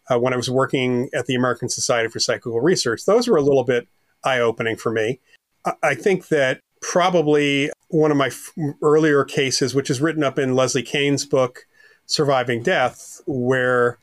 uh, 0.08 0.18
when 0.18 0.32
I 0.32 0.36
was 0.36 0.48
working 0.48 1.08
at 1.12 1.26
the 1.26 1.34
American 1.34 1.68
Society 1.68 2.08
for 2.08 2.20
Psychical 2.20 2.60
Research. 2.60 3.04
Those 3.04 3.26
were 3.26 3.36
a 3.36 3.42
little 3.42 3.64
bit 3.64 3.88
eye 4.24 4.38
opening 4.38 4.76
for 4.76 4.92
me. 4.92 5.18
I, 5.64 5.72
I, 5.82 5.94
think 5.94 6.28
that 6.28 6.60
probably 6.80 7.70
one 7.88 8.12
of 8.12 8.16
my 8.16 8.28
f- 8.28 8.52
earlier 8.80 9.24
cases, 9.24 9.74
which 9.74 9.90
is 9.90 10.00
written 10.00 10.22
up 10.22 10.38
in 10.38 10.54
Leslie 10.54 10.82
Kean's 10.82 11.24
book, 11.24 11.66
surviving 12.06 12.62
death, 12.62 13.20
where 13.26 13.98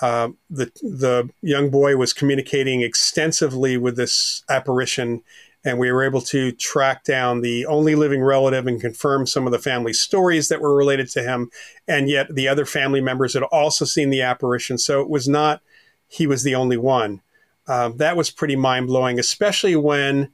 uh, 0.00 0.28
the 0.50 0.70
the 0.82 1.28
young 1.40 1.70
boy 1.70 1.96
was 1.96 2.12
communicating 2.12 2.82
extensively 2.82 3.76
with 3.76 3.96
this 3.96 4.44
apparition, 4.48 5.22
and 5.64 5.78
we 5.78 5.90
were 5.90 6.04
able 6.04 6.20
to 6.20 6.52
track 6.52 7.04
down 7.04 7.40
the 7.40 7.66
only 7.66 7.94
living 7.94 8.22
relative 8.22 8.66
and 8.66 8.80
confirm 8.80 9.26
some 9.26 9.46
of 9.46 9.52
the 9.52 9.58
family 9.58 9.92
stories 9.92 10.48
that 10.48 10.60
were 10.60 10.74
related 10.74 11.08
to 11.10 11.22
him. 11.22 11.50
And 11.88 12.08
yet, 12.08 12.34
the 12.34 12.48
other 12.48 12.64
family 12.64 13.00
members 13.00 13.34
had 13.34 13.42
also 13.44 13.84
seen 13.84 14.10
the 14.10 14.22
apparition, 14.22 14.78
so 14.78 15.00
it 15.00 15.08
was 15.08 15.28
not 15.28 15.62
he 16.08 16.26
was 16.26 16.42
the 16.42 16.54
only 16.54 16.76
one. 16.76 17.22
Um, 17.66 17.96
that 17.96 18.16
was 18.16 18.30
pretty 18.30 18.56
mind 18.56 18.86
blowing, 18.86 19.18
especially 19.18 19.76
when 19.76 20.30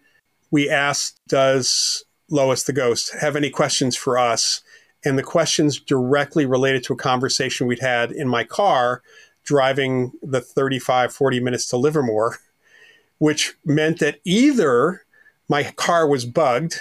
we 0.50 0.68
asked, 0.68 1.20
"Does 1.28 2.04
Lois 2.30 2.64
the 2.64 2.72
ghost 2.72 3.14
have 3.20 3.36
any 3.36 3.50
questions 3.50 3.96
for 3.96 4.18
us?" 4.18 4.62
And 5.04 5.16
the 5.16 5.22
questions 5.22 5.78
directly 5.78 6.44
related 6.44 6.82
to 6.84 6.92
a 6.92 6.96
conversation 6.96 7.66
we'd 7.66 7.78
had 7.78 8.10
in 8.10 8.28
my 8.28 8.42
car 8.44 9.02
driving 9.48 10.12
the 10.22 10.42
35, 10.42 11.10
40 11.10 11.40
minutes 11.40 11.66
to 11.68 11.78
Livermore, 11.78 12.36
which 13.16 13.54
meant 13.64 13.98
that 14.00 14.20
either 14.24 15.06
my 15.48 15.64
car 15.72 16.06
was 16.06 16.26
bugged 16.26 16.80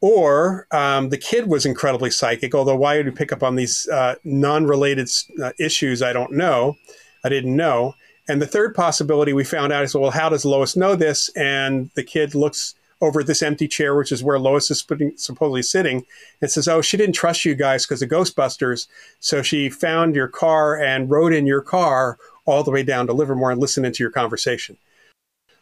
or 0.00 0.66
um, 0.70 1.10
the 1.10 1.18
kid 1.18 1.48
was 1.48 1.66
incredibly 1.66 2.10
psychic. 2.10 2.54
Although, 2.54 2.76
why 2.76 2.96
did 2.96 3.06
he 3.06 3.12
pick 3.12 3.30
up 3.30 3.42
on 3.42 3.56
these 3.56 3.86
uh, 3.88 4.14
non 4.24 4.66
related 4.66 5.10
uh, 5.42 5.52
issues? 5.60 6.02
I 6.02 6.14
don't 6.14 6.32
know. 6.32 6.76
I 7.24 7.28
didn't 7.28 7.54
know. 7.54 7.94
And 8.28 8.40
the 8.40 8.46
third 8.46 8.74
possibility 8.74 9.34
we 9.34 9.44
found 9.44 9.72
out 9.72 9.84
is 9.84 9.94
well, 9.94 10.10
how 10.10 10.30
does 10.30 10.46
Lois 10.46 10.76
know 10.76 10.96
this? 10.96 11.28
And 11.36 11.90
the 11.94 12.02
kid 12.02 12.34
looks 12.34 12.74
over 13.00 13.22
this 13.22 13.42
empty 13.42 13.68
chair, 13.68 13.94
which 13.94 14.10
is 14.10 14.22
where 14.22 14.38
Lois 14.38 14.70
is 14.70 14.82
putting, 14.82 15.16
supposedly 15.16 15.62
sitting, 15.62 16.06
and 16.40 16.50
says, 16.50 16.68
Oh, 16.68 16.80
she 16.80 16.96
didn't 16.96 17.14
trust 17.14 17.44
you 17.44 17.54
guys 17.54 17.84
because 17.84 18.02
of 18.02 18.08
Ghostbusters. 18.08 18.86
So 19.20 19.42
she 19.42 19.68
found 19.68 20.14
your 20.14 20.28
car 20.28 20.76
and 20.76 21.10
rode 21.10 21.32
in 21.32 21.46
your 21.46 21.60
car 21.60 22.18
all 22.46 22.62
the 22.62 22.70
way 22.70 22.82
down 22.82 23.06
to 23.08 23.12
Livermore 23.12 23.50
and 23.50 23.60
listened 23.60 23.86
into 23.86 24.02
your 24.02 24.10
conversation. 24.10 24.76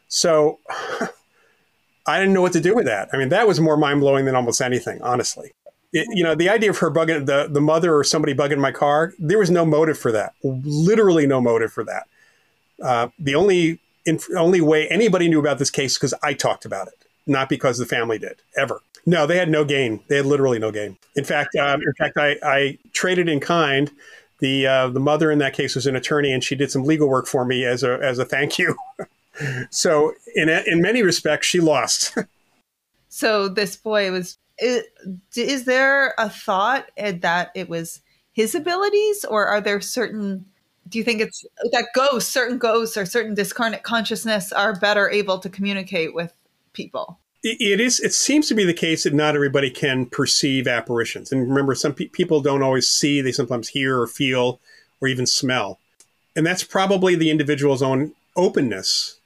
So 0.09 0.61
I 2.07 2.18
didn't 2.18 2.35
know 2.35 2.43
what 2.43 2.53
to 2.53 2.61
do 2.61 2.74
with 2.74 2.85
that. 2.85 3.09
I 3.12 3.16
mean, 3.16 3.30
that 3.30 3.49
was 3.49 3.61
more 3.61 3.76
mind 3.76 4.01
blowing 4.01 4.26
than 4.26 4.37
almost 4.37 4.61
anything, 4.61 5.03
honestly. 5.03 5.53
It, 5.93 6.07
you 6.11 6.22
know, 6.22 6.35
the 6.35 6.49
idea 6.49 6.70
of 6.70 6.78
her 6.78 6.91
bugging 6.91 7.26
the, 7.26 7.49
the 7.51 7.61
mother 7.61 7.97
or 7.97 8.05
somebody 8.05 8.35
bugging 8.35 8.59
my 8.59 8.72
car, 8.72 9.12
there 9.18 9.39
was 9.39 9.51
no 9.51 9.64
motive 9.64 9.99
for 9.99 10.12
that. 10.12 10.35
Literally 10.43 11.26
no 11.26 11.41
motive 11.41 11.72
for 11.72 11.85
that. 11.85 12.05
Uh, 12.82 13.09
the 13.18 13.35
only 13.35 13.80
only 14.37 14.61
way 14.61 14.87
anybody 14.89 15.28
knew 15.28 15.39
about 15.39 15.59
this 15.59 15.70
case 15.70 15.95
because 15.95 16.12
I 16.22 16.35
talked 16.35 16.66
about 16.66 16.89
it 16.89 17.04
not 17.27 17.49
because 17.49 17.79
the 17.79 17.87
family 17.87 18.18
did 18.18 18.43
ever. 18.57 18.81
No, 19.07 19.27
they 19.27 19.37
had 19.37 19.51
no 19.51 19.64
gain. 19.64 20.01
They 20.09 20.16
had 20.16 20.27
literally 20.27 20.59
no 20.59 20.70
gain. 20.70 20.97
In 21.14 21.25
fact, 21.25 21.55
um, 21.57 21.83
in 21.83 21.93
fact, 21.99 22.16
I, 22.16 22.37
I, 22.43 22.79
traded 22.93 23.29
in 23.29 23.41
kind. 23.41 23.91
The 24.41 24.66
uh, 24.66 24.89
the 24.89 25.01
mother 25.01 25.31
in 25.31 25.39
that 25.39 25.55
case 25.55 25.75
was 25.75 25.87
an 25.87 25.97
attorney, 25.97 26.33
and 26.33 26.43
she 26.43 26.55
did 26.55 26.70
some 26.70 26.85
legal 26.85 27.09
work 27.09 27.27
for 27.27 27.45
me 27.45 27.64
as 27.64 27.83
a 27.83 27.99
as 28.03 28.18
a 28.18 28.25
thank 28.25 28.59
you. 28.59 28.77
so 29.70 30.12
in 30.35 30.49
in 30.49 30.81
many 30.81 31.03
respects, 31.03 31.47
she 31.47 31.61
lost. 31.61 32.16
so 33.09 33.49
this 33.49 33.77
boy 33.77 34.11
was. 34.11 34.39
Is, 34.57 34.85
is 35.37 35.64
there 35.64 36.14
a 36.16 36.31
thought 36.31 36.89
that 36.97 37.51
it 37.57 37.68
was 37.68 38.01
his 38.33 38.55
abilities, 38.55 39.25
or 39.25 39.47
are 39.47 39.61
there 39.61 39.81
certain 39.81 40.47
do 40.89 40.99
you 40.99 41.05
think 41.05 41.20
it's 41.20 41.45
that 41.72 41.89
ghosts, 41.95 42.31
certain 42.31 42.59
ghosts 42.59 42.97
or 42.97 43.07
certain 43.07 43.35
discarnate 43.35 43.83
consciousness 43.83 44.53
are 44.53 44.79
better 44.79 45.09
able 45.09 45.39
to 45.39 45.49
communicate 45.49 46.14
with 46.14 46.33
people. 46.75 47.18
It 47.47 47.79
is. 47.79 48.01
It 48.01 48.14
seems 48.14 48.49
to 48.49 48.55
be 48.55 48.64
the 48.64 48.72
case 48.72 49.05
that 49.05 49.12
not 49.12 49.35
everybody 49.35 49.70
can 49.70 50.07
perceive 50.07 50.66
apparitions, 50.66 51.31
and 51.31 51.47
remember, 51.47 51.75
some 51.75 51.93
pe- 51.93 52.07
people 52.07 52.41
don't 52.41 52.62
always 52.62 52.89
see; 52.89 53.20
they 53.20 53.33
sometimes 53.33 53.68
hear 53.68 54.01
or 54.01 54.07
feel 54.07 54.61
or 55.03 55.09
even 55.09 55.27
smell, 55.27 55.79
and 56.35 56.47
that's 56.47 56.64
probably 56.64 57.14
the 57.14 57.31
individual's 57.31 57.83
own 57.83 58.14
openness, 58.35 59.18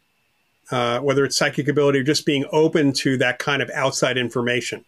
uh, 0.73 0.99
whether 0.99 1.25
it's 1.25 1.37
psychic 1.37 1.69
ability 1.69 2.01
or 2.01 2.03
just 2.03 2.27
being 2.27 2.45
open 2.51 2.93
to 2.95 3.17
that 3.19 3.39
kind 3.39 3.63
of 3.63 3.71
outside 3.71 4.19
information. 4.19 4.85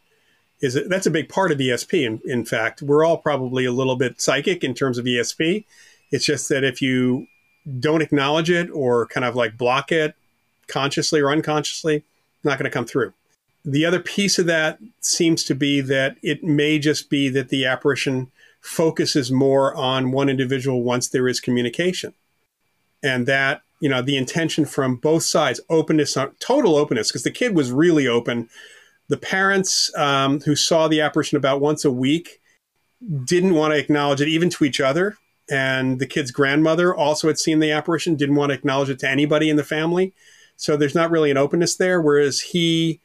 Is 0.61 0.75
it, 0.75 0.89
that's 0.89 1.07
a 1.07 1.11
big 1.11 1.29
part 1.29 1.53
of 1.53 1.59
ESP. 1.59 2.05
In, 2.05 2.21
in 2.25 2.45
fact, 2.45 2.83
we're 2.83 3.05
all 3.05 3.17
probably 3.17 3.65
a 3.65 3.73
little 3.73 3.97
bit 3.97 4.21
psychic 4.21 4.65
in 4.65 4.75
terms 4.75 4.99
of 4.99 5.05
ESP. 5.05 5.65
It's 6.11 6.25
just 6.25 6.49
that 6.49 6.65
if 6.65 6.83
you 6.83 7.29
don't 7.79 8.03
acknowledge 8.03 8.51
it 8.51 8.69
or 8.71 9.07
kind 9.07 9.25
of 9.25 9.37
like 9.37 9.57
block 9.57 9.93
it 9.93 10.15
consciously 10.67 11.21
or 11.21 11.31
unconsciously, 11.31 12.05
not 12.45 12.59
going 12.59 12.71
to 12.71 12.75
come 12.75 12.87
through. 12.87 13.13
The 13.65 13.85
other 13.85 14.01
piece 14.01 14.39
of 14.39 14.47
that 14.47 14.79
seems 15.01 15.45
to 15.45 15.55
be 15.55 15.81
that 15.83 16.17
it 16.23 16.43
may 16.43 16.79
just 16.79 17.11
be 17.11 17.29
that 17.31 17.51
the 17.51 17.67
apparition 17.67 18.31
focuses 18.61 19.31
more 19.31 19.75
on 19.75 20.13
one 20.13 20.29
individual 20.29 20.83
once 20.83 21.09
there 21.09 21.29
is 21.29 21.41
communication. 21.41 22.15
And 23.03 23.27
that, 23.27 23.63
you 23.81 23.89
know, 23.89 24.03
the 24.03 24.17
intention 24.17 24.65
from 24.65 24.97
both 24.97 25.23
sides, 25.23 25.61
openness, 25.69 26.17
total 26.39 26.77
openness, 26.77 27.09
because 27.09 27.23
the 27.23 27.31
kid 27.31 27.55
was 27.55 27.73
really 27.73 28.07
open. 28.07 28.49
The 29.09 29.17
parents 29.17 29.91
um, 29.97 30.41
who 30.41 30.55
saw 30.55 30.89
the 30.89 31.01
apparition 31.01 31.37
about 31.37 31.61
once 31.61 31.85
a 31.85 31.91
week 31.91 32.41
didn't 33.25 33.55
want 33.55 33.73
to 33.73 33.79
acknowledge 33.79 34.21
it 34.21 34.29
even 34.29 34.51
to 34.51 34.65
each 34.65 34.81
other. 34.81 35.17
And 35.51 35.99
the 35.99 36.07
kid's 36.07 36.31
grandmother 36.31 36.95
also 36.95 37.27
had 37.27 37.39
seen 37.39 37.59
the 37.59 37.73
apparition, 37.73 38.15
didn't 38.15 38.37
want 38.37 38.51
to 38.51 38.55
acknowledge 38.55 38.91
it 38.91 38.99
to 39.01 39.09
anybody 39.09 39.51
in 39.51 39.57
the 39.57 39.65
family. 39.65 40.13
So 40.61 40.77
there's 40.77 40.95
not 40.95 41.11
really 41.11 41.31
an 41.31 41.39
openness 41.39 41.77
there. 41.77 42.03
Whereas 42.03 42.41
he, 42.41 43.01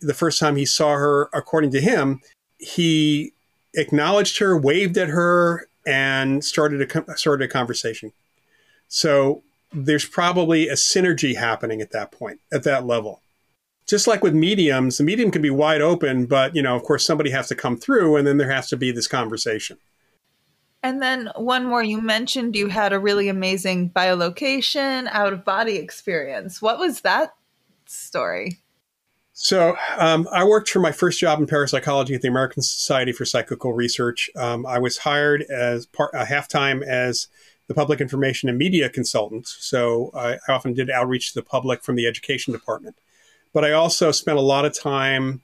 the 0.00 0.12
first 0.12 0.38
time 0.38 0.56
he 0.56 0.66
saw 0.66 0.96
her, 0.96 1.30
according 1.32 1.70
to 1.70 1.80
him, 1.80 2.20
he 2.58 3.32
acknowledged 3.74 4.38
her, 4.38 4.56
waved 4.56 4.98
at 4.98 5.08
her, 5.08 5.66
and 5.86 6.44
started 6.44 6.82
a 6.82 7.16
started 7.16 7.46
a 7.46 7.48
conversation. 7.48 8.12
So 8.88 9.42
there's 9.72 10.04
probably 10.04 10.68
a 10.68 10.74
synergy 10.74 11.36
happening 11.36 11.80
at 11.80 11.90
that 11.92 12.12
point, 12.12 12.40
at 12.52 12.64
that 12.64 12.84
level. 12.84 13.22
Just 13.86 14.06
like 14.06 14.22
with 14.22 14.34
mediums, 14.34 14.98
the 14.98 15.04
medium 15.04 15.30
can 15.30 15.40
be 15.40 15.48
wide 15.48 15.80
open, 15.80 16.26
but 16.26 16.54
you 16.54 16.60
know, 16.60 16.76
of 16.76 16.82
course, 16.82 17.04
somebody 17.04 17.30
has 17.30 17.48
to 17.48 17.54
come 17.54 17.78
through, 17.78 18.16
and 18.16 18.26
then 18.26 18.36
there 18.36 18.52
has 18.52 18.68
to 18.68 18.76
be 18.76 18.92
this 18.92 19.06
conversation. 19.06 19.78
And 20.82 21.02
then 21.02 21.30
one 21.36 21.66
more, 21.66 21.82
you 21.82 22.00
mentioned 22.00 22.56
you 22.56 22.68
had 22.68 22.92
a 22.92 22.98
really 22.98 23.28
amazing 23.28 23.90
bilocation 23.90 25.08
out 25.08 25.32
of 25.32 25.44
body 25.44 25.76
experience. 25.76 26.62
What 26.62 26.78
was 26.78 27.02
that 27.02 27.34
story? 27.86 28.58
So, 29.32 29.76
um, 29.96 30.28
I 30.32 30.44
worked 30.44 30.68
for 30.68 30.80
my 30.80 30.92
first 30.92 31.18
job 31.18 31.38
in 31.38 31.46
parapsychology 31.46 32.14
at 32.14 32.20
the 32.20 32.28
American 32.28 32.62
Society 32.62 33.12
for 33.12 33.24
Psychical 33.24 33.72
Research. 33.72 34.28
Um, 34.36 34.66
I 34.66 34.78
was 34.78 34.98
hired 34.98 35.42
as 35.42 35.86
part 35.86 36.10
a 36.14 36.26
half 36.26 36.46
time 36.46 36.82
as 36.82 37.28
the 37.66 37.74
public 37.74 38.00
information 38.00 38.48
and 38.48 38.58
media 38.58 38.90
consultant. 38.90 39.46
So, 39.46 40.10
I, 40.14 40.34
I 40.46 40.52
often 40.52 40.74
did 40.74 40.90
outreach 40.90 41.32
to 41.32 41.40
the 41.40 41.44
public 41.44 41.82
from 41.82 41.96
the 41.96 42.06
education 42.06 42.52
department. 42.52 42.96
But 43.52 43.64
I 43.64 43.72
also 43.72 44.12
spent 44.12 44.38
a 44.38 44.42
lot 44.42 44.64
of 44.64 44.78
time 44.78 45.40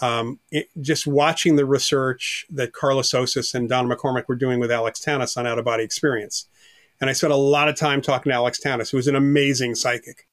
um, 0.00 0.38
it, 0.50 0.68
just 0.80 1.06
watching 1.06 1.56
the 1.56 1.66
research 1.66 2.46
that 2.50 2.72
Karlis 2.72 3.14
Osis 3.14 3.54
and 3.54 3.68
Donna 3.68 3.94
McCormick 3.94 4.28
were 4.28 4.36
doing 4.36 4.60
with 4.60 4.70
Alex 4.70 5.00
Tanous 5.00 5.36
on 5.36 5.46
out 5.46 5.58
of 5.58 5.64
body 5.64 5.84
experience. 5.84 6.46
And 7.00 7.08
I 7.08 7.12
spent 7.12 7.32
a 7.32 7.36
lot 7.36 7.68
of 7.68 7.76
time 7.76 8.02
talking 8.02 8.30
to 8.30 8.36
Alex 8.36 8.60
Tanous, 8.60 8.90
who 8.90 8.96
was 8.96 9.08
an 9.08 9.16
amazing 9.16 9.74
psychic. 9.74 10.26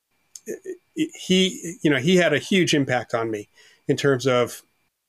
He, 0.95 1.77
you 1.81 1.89
know, 1.89 1.97
he 1.97 2.17
had 2.17 2.33
a 2.33 2.39
huge 2.39 2.73
impact 2.73 3.13
on 3.13 3.31
me 3.31 3.49
in 3.87 3.97
terms 3.97 4.27
of 4.27 4.63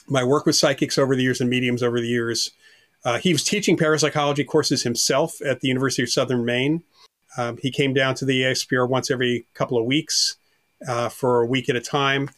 my 0.09 0.25
work 0.25 0.47
with 0.47 0.57
psychics 0.57 0.99
over 0.99 1.15
the 1.15 1.23
years 1.23 1.41
and 1.41 1.51
mediums 1.51 1.83
over 1.83 2.01
the 2.01 2.09
years. 2.09 2.53
Uh, 3.05 3.19
he 3.19 3.33
was 3.33 3.45
teaching 3.45 3.77
parapsychology 3.77 4.45
courses 4.45 4.83
himself 4.83 5.41
at 5.43 5.61
the 5.61 5.69
University 5.69 6.03
of 6.03 6.11
Southern 6.11 6.45
Maine. 6.45 6.83
Um, 7.37 7.59
he 7.59 7.71
came 7.71 7.95
down 7.95 8.15
to 8.17 8.25
the 8.25 8.43
ASPR 8.43 8.89
once 8.89 9.11
every 9.11 9.47
couple 9.55 9.79
of 9.79 9.85
weeks 9.85 10.37
uh, 10.87 11.09
for 11.09 11.43
a 11.43 11.47
week 11.47 11.69
at 11.69 11.77
a 11.77 11.81
time. 11.81 12.31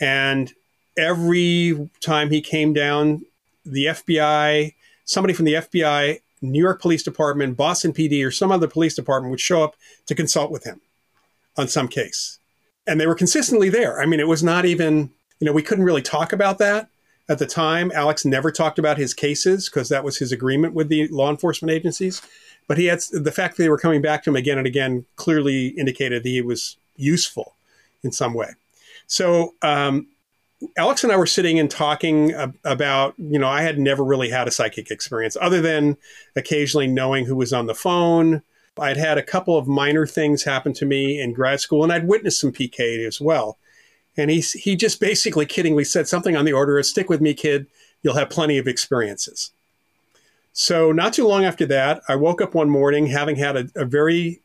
And 0.00 0.52
every 0.96 1.88
time 2.00 2.30
he 2.30 2.40
came 2.40 2.72
down, 2.72 3.24
the 3.64 3.86
FBI, 3.86 4.74
somebody 5.04 5.34
from 5.34 5.44
the 5.44 5.54
FBI, 5.54 6.20
New 6.42 6.60
York 6.60 6.80
Police 6.80 7.02
Department, 7.02 7.56
Boston 7.56 7.92
PD, 7.92 8.24
or 8.26 8.30
some 8.30 8.52
other 8.52 8.68
police 8.68 8.94
department 8.94 9.30
would 9.30 9.40
show 9.40 9.62
up 9.62 9.76
to 10.06 10.14
consult 10.14 10.50
with 10.50 10.64
him 10.64 10.80
on 11.56 11.68
some 11.68 11.88
case. 11.88 12.38
And 12.86 13.00
they 13.00 13.06
were 13.06 13.14
consistently 13.14 13.68
there. 13.68 14.00
I 14.00 14.06
mean, 14.06 14.20
it 14.20 14.28
was 14.28 14.42
not 14.42 14.64
even, 14.64 15.10
you 15.40 15.46
know, 15.46 15.52
we 15.52 15.62
couldn't 15.62 15.84
really 15.84 16.02
talk 16.02 16.32
about 16.32 16.58
that 16.58 16.88
at 17.28 17.38
the 17.38 17.46
time. 17.46 17.90
Alex 17.94 18.24
never 18.24 18.52
talked 18.52 18.78
about 18.78 18.98
his 18.98 19.14
cases 19.14 19.68
because 19.68 19.88
that 19.88 20.04
was 20.04 20.18
his 20.18 20.30
agreement 20.30 20.74
with 20.74 20.88
the 20.88 21.08
law 21.08 21.30
enforcement 21.30 21.72
agencies. 21.72 22.22
But 22.68 22.78
he 22.78 22.86
had 22.86 23.00
the 23.12 23.32
fact 23.32 23.56
that 23.56 23.62
they 23.62 23.68
were 23.68 23.78
coming 23.78 24.02
back 24.02 24.22
to 24.24 24.30
him 24.30 24.36
again 24.36 24.58
and 24.58 24.66
again 24.66 25.04
clearly 25.16 25.68
indicated 25.68 26.22
that 26.22 26.28
he 26.28 26.42
was 26.42 26.76
useful 26.96 27.54
in 28.02 28.12
some 28.12 28.34
way. 28.34 28.50
So 29.06 29.54
um, 29.62 30.08
Alex 30.76 31.04
and 31.04 31.12
I 31.12 31.16
were 31.16 31.26
sitting 31.26 31.58
and 31.58 31.70
talking 31.70 32.32
about, 32.64 33.14
you 33.18 33.38
know, 33.38 33.48
I 33.48 33.62
had 33.62 33.78
never 33.78 34.02
really 34.02 34.30
had 34.30 34.48
a 34.48 34.50
psychic 34.50 34.90
experience 34.90 35.36
other 35.40 35.60
than 35.60 35.96
occasionally 36.34 36.86
knowing 36.86 37.26
who 37.26 37.36
was 37.36 37.52
on 37.52 37.66
the 37.66 37.74
phone. 37.74 38.42
I'd 38.78 38.96
had 38.96 39.18
a 39.18 39.22
couple 39.22 39.56
of 39.56 39.66
minor 39.66 40.06
things 40.06 40.44
happen 40.44 40.72
to 40.74 40.86
me 40.86 41.20
in 41.20 41.32
grad 41.32 41.60
school, 41.60 41.82
and 41.82 41.92
I'd 41.92 42.08
witnessed 42.08 42.40
some 42.40 42.52
PK 42.52 43.06
as 43.06 43.20
well. 43.20 43.58
And 44.16 44.30
he, 44.30 44.40
he 44.40 44.76
just 44.76 44.98
basically 44.98 45.46
kiddingly 45.46 45.86
said 45.86 46.08
something 46.08 46.36
on 46.36 46.44
the 46.44 46.52
order 46.52 46.78
of, 46.78 46.86
Stick 46.86 47.10
with 47.10 47.20
me, 47.20 47.34
kid, 47.34 47.66
you'll 48.02 48.16
have 48.16 48.30
plenty 48.30 48.56
of 48.58 48.66
experiences. 48.66 49.50
So, 50.52 50.90
not 50.90 51.12
too 51.12 51.26
long 51.26 51.44
after 51.44 51.66
that, 51.66 52.02
I 52.08 52.16
woke 52.16 52.40
up 52.40 52.54
one 52.54 52.70
morning 52.70 53.06
having 53.06 53.36
had 53.36 53.56
a, 53.56 53.68
a 53.76 53.84
very 53.84 54.40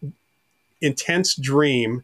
intense 0.82 1.36
dream. 1.36 2.04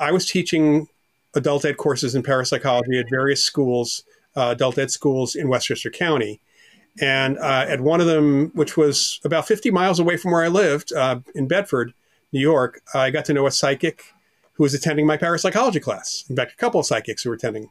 I 0.00 0.10
was 0.10 0.26
teaching 0.26 0.88
adult 1.34 1.64
ed 1.64 1.76
courses 1.76 2.14
in 2.14 2.22
parapsychology 2.22 2.98
at 2.98 3.06
various 3.10 3.42
schools, 3.42 4.04
uh, 4.36 4.50
adult 4.50 4.78
ed 4.78 4.90
schools 4.90 5.34
in 5.34 5.48
Westchester 5.48 5.90
County. 5.90 6.40
And 7.00 7.38
uh, 7.38 7.66
at 7.68 7.80
one 7.80 8.00
of 8.00 8.06
them, 8.06 8.50
which 8.54 8.76
was 8.76 9.20
about 9.24 9.48
50 9.48 9.70
miles 9.70 9.98
away 9.98 10.16
from 10.16 10.30
where 10.30 10.44
I 10.44 10.48
lived 10.48 10.92
uh, 10.92 11.20
in 11.34 11.48
Bedford, 11.48 11.92
New 12.32 12.40
York, 12.40 12.82
I 12.94 13.10
got 13.10 13.24
to 13.26 13.34
know 13.34 13.46
a 13.46 13.50
psychic 13.50 14.02
who 14.54 14.62
was 14.62 14.74
attending 14.74 15.06
my 15.06 15.16
parapsychology 15.16 15.80
class. 15.80 16.24
In 16.28 16.36
fact, 16.36 16.52
a 16.52 16.56
couple 16.56 16.80
of 16.80 16.86
psychics 16.86 17.22
who 17.22 17.30
were 17.30 17.36
attending. 17.36 17.70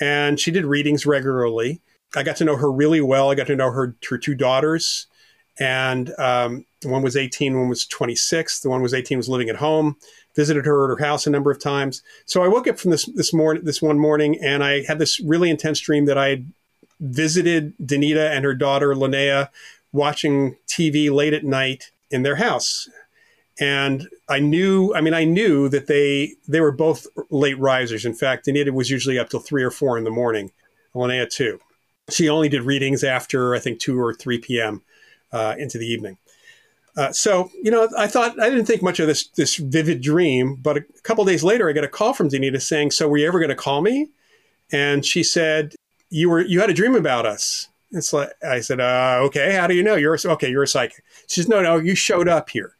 And 0.00 0.40
she 0.40 0.50
did 0.50 0.64
readings 0.64 1.06
regularly. 1.06 1.80
I 2.14 2.22
got 2.22 2.36
to 2.36 2.44
know 2.44 2.56
her 2.56 2.70
really 2.70 3.00
well. 3.00 3.30
I 3.30 3.34
got 3.34 3.46
to 3.48 3.56
know 3.56 3.70
her, 3.70 3.94
her 4.08 4.18
two 4.18 4.34
daughters. 4.34 5.06
And 5.58 6.12
um, 6.18 6.66
one 6.84 7.02
was 7.02 7.16
18, 7.16 7.58
one 7.58 7.68
was 7.68 7.86
26. 7.86 8.60
The 8.60 8.68
one 8.68 8.82
was 8.82 8.94
18 8.94 9.16
was 9.18 9.28
living 9.28 9.48
at 9.48 9.56
home. 9.56 9.96
Visited 10.34 10.66
her 10.66 10.84
at 10.84 10.98
her 10.98 11.04
house 11.04 11.26
a 11.26 11.30
number 11.30 11.50
of 11.50 11.58
times. 11.58 12.02
So 12.26 12.42
I 12.42 12.48
woke 12.48 12.68
up 12.68 12.78
from 12.78 12.90
this 12.90 13.06
this 13.06 13.32
morning, 13.32 13.64
this 13.64 13.80
one 13.80 13.98
morning, 13.98 14.38
and 14.42 14.62
I 14.62 14.82
had 14.82 14.98
this 14.98 15.18
really 15.20 15.48
intense 15.48 15.80
dream 15.80 16.04
that 16.06 16.18
I 16.18 16.28
had 16.28 16.52
visited 17.00 17.74
Danita 17.78 18.30
and 18.30 18.44
her 18.44 18.54
daughter 18.54 18.94
Linnea 18.94 19.48
watching 19.92 20.56
TV 20.66 21.10
late 21.10 21.32
at 21.32 21.44
night 21.44 21.90
in 22.10 22.22
their 22.22 22.36
house. 22.36 22.88
And 23.58 24.08
I 24.28 24.38
knew, 24.38 24.94
I 24.94 25.00
mean, 25.00 25.14
I 25.14 25.24
knew 25.24 25.68
that 25.70 25.86
they 25.86 26.34
they 26.46 26.60
were 26.60 26.72
both 26.72 27.06
late 27.30 27.58
risers. 27.58 28.04
In 28.04 28.14
fact, 28.14 28.46
Danita 28.46 28.70
was 28.70 28.90
usually 28.90 29.18
up 29.18 29.30
till 29.30 29.40
three 29.40 29.62
or 29.62 29.70
four 29.70 29.96
in 29.96 30.04
the 30.04 30.10
morning. 30.10 30.52
Linnea 30.94 31.28
too. 31.28 31.58
She 32.10 32.28
only 32.28 32.48
did 32.48 32.62
readings 32.62 33.02
after 33.02 33.54
I 33.54 33.58
think 33.58 33.80
two 33.80 33.98
or 33.98 34.14
three 34.14 34.38
p.m. 34.38 34.82
Uh, 35.36 35.54
into 35.58 35.76
the 35.76 35.86
evening. 35.86 36.16
Uh, 36.96 37.12
so 37.12 37.50
you 37.62 37.70
know, 37.70 37.88
I 37.98 38.06
thought 38.06 38.40
I 38.40 38.48
didn't 38.48 38.64
think 38.64 38.82
much 38.82 39.00
of 39.00 39.06
this 39.06 39.28
this 39.28 39.56
vivid 39.56 40.00
dream, 40.00 40.54
but 40.54 40.78
a 40.78 40.84
couple 41.02 41.24
days 41.26 41.44
later, 41.44 41.68
I 41.68 41.72
get 41.72 41.84
a 41.84 41.88
call 41.88 42.14
from 42.14 42.30
Danita 42.30 42.60
saying, 42.62 42.92
"So 42.92 43.06
were 43.06 43.18
you 43.18 43.28
ever 43.28 43.38
going 43.38 43.50
to 43.50 43.54
call 43.54 43.82
me?" 43.82 44.08
And 44.72 45.04
she 45.04 45.22
said, 45.22 45.74
you 46.10 46.30
were 46.30 46.40
you 46.40 46.60
had 46.60 46.70
a 46.70 46.74
dream 46.74 46.94
about 46.94 47.26
us. 47.26 47.68
It's 47.92 48.12
like 48.12 48.30
I 48.42 48.60
said, 48.60 48.80
uh, 48.80 49.20
okay, 49.24 49.54
how 49.54 49.66
do 49.66 49.74
you 49.74 49.82
know? 49.82 49.94
You're 49.94 50.14
a, 50.14 50.28
okay. 50.32 50.50
You're 50.50 50.64
a 50.64 50.68
psychic. 50.68 51.04
She 51.28 51.40
says, 51.40 51.48
no, 51.48 51.62
no, 51.62 51.78
you 51.78 51.94
showed 51.94 52.28
up 52.28 52.50
here, 52.50 52.76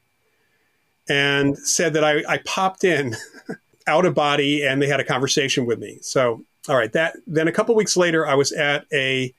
and 1.09 1.57
said 1.59 1.93
that 1.95 2.05
I, 2.05 2.23
I 2.29 2.39
popped 2.39 2.85
in 2.85 3.15
out 3.87 4.05
of 4.05 4.15
body, 4.15 4.67
and 4.67 4.83
they 4.83 4.89
had 4.89 5.01
a 5.01 5.05
conversation 5.05 5.65
with 5.65 5.79
me. 5.79 5.99
So, 6.03 6.45
all 6.69 6.77
right, 6.77 6.93
that 6.93 7.17
then 7.27 7.49
a 7.49 7.53
couple 7.53 7.75
weeks 7.75 7.97
later, 7.97 8.27
I 8.27 8.35
was 8.35 8.53
at 8.53 8.87
a 8.93 9.33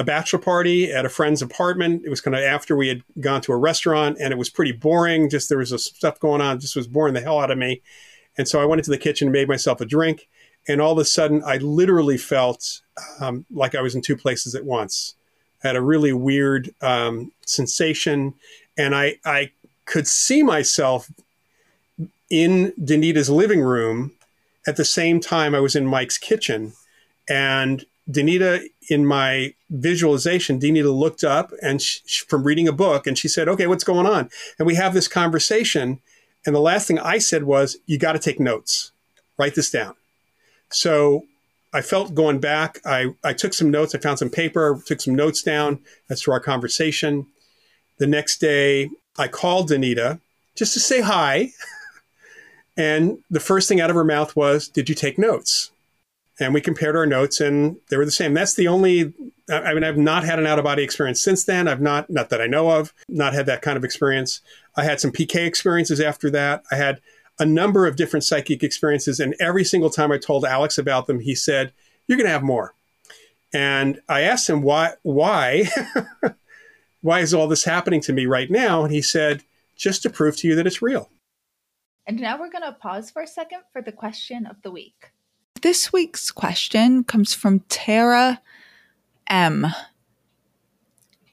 a 0.00 0.04
bachelor 0.04 0.38
party 0.38 0.90
at 0.90 1.04
a 1.04 1.08
friend's 1.08 1.42
apartment. 1.42 2.02
It 2.04 2.10
was 2.10 2.20
kind 2.20 2.34
of 2.34 2.42
after 2.42 2.74
we 2.74 2.88
had 2.88 3.02
gone 3.20 3.40
to 3.42 3.52
a 3.52 3.56
restaurant, 3.56 4.16
and 4.20 4.32
it 4.32 4.38
was 4.38 4.48
pretty 4.48 4.72
boring. 4.72 5.28
Just 5.28 5.48
there 5.48 5.58
was 5.58 5.84
stuff 5.84 6.18
going 6.18 6.40
on, 6.40 6.58
just 6.58 6.74
was 6.74 6.86
boring 6.86 7.14
the 7.14 7.20
hell 7.20 7.38
out 7.38 7.50
of 7.50 7.58
me. 7.58 7.82
And 8.38 8.48
so 8.48 8.60
I 8.60 8.64
went 8.64 8.80
into 8.80 8.90
the 8.90 8.98
kitchen 8.98 9.28
and 9.28 9.32
made 9.32 9.48
myself 9.48 9.80
a 9.80 9.84
drink 9.84 10.28
and 10.68 10.80
all 10.80 10.92
of 10.92 10.98
a 10.98 11.04
sudden, 11.04 11.42
I 11.44 11.56
literally 11.56 12.18
felt 12.18 12.80
um, 13.20 13.44
like 13.50 13.74
I 13.74 13.80
was 13.80 13.94
in 13.94 14.02
two 14.02 14.16
places 14.16 14.54
at 14.54 14.64
once. 14.64 15.14
I 15.64 15.68
had 15.68 15.76
a 15.76 15.82
really 15.82 16.12
weird 16.12 16.74
um, 16.80 17.32
sensation, 17.44 18.34
and 18.76 18.94
I, 18.94 19.16
I 19.24 19.52
could 19.84 20.06
see 20.06 20.42
myself 20.42 21.10
in 22.30 22.72
Danita's 22.80 23.30
living 23.30 23.60
room 23.60 24.12
at 24.66 24.76
the 24.76 24.84
same 24.84 25.20
time 25.20 25.54
I 25.54 25.60
was 25.60 25.74
in 25.74 25.86
Mike's 25.86 26.18
kitchen. 26.18 26.72
And 27.28 27.84
Danita, 28.08 28.66
in 28.88 29.06
my 29.06 29.54
visualization, 29.68 30.58
Danita 30.58 30.92
looked 30.92 31.24
up 31.24 31.52
and 31.62 31.80
she, 31.80 32.24
from 32.26 32.44
reading 32.44 32.68
a 32.68 32.72
book, 32.72 33.06
and 33.06 33.16
she 33.16 33.28
said, 33.28 33.48
"Okay, 33.48 33.66
what's 33.66 33.84
going 33.84 34.06
on?" 34.06 34.30
And 34.58 34.66
we 34.66 34.74
have 34.74 34.94
this 34.94 35.08
conversation. 35.08 36.00
And 36.46 36.54
the 36.54 36.60
last 36.60 36.86
thing 36.86 36.98
I 36.98 37.18
said 37.18 37.44
was, 37.44 37.76
"You 37.86 37.98
got 37.98 38.12
to 38.12 38.18
take 38.18 38.40
notes. 38.40 38.92
Write 39.38 39.54
this 39.54 39.70
down." 39.70 39.94
So 40.70 41.24
I 41.72 41.82
felt 41.82 42.14
going 42.14 42.40
back, 42.40 42.80
I, 42.84 43.14
I 43.22 43.32
took 43.32 43.54
some 43.54 43.70
notes. 43.70 43.94
I 43.94 43.98
found 43.98 44.18
some 44.18 44.30
paper, 44.30 44.80
took 44.84 45.00
some 45.00 45.14
notes 45.14 45.42
down 45.42 45.80
as 46.08 46.20
to 46.22 46.32
our 46.32 46.40
conversation. 46.40 47.26
The 47.98 48.06
next 48.06 48.38
day, 48.38 48.90
I 49.18 49.28
called 49.28 49.70
Danita 49.70 50.20
just 50.56 50.72
to 50.74 50.80
say 50.80 51.00
hi. 51.00 51.50
and 52.76 53.18
the 53.30 53.40
first 53.40 53.68
thing 53.68 53.80
out 53.80 53.90
of 53.90 53.96
her 53.96 54.04
mouth 54.04 54.34
was, 54.34 54.68
Did 54.68 54.88
you 54.88 54.94
take 54.94 55.18
notes? 55.18 55.70
And 56.40 56.54
we 56.54 56.62
compared 56.62 56.96
our 56.96 57.06
notes 57.06 57.40
and 57.40 57.76
they 57.90 57.98
were 57.98 58.06
the 58.06 58.10
same. 58.10 58.32
That's 58.32 58.54
the 58.54 58.66
only, 58.66 59.12
I 59.50 59.74
mean, 59.74 59.84
I've 59.84 59.98
not 59.98 60.24
had 60.24 60.38
an 60.38 60.46
out 60.46 60.58
of 60.58 60.64
body 60.64 60.82
experience 60.82 61.20
since 61.20 61.44
then. 61.44 61.68
I've 61.68 61.82
not, 61.82 62.08
not 62.08 62.30
that 62.30 62.40
I 62.40 62.46
know 62.46 62.70
of, 62.70 62.94
not 63.08 63.34
had 63.34 63.44
that 63.46 63.60
kind 63.60 63.76
of 63.76 63.84
experience. 63.84 64.40
I 64.74 64.84
had 64.84 65.00
some 65.00 65.12
PK 65.12 65.46
experiences 65.46 66.00
after 66.00 66.30
that. 66.30 66.62
I 66.72 66.76
had 66.76 67.00
a 67.38 67.44
number 67.44 67.86
of 67.86 67.96
different 67.96 68.24
psychic 68.24 68.62
experiences. 68.62 69.20
And 69.20 69.34
every 69.38 69.64
single 69.64 69.90
time 69.90 70.10
I 70.10 70.18
told 70.18 70.46
Alex 70.46 70.78
about 70.78 71.06
them, 71.06 71.20
he 71.20 71.34
said, 71.34 71.72
You're 72.06 72.18
going 72.18 72.26
to 72.26 72.32
have 72.32 72.42
more. 72.42 72.74
And 73.52 74.00
I 74.08 74.22
asked 74.22 74.48
him, 74.48 74.62
Why? 74.62 74.92
Why? 75.02 75.68
why 77.02 77.20
is 77.20 77.34
all 77.34 77.48
this 77.48 77.64
happening 77.64 78.00
to 78.02 78.12
me 78.12 78.26
right 78.26 78.50
now? 78.50 78.84
And 78.84 78.92
he 78.92 79.02
said, 79.02 79.42
Just 79.76 80.02
to 80.02 80.10
prove 80.10 80.36
to 80.38 80.48
you 80.48 80.54
that 80.54 80.66
it's 80.66 80.82
real. 80.82 81.10
And 82.06 82.20
now 82.20 82.38
we're 82.38 82.50
going 82.50 82.64
to 82.64 82.72
pause 82.72 83.10
for 83.10 83.22
a 83.22 83.26
second 83.26 83.60
for 83.72 83.82
the 83.82 83.92
question 83.92 84.46
of 84.46 84.60
the 84.62 84.70
week. 84.70 85.10
This 85.62 85.92
week's 85.92 86.30
question 86.30 87.04
comes 87.04 87.34
from 87.34 87.60
Tara 87.68 88.40
M. 89.28 89.66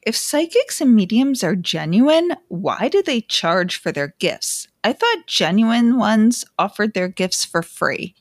If 0.01 0.17
psychics 0.17 0.81
and 0.81 0.93
mediums 0.93 1.45
are 1.45 1.55
genuine, 1.55 2.35
why 2.49 2.89
do 2.89 3.01
they 3.01 3.21
charge 3.21 3.77
for 3.77 3.93
their 3.93 4.15
gifts? 4.19 4.67
I 4.83 4.91
thought 4.91 5.27
genuine 5.27 5.97
ones 5.97 6.43
offered 6.59 6.93
their 6.93 7.07
gifts 7.07 7.45
for 7.45 7.63
free. 7.63 8.15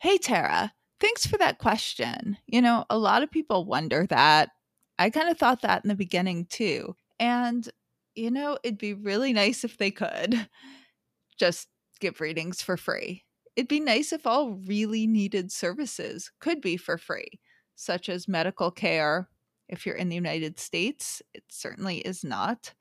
Hey, 0.00 0.18
Tara, 0.18 0.72
thanks 0.98 1.26
for 1.26 1.38
that 1.38 1.58
question. 1.58 2.38
You 2.48 2.60
know, 2.60 2.84
a 2.90 2.98
lot 2.98 3.22
of 3.22 3.30
people 3.30 3.66
wonder 3.66 4.04
that. 4.08 4.50
I 4.98 5.10
kind 5.10 5.28
of 5.28 5.38
thought 5.38 5.62
that 5.62 5.84
in 5.84 5.88
the 5.88 5.94
beginning 5.94 6.46
too. 6.46 6.96
And, 7.20 7.68
you 8.16 8.32
know, 8.32 8.58
it'd 8.64 8.78
be 8.78 8.94
really 8.94 9.32
nice 9.32 9.62
if 9.62 9.78
they 9.78 9.92
could 9.92 10.48
just 11.38 11.68
give 12.00 12.20
readings 12.20 12.62
for 12.62 12.76
free. 12.76 13.25
It'd 13.56 13.68
be 13.68 13.80
nice 13.80 14.12
if 14.12 14.26
all 14.26 14.52
really 14.52 15.06
needed 15.06 15.50
services 15.50 16.30
could 16.40 16.60
be 16.60 16.76
for 16.76 16.98
free, 16.98 17.40
such 17.74 18.08
as 18.08 18.28
medical 18.28 18.70
care, 18.70 19.28
if 19.68 19.86
you're 19.86 19.96
in 19.96 20.08
the 20.08 20.14
United 20.14 20.60
States, 20.60 21.22
it 21.34 21.44
certainly 21.48 21.98
is 21.98 22.22
not. 22.22 22.74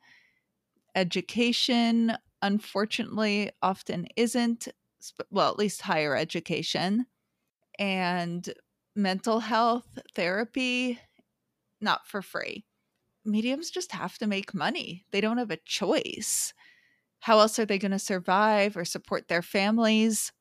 Education, 0.95 2.15
unfortunately, 2.41 3.51
often 3.61 4.07
isn't, 4.15 4.67
well, 5.30 5.49
at 5.49 5.59
least 5.59 5.82
higher 5.82 6.15
education. 6.15 7.05
And 7.80 8.53
mental 8.95 9.39
health 9.41 9.88
therapy, 10.15 10.99
not 11.82 12.07
for 12.07 12.21
free. 12.21 12.65
Mediums 13.26 13.71
just 13.71 13.91
have 13.93 14.17
to 14.19 14.28
make 14.28 14.53
money, 14.53 15.05
they 15.11 15.21
don't 15.21 15.38
have 15.38 15.51
a 15.51 15.57
choice. 15.65 16.53
How 17.21 17.39
else 17.39 17.59
are 17.59 17.65
they 17.65 17.80
going 17.80 17.91
to 17.91 17.99
survive 17.99 18.78
or 18.78 18.86
support 18.86 19.28
their 19.28 19.41
families? 19.41 20.32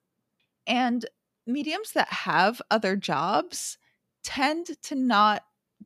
And 0.66 1.04
mediums 1.46 1.92
that 1.92 2.08
have 2.08 2.62
other 2.70 2.96
jobs 2.96 3.78
tend 4.22 4.70
to 4.82 4.94
not 4.94 5.44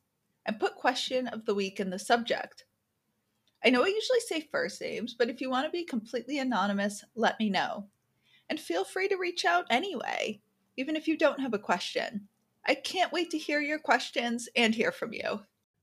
and 0.46 0.60
put 0.60 0.76
question 0.76 1.28
of 1.28 1.46
the 1.46 1.56
week 1.56 1.80
in 1.80 1.90
the 1.90 2.00
subject. 2.00 2.66
I 3.64 3.70
know 3.70 3.84
I 3.84 3.88
usually 3.88 4.20
say 4.22 4.48
first 4.52 4.82
names, 4.82 5.14
but 5.14 5.30
if 5.30 5.42
you 5.42 5.50
want 5.50 5.66
to 5.66 5.72
be 5.72 5.84
completely 5.84 6.40
anonymous, 6.40 7.04
let 7.16 7.40
me 7.40 7.50
know 7.50 7.88
and 8.50 8.60
feel 8.60 8.84
free 8.84 9.08
to 9.08 9.18
reach 9.18 9.46
out 9.46 9.66
anyway, 9.70 10.42
even 10.76 10.96
if 10.96 11.08
you 11.08 11.18
don't 11.18 11.40
have 11.40 11.54
a 11.54 11.60
question. 11.60 12.28
I 12.68 12.74
can't 12.74 13.14
wait 13.14 13.30
to 13.32 13.38
hear 13.38 13.62
your 13.62 13.80
questions 13.80 14.50
and 14.56 14.74
hear 14.74 14.92
from 14.92 15.14
you. 15.14 15.42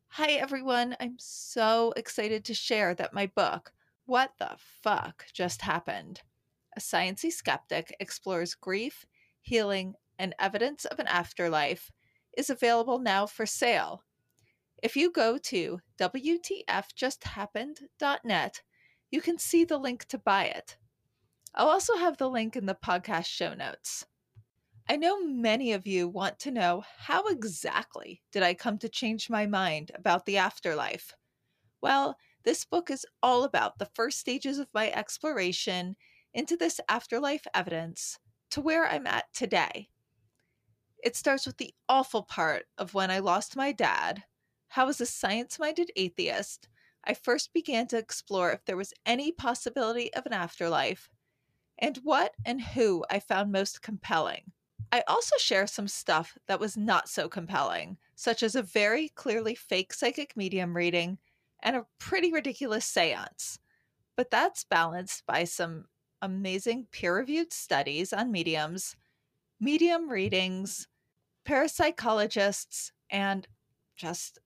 Hi, 0.09 0.33
everyone. 0.33 0.97
I'm 1.01 1.16
so 1.18 1.93
excited 1.97 2.45
to 2.45 2.55
share 2.55 2.95
that 2.95 3.14
my 3.14 3.27
book, 3.27 3.72
What 4.05 4.33
the 4.39 4.57
Fuck 4.83 5.27
Just 5.33 5.62
Happened? 5.62 6.22
A 6.77 6.81
Sciency 6.81 7.31
Skeptic 7.31 7.95
Explores 8.01 8.55
Grief, 8.55 9.07
Healing, 9.41 9.95
and 10.18 10.35
Evidence 10.39 10.85
of 10.85 10.99
an 10.99 11.07
Afterlife, 11.07 11.91
is 12.37 12.51
available 12.51 12.99
now 12.99 13.27
for 13.27 13.47
sale. 13.47 14.05
If 14.83 14.97
you 14.97 15.11
go 15.11 15.39
to 15.39 15.81
WTFJustHappened.net, 15.99 18.62
you 19.11 19.20
can 19.20 19.39
see 19.39 19.64
the 19.64 19.79
link 19.79 20.05
to 20.07 20.18
buy 20.18 20.47
it. 20.47 20.77
I'll 21.55 21.68
also 21.68 21.97
have 21.97 22.18
the 22.18 22.29
link 22.29 22.57
in 22.57 22.66
the 22.66 22.74
podcast 22.74 23.27
show 23.27 23.55
notes. 23.55 24.05
I 24.89 24.97
know 24.97 25.24
many 25.24 25.72
of 25.72 25.87
you 25.87 26.09
want 26.09 26.39
to 26.41 26.51
know 26.51 26.85
how 26.99 27.27
exactly 27.29 28.22
did 28.31 28.43
I 28.43 28.55
come 28.55 28.79
to 28.79 28.89
change 28.89 29.31
my 29.31 29.47
mind 29.47 29.91
about 29.95 30.27
the 30.27 30.37
afterlife? 30.37 31.14
Well, 31.81 32.16
this 32.45 32.64
book 32.64 32.91
is 32.91 33.07
all 33.22 33.45
about 33.45 33.79
the 33.79 33.91
first 33.95 34.18
stages 34.18 34.59
of 34.59 34.68
my 34.72 34.91
exploration 34.93 35.97
into 36.35 36.57
this 36.57 36.81
afterlife 36.89 37.47
evidence 37.55 38.18
to 38.51 38.61
where 38.61 38.87
I'm 38.87 39.07
at 39.07 39.24
today. 39.33 39.89
It 41.03 41.16
starts 41.16 41.47
with 41.47 41.57
the 41.57 41.74
awful 41.89 42.22
part 42.22 42.66
of 42.79 42.95
when 42.95 43.11
I 43.11 43.18
lost 43.18 43.57
my 43.57 43.72
dad, 43.72 44.24
how, 44.77 44.89
as 44.89 45.01
a 45.01 45.07
science 45.07 45.59
minded 45.59 45.91
atheist, 45.97 46.68
I 47.03 47.14
first 47.14 47.55
began 47.55 47.87
to 47.87 47.97
explore 47.97 48.53
if 48.53 48.62
there 48.66 48.77
was 48.77 48.93
any 49.07 49.33
possibility 49.33 50.12
of 50.12 50.27
an 50.27 50.35
afterlife, 50.35 51.09
and 51.79 51.97
what 52.05 52.35
and 52.45 52.61
who 52.61 53.03
I 53.11 53.20
found 53.20 53.51
most 53.51 53.81
compelling. 53.81 54.53
I 54.93 55.03
also 55.09 55.35
share 55.39 55.66
some 55.66 55.89
stuff 55.89 56.37
that 56.47 56.61
was 56.61 56.77
not 56.77 57.09
so 57.09 57.27
compelling, 57.27 57.97
such 58.16 58.43
as 58.43 58.55
a 58.55 58.62
very 58.62 59.09
clearly 59.09 59.55
fake 59.55 59.95
psychic 59.95 60.37
medium 60.37 60.77
reading 60.77 61.16
and 61.62 61.74
a 61.74 61.87
pretty 61.99 62.31
ridiculous 62.31 62.85
seance. 62.85 63.59
But 64.14 64.31
that's 64.31 64.64
balanced 64.64 65.24
by 65.27 65.45
some 65.45 65.87
amazing 66.20 66.89
peer 66.93 67.16
reviewed 67.16 67.51
studies 67.51 68.12
on 68.12 68.31
mediums, 68.31 68.95
medium 69.59 70.11
readings, 70.11 70.87
parapsychologists, 71.47 72.91
and 73.09 73.49
just 73.97 74.39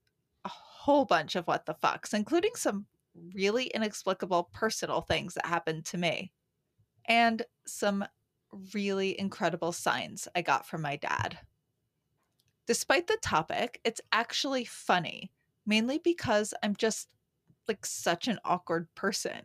whole 0.80 1.04
bunch 1.04 1.36
of 1.36 1.46
what 1.46 1.66
the 1.66 1.74
fucks, 1.74 2.14
including 2.14 2.52
some 2.54 2.86
really 3.34 3.66
inexplicable 3.66 4.48
personal 4.50 5.02
things 5.02 5.34
that 5.34 5.44
happened 5.44 5.84
to 5.84 5.98
me. 5.98 6.32
And 7.06 7.42
some 7.66 8.02
really 8.74 9.18
incredible 9.20 9.72
signs 9.72 10.26
I 10.34 10.40
got 10.40 10.66
from 10.66 10.80
my 10.80 10.96
dad. 10.96 11.38
Despite 12.66 13.08
the 13.08 13.18
topic, 13.20 13.78
it's 13.84 14.00
actually 14.10 14.64
funny, 14.64 15.30
mainly 15.66 15.98
because 15.98 16.54
I'm 16.62 16.74
just 16.74 17.08
like 17.68 17.84
such 17.84 18.26
an 18.26 18.38
awkward 18.46 18.88
person. 18.94 19.42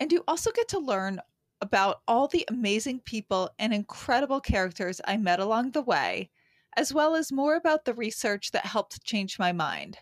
And 0.00 0.10
you 0.10 0.24
also 0.26 0.50
get 0.50 0.66
to 0.68 0.80
learn 0.80 1.20
about 1.60 2.00
all 2.08 2.26
the 2.26 2.44
amazing 2.48 2.98
people 3.04 3.50
and 3.60 3.72
incredible 3.72 4.40
characters 4.40 5.00
I 5.04 5.18
met 5.18 5.38
along 5.38 5.70
the 5.70 5.82
way, 5.82 6.30
as 6.76 6.92
well 6.92 7.14
as 7.14 7.30
more 7.30 7.54
about 7.54 7.84
the 7.84 7.94
research 7.94 8.50
that 8.50 8.66
helped 8.66 9.04
change 9.04 9.38
my 9.38 9.52
mind. 9.52 9.98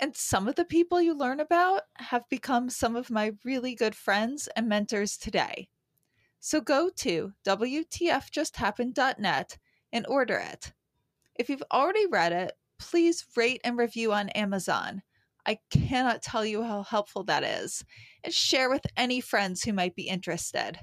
And 0.00 0.16
some 0.16 0.46
of 0.46 0.54
the 0.54 0.64
people 0.64 1.02
you 1.02 1.12
learn 1.14 1.40
about 1.40 1.82
have 1.96 2.28
become 2.28 2.70
some 2.70 2.94
of 2.94 3.10
my 3.10 3.32
really 3.44 3.74
good 3.74 3.96
friends 3.96 4.48
and 4.54 4.68
mentors 4.68 5.16
today. 5.16 5.68
So 6.40 6.60
go 6.60 6.90
to 6.96 7.32
WTFJustHappened.net 7.44 9.58
and 9.92 10.06
order 10.06 10.36
it. 10.36 10.72
If 11.34 11.48
you've 11.48 11.64
already 11.72 12.06
read 12.06 12.32
it, 12.32 12.52
please 12.78 13.24
rate 13.36 13.60
and 13.64 13.76
review 13.76 14.12
on 14.12 14.28
Amazon. 14.30 15.02
I 15.44 15.58
cannot 15.70 16.22
tell 16.22 16.44
you 16.44 16.62
how 16.62 16.82
helpful 16.82 17.24
that 17.24 17.42
is. 17.42 17.84
And 18.22 18.32
share 18.32 18.70
with 18.70 18.86
any 18.96 19.20
friends 19.20 19.64
who 19.64 19.72
might 19.72 19.96
be 19.96 20.08
interested. 20.08 20.78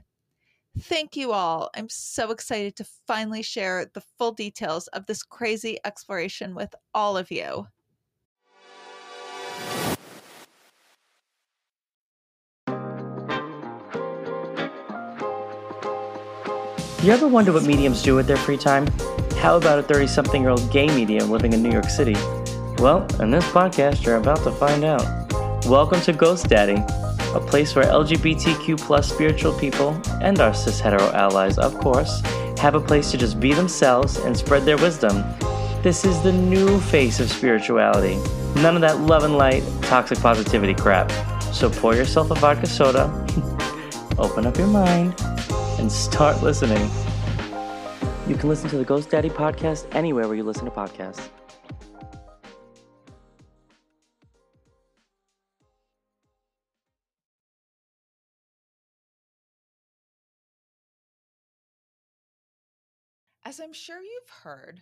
Thank 0.77 1.15
you 1.15 1.31
all. 1.31 1.69
I'm 1.75 1.87
so 1.87 2.31
excited 2.31 2.75
to 2.77 2.85
finally 3.07 3.43
share 3.43 3.89
the 3.93 4.03
full 4.17 4.33
details 4.33 4.87
of 4.87 5.05
this 5.05 5.23
crazy 5.23 5.77
exploration 5.85 6.53
with 6.53 6.75
all 6.93 7.15
of 7.15 7.31
you. 7.31 7.67
You 17.05 17.11
ever 17.11 17.27
wonder 17.27 17.51
what 17.51 17.65
mediums 17.65 18.01
do 18.01 18.15
with 18.15 18.25
their 18.25 18.35
free 18.35 18.57
time? 18.57 18.87
How 19.37 19.57
about 19.57 19.77
a 19.77 19.83
30 19.83 20.07
something 20.07 20.41
year 20.41 20.49
old 20.49 20.71
gay 20.71 20.87
medium 20.87 21.29
living 21.29 21.53
in 21.53 21.61
New 21.61 21.69
York 21.69 21.87
City? 21.87 22.15
Well, 22.79 23.05
in 23.21 23.29
this 23.29 23.45
podcast, 23.49 24.03
you're 24.03 24.15
about 24.15 24.43
to 24.43 24.51
find 24.51 24.83
out. 24.83 25.05
Welcome 25.67 26.01
to 26.01 26.13
Ghost 26.13 26.49
Daddy, 26.49 26.83
a 27.35 27.39
place 27.39 27.75
where 27.75 27.85
LGBTQ 27.85 28.79
plus 28.79 29.07
spiritual 29.07 29.53
people 29.53 29.89
and 30.23 30.39
our 30.39 30.51
cis 30.51 30.79
hetero 30.79 31.11
allies, 31.11 31.59
of 31.59 31.77
course, 31.77 32.21
have 32.57 32.73
a 32.73 32.81
place 32.81 33.11
to 33.11 33.19
just 33.19 33.39
be 33.39 33.53
themselves 33.53 34.17
and 34.17 34.35
spread 34.35 34.65
their 34.65 34.77
wisdom. 34.77 35.23
This 35.83 36.05
is 36.05 36.19
the 36.23 36.33
new 36.33 36.79
face 36.79 37.19
of 37.19 37.29
spirituality. 37.29 38.15
None 38.63 38.73
of 38.73 38.81
that 38.81 39.01
love 39.01 39.25
and 39.25 39.37
light, 39.37 39.63
toxic 39.83 40.17
positivity 40.17 40.73
crap. 40.73 41.11
So 41.53 41.69
pour 41.69 41.93
yourself 41.93 42.31
a 42.31 42.33
vodka 42.33 42.65
soda, 42.65 43.11
open 44.17 44.47
up 44.47 44.57
your 44.57 44.65
mind, 44.65 45.13
and 45.85 45.91
start 45.91 46.41
listening. 46.41 46.89
You 48.27 48.33
can 48.33 48.49
listen 48.49 48.67
to 48.71 48.77
the 48.79 48.83
Ghost 48.83 49.11
Daddy 49.11 49.29
podcast 49.29 49.85
anywhere 49.93 50.27
where 50.27 50.35
you 50.35 50.41
listen 50.41 50.65
to 50.65 50.71
podcasts. 50.71 51.29
As 63.45 63.59
I'm 63.59 63.71
sure 63.71 64.01
you've 64.01 64.29
heard, 64.41 64.81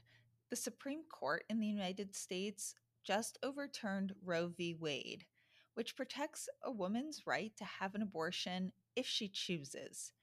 the 0.49 0.56
Supreme 0.56 1.04
Court 1.12 1.43
in 1.49 1.60
the 1.60 1.68
United 1.68 2.16
States 2.16 2.76
just 3.04 3.38
overturned 3.43 4.14
Roe 4.24 4.54
v. 4.56 4.74
Wade, 4.80 5.26
which 5.74 5.97
protects 5.97 6.47
a 6.64 6.72
woman's 6.72 7.24
right 7.28 7.51
to 7.58 7.66
have 7.66 7.93
an 7.93 8.01
abortion 8.01 8.72
if 8.95 9.06
she 9.06 9.28
chooses. 9.28 10.14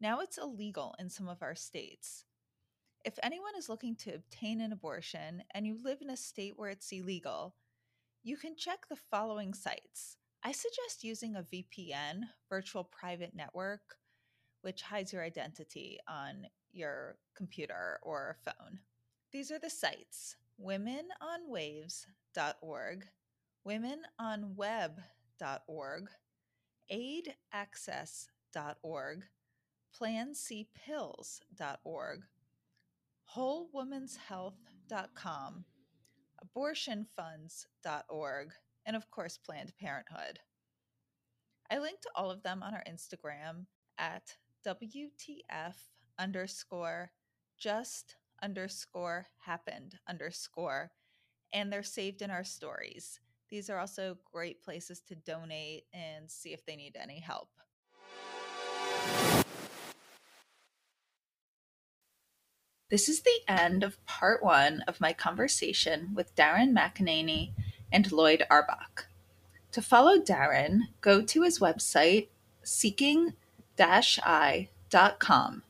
Now 0.00 0.20
it's 0.20 0.38
illegal 0.38 0.94
in 0.98 1.10
some 1.10 1.28
of 1.28 1.42
our 1.42 1.54
states. 1.54 2.24
If 3.04 3.18
anyone 3.22 3.52
is 3.58 3.68
looking 3.68 3.96
to 3.96 4.14
obtain 4.14 4.62
an 4.62 4.72
abortion 4.72 5.42
and 5.52 5.66
you 5.66 5.76
live 5.82 6.00
in 6.00 6.08
a 6.08 6.16
state 6.16 6.54
where 6.56 6.70
it's 6.70 6.90
illegal, 6.90 7.54
you 8.22 8.38
can 8.38 8.56
check 8.56 8.88
the 8.88 8.96
following 8.96 9.52
sites. 9.52 10.16
I 10.42 10.52
suggest 10.52 11.04
using 11.04 11.36
a 11.36 11.42
VPN, 11.42 12.22
virtual 12.48 12.84
private 12.84 13.34
network, 13.34 13.96
which 14.62 14.80
hides 14.82 15.12
your 15.12 15.22
identity 15.22 15.98
on 16.08 16.46
your 16.72 17.18
computer 17.36 17.98
or 18.02 18.38
phone. 18.42 18.78
These 19.32 19.50
are 19.50 19.58
the 19.58 19.68
sites 19.70 20.36
womenonwaves.org, 20.62 23.06
womenonweb.org, 23.66 26.10
aidaccess.org, 26.92 29.24
plancpills.org, 29.98 32.20
wholewomenshealth.com, 33.36 35.64
abortionfunds.org, 36.44 38.48
and 38.86 38.96
of 38.96 39.10
course, 39.10 39.36
Planned 39.38 39.72
Parenthood. 39.78 40.38
I 41.70 41.78
linked 41.78 42.02
to 42.02 42.10
all 42.16 42.30
of 42.30 42.42
them 42.42 42.62
on 42.62 42.74
our 42.74 42.82
Instagram 42.88 43.66
at 43.98 44.36
WTF 44.66 45.74
underscore 46.18 47.12
just 47.58 48.16
underscore 48.42 49.26
happened 49.38 49.96
underscore, 50.08 50.90
and 51.52 51.72
they're 51.72 51.82
saved 51.82 52.22
in 52.22 52.30
our 52.30 52.44
stories. 52.44 53.20
These 53.50 53.68
are 53.68 53.78
also 53.78 54.16
great 54.32 54.62
places 54.62 55.00
to 55.08 55.14
donate 55.14 55.84
and 55.92 56.30
see 56.30 56.52
if 56.52 56.64
they 56.64 56.76
need 56.76 56.96
any 57.00 57.20
help. 57.20 57.48
This 62.90 63.08
is 63.08 63.20
the 63.20 63.40
end 63.46 63.84
of 63.84 64.04
part 64.04 64.42
one 64.42 64.82
of 64.88 65.00
my 65.00 65.12
conversation 65.12 66.10
with 66.12 66.34
Darren 66.34 66.76
McEnany 66.76 67.52
and 67.92 68.10
Lloyd 68.10 68.44
Auerbach. 68.50 69.06
To 69.70 69.80
follow 69.80 70.18
Darren, 70.18 70.88
go 71.00 71.22
to 71.22 71.42
his 71.42 71.60
website, 71.60 72.26
seeking 72.64 73.34
i.com, 73.78 75.62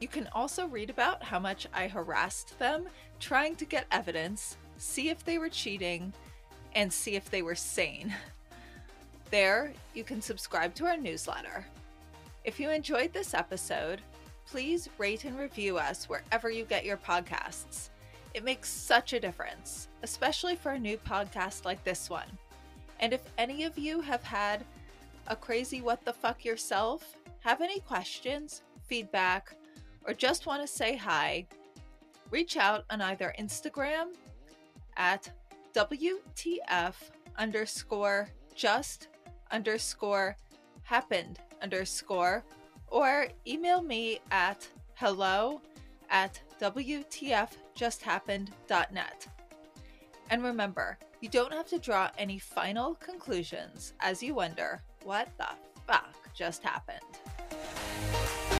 You 0.00 0.08
can 0.08 0.28
also 0.32 0.66
read 0.66 0.90
about 0.90 1.22
how 1.22 1.38
much 1.38 1.66
I 1.72 1.88
harassed 1.88 2.58
them 2.58 2.88
trying 3.18 3.56
to 3.56 3.64
get 3.64 3.86
evidence, 3.90 4.56
see 4.76 5.08
if 5.08 5.24
they 5.24 5.38
were 5.38 5.48
cheating, 5.48 6.12
and 6.74 6.92
see 6.92 7.16
if 7.16 7.30
they 7.30 7.42
were 7.42 7.56
sane. 7.56 8.14
There, 9.30 9.72
you 9.94 10.04
can 10.04 10.22
subscribe 10.22 10.74
to 10.76 10.86
our 10.86 10.96
newsletter. 10.96 11.66
If 12.48 12.58
you 12.58 12.70
enjoyed 12.70 13.12
this 13.12 13.34
episode, 13.34 14.00
please 14.46 14.88
rate 14.96 15.26
and 15.26 15.38
review 15.38 15.76
us 15.76 16.08
wherever 16.08 16.48
you 16.48 16.64
get 16.64 16.86
your 16.86 16.96
podcasts. 16.96 17.90
It 18.32 18.42
makes 18.42 18.70
such 18.70 19.12
a 19.12 19.20
difference, 19.20 19.88
especially 20.02 20.56
for 20.56 20.72
a 20.72 20.78
new 20.78 20.96
podcast 20.96 21.66
like 21.66 21.84
this 21.84 22.08
one. 22.08 22.26
And 23.00 23.12
if 23.12 23.20
any 23.36 23.64
of 23.64 23.76
you 23.76 24.00
have 24.00 24.22
had 24.22 24.64
a 25.26 25.36
crazy 25.36 25.82
what 25.82 26.02
the 26.06 26.12
fuck 26.14 26.42
yourself, 26.42 27.18
have 27.40 27.60
any 27.60 27.80
questions, 27.80 28.62
feedback, 28.86 29.54
or 30.06 30.14
just 30.14 30.46
want 30.46 30.62
to 30.62 30.66
say 30.66 30.96
hi, 30.96 31.46
reach 32.30 32.56
out 32.56 32.86
on 32.88 33.02
either 33.02 33.34
Instagram 33.38 34.14
at 34.96 35.30
WTF 35.74 36.94
underscore 37.36 38.30
just 38.54 39.08
underscore 39.50 40.34
happened 40.84 41.40
underscore 41.62 42.44
or 42.88 43.28
email 43.46 43.80
me 43.82 44.18
at 44.30 44.66
hello 44.94 45.60
at 46.10 46.40
WTFJustHappened.net. 46.60 49.28
And 50.30 50.42
remember, 50.42 50.98
you 51.20 51.28
don't 51.28 51.52
have 51.52 51.68
to 51.68 51.78
draw 51.78 52.10
any 52.18 52.38
final 52.38 52.94
conclusions 52.94 53.92
as 54.00 54.22
you 54.22 54.34
wonder 54.34 54.80
what 55.04 55.28
the 55.38 55.48
fuck 55.86 56.14
just 56.34 56.62
happened. 56.62 57.00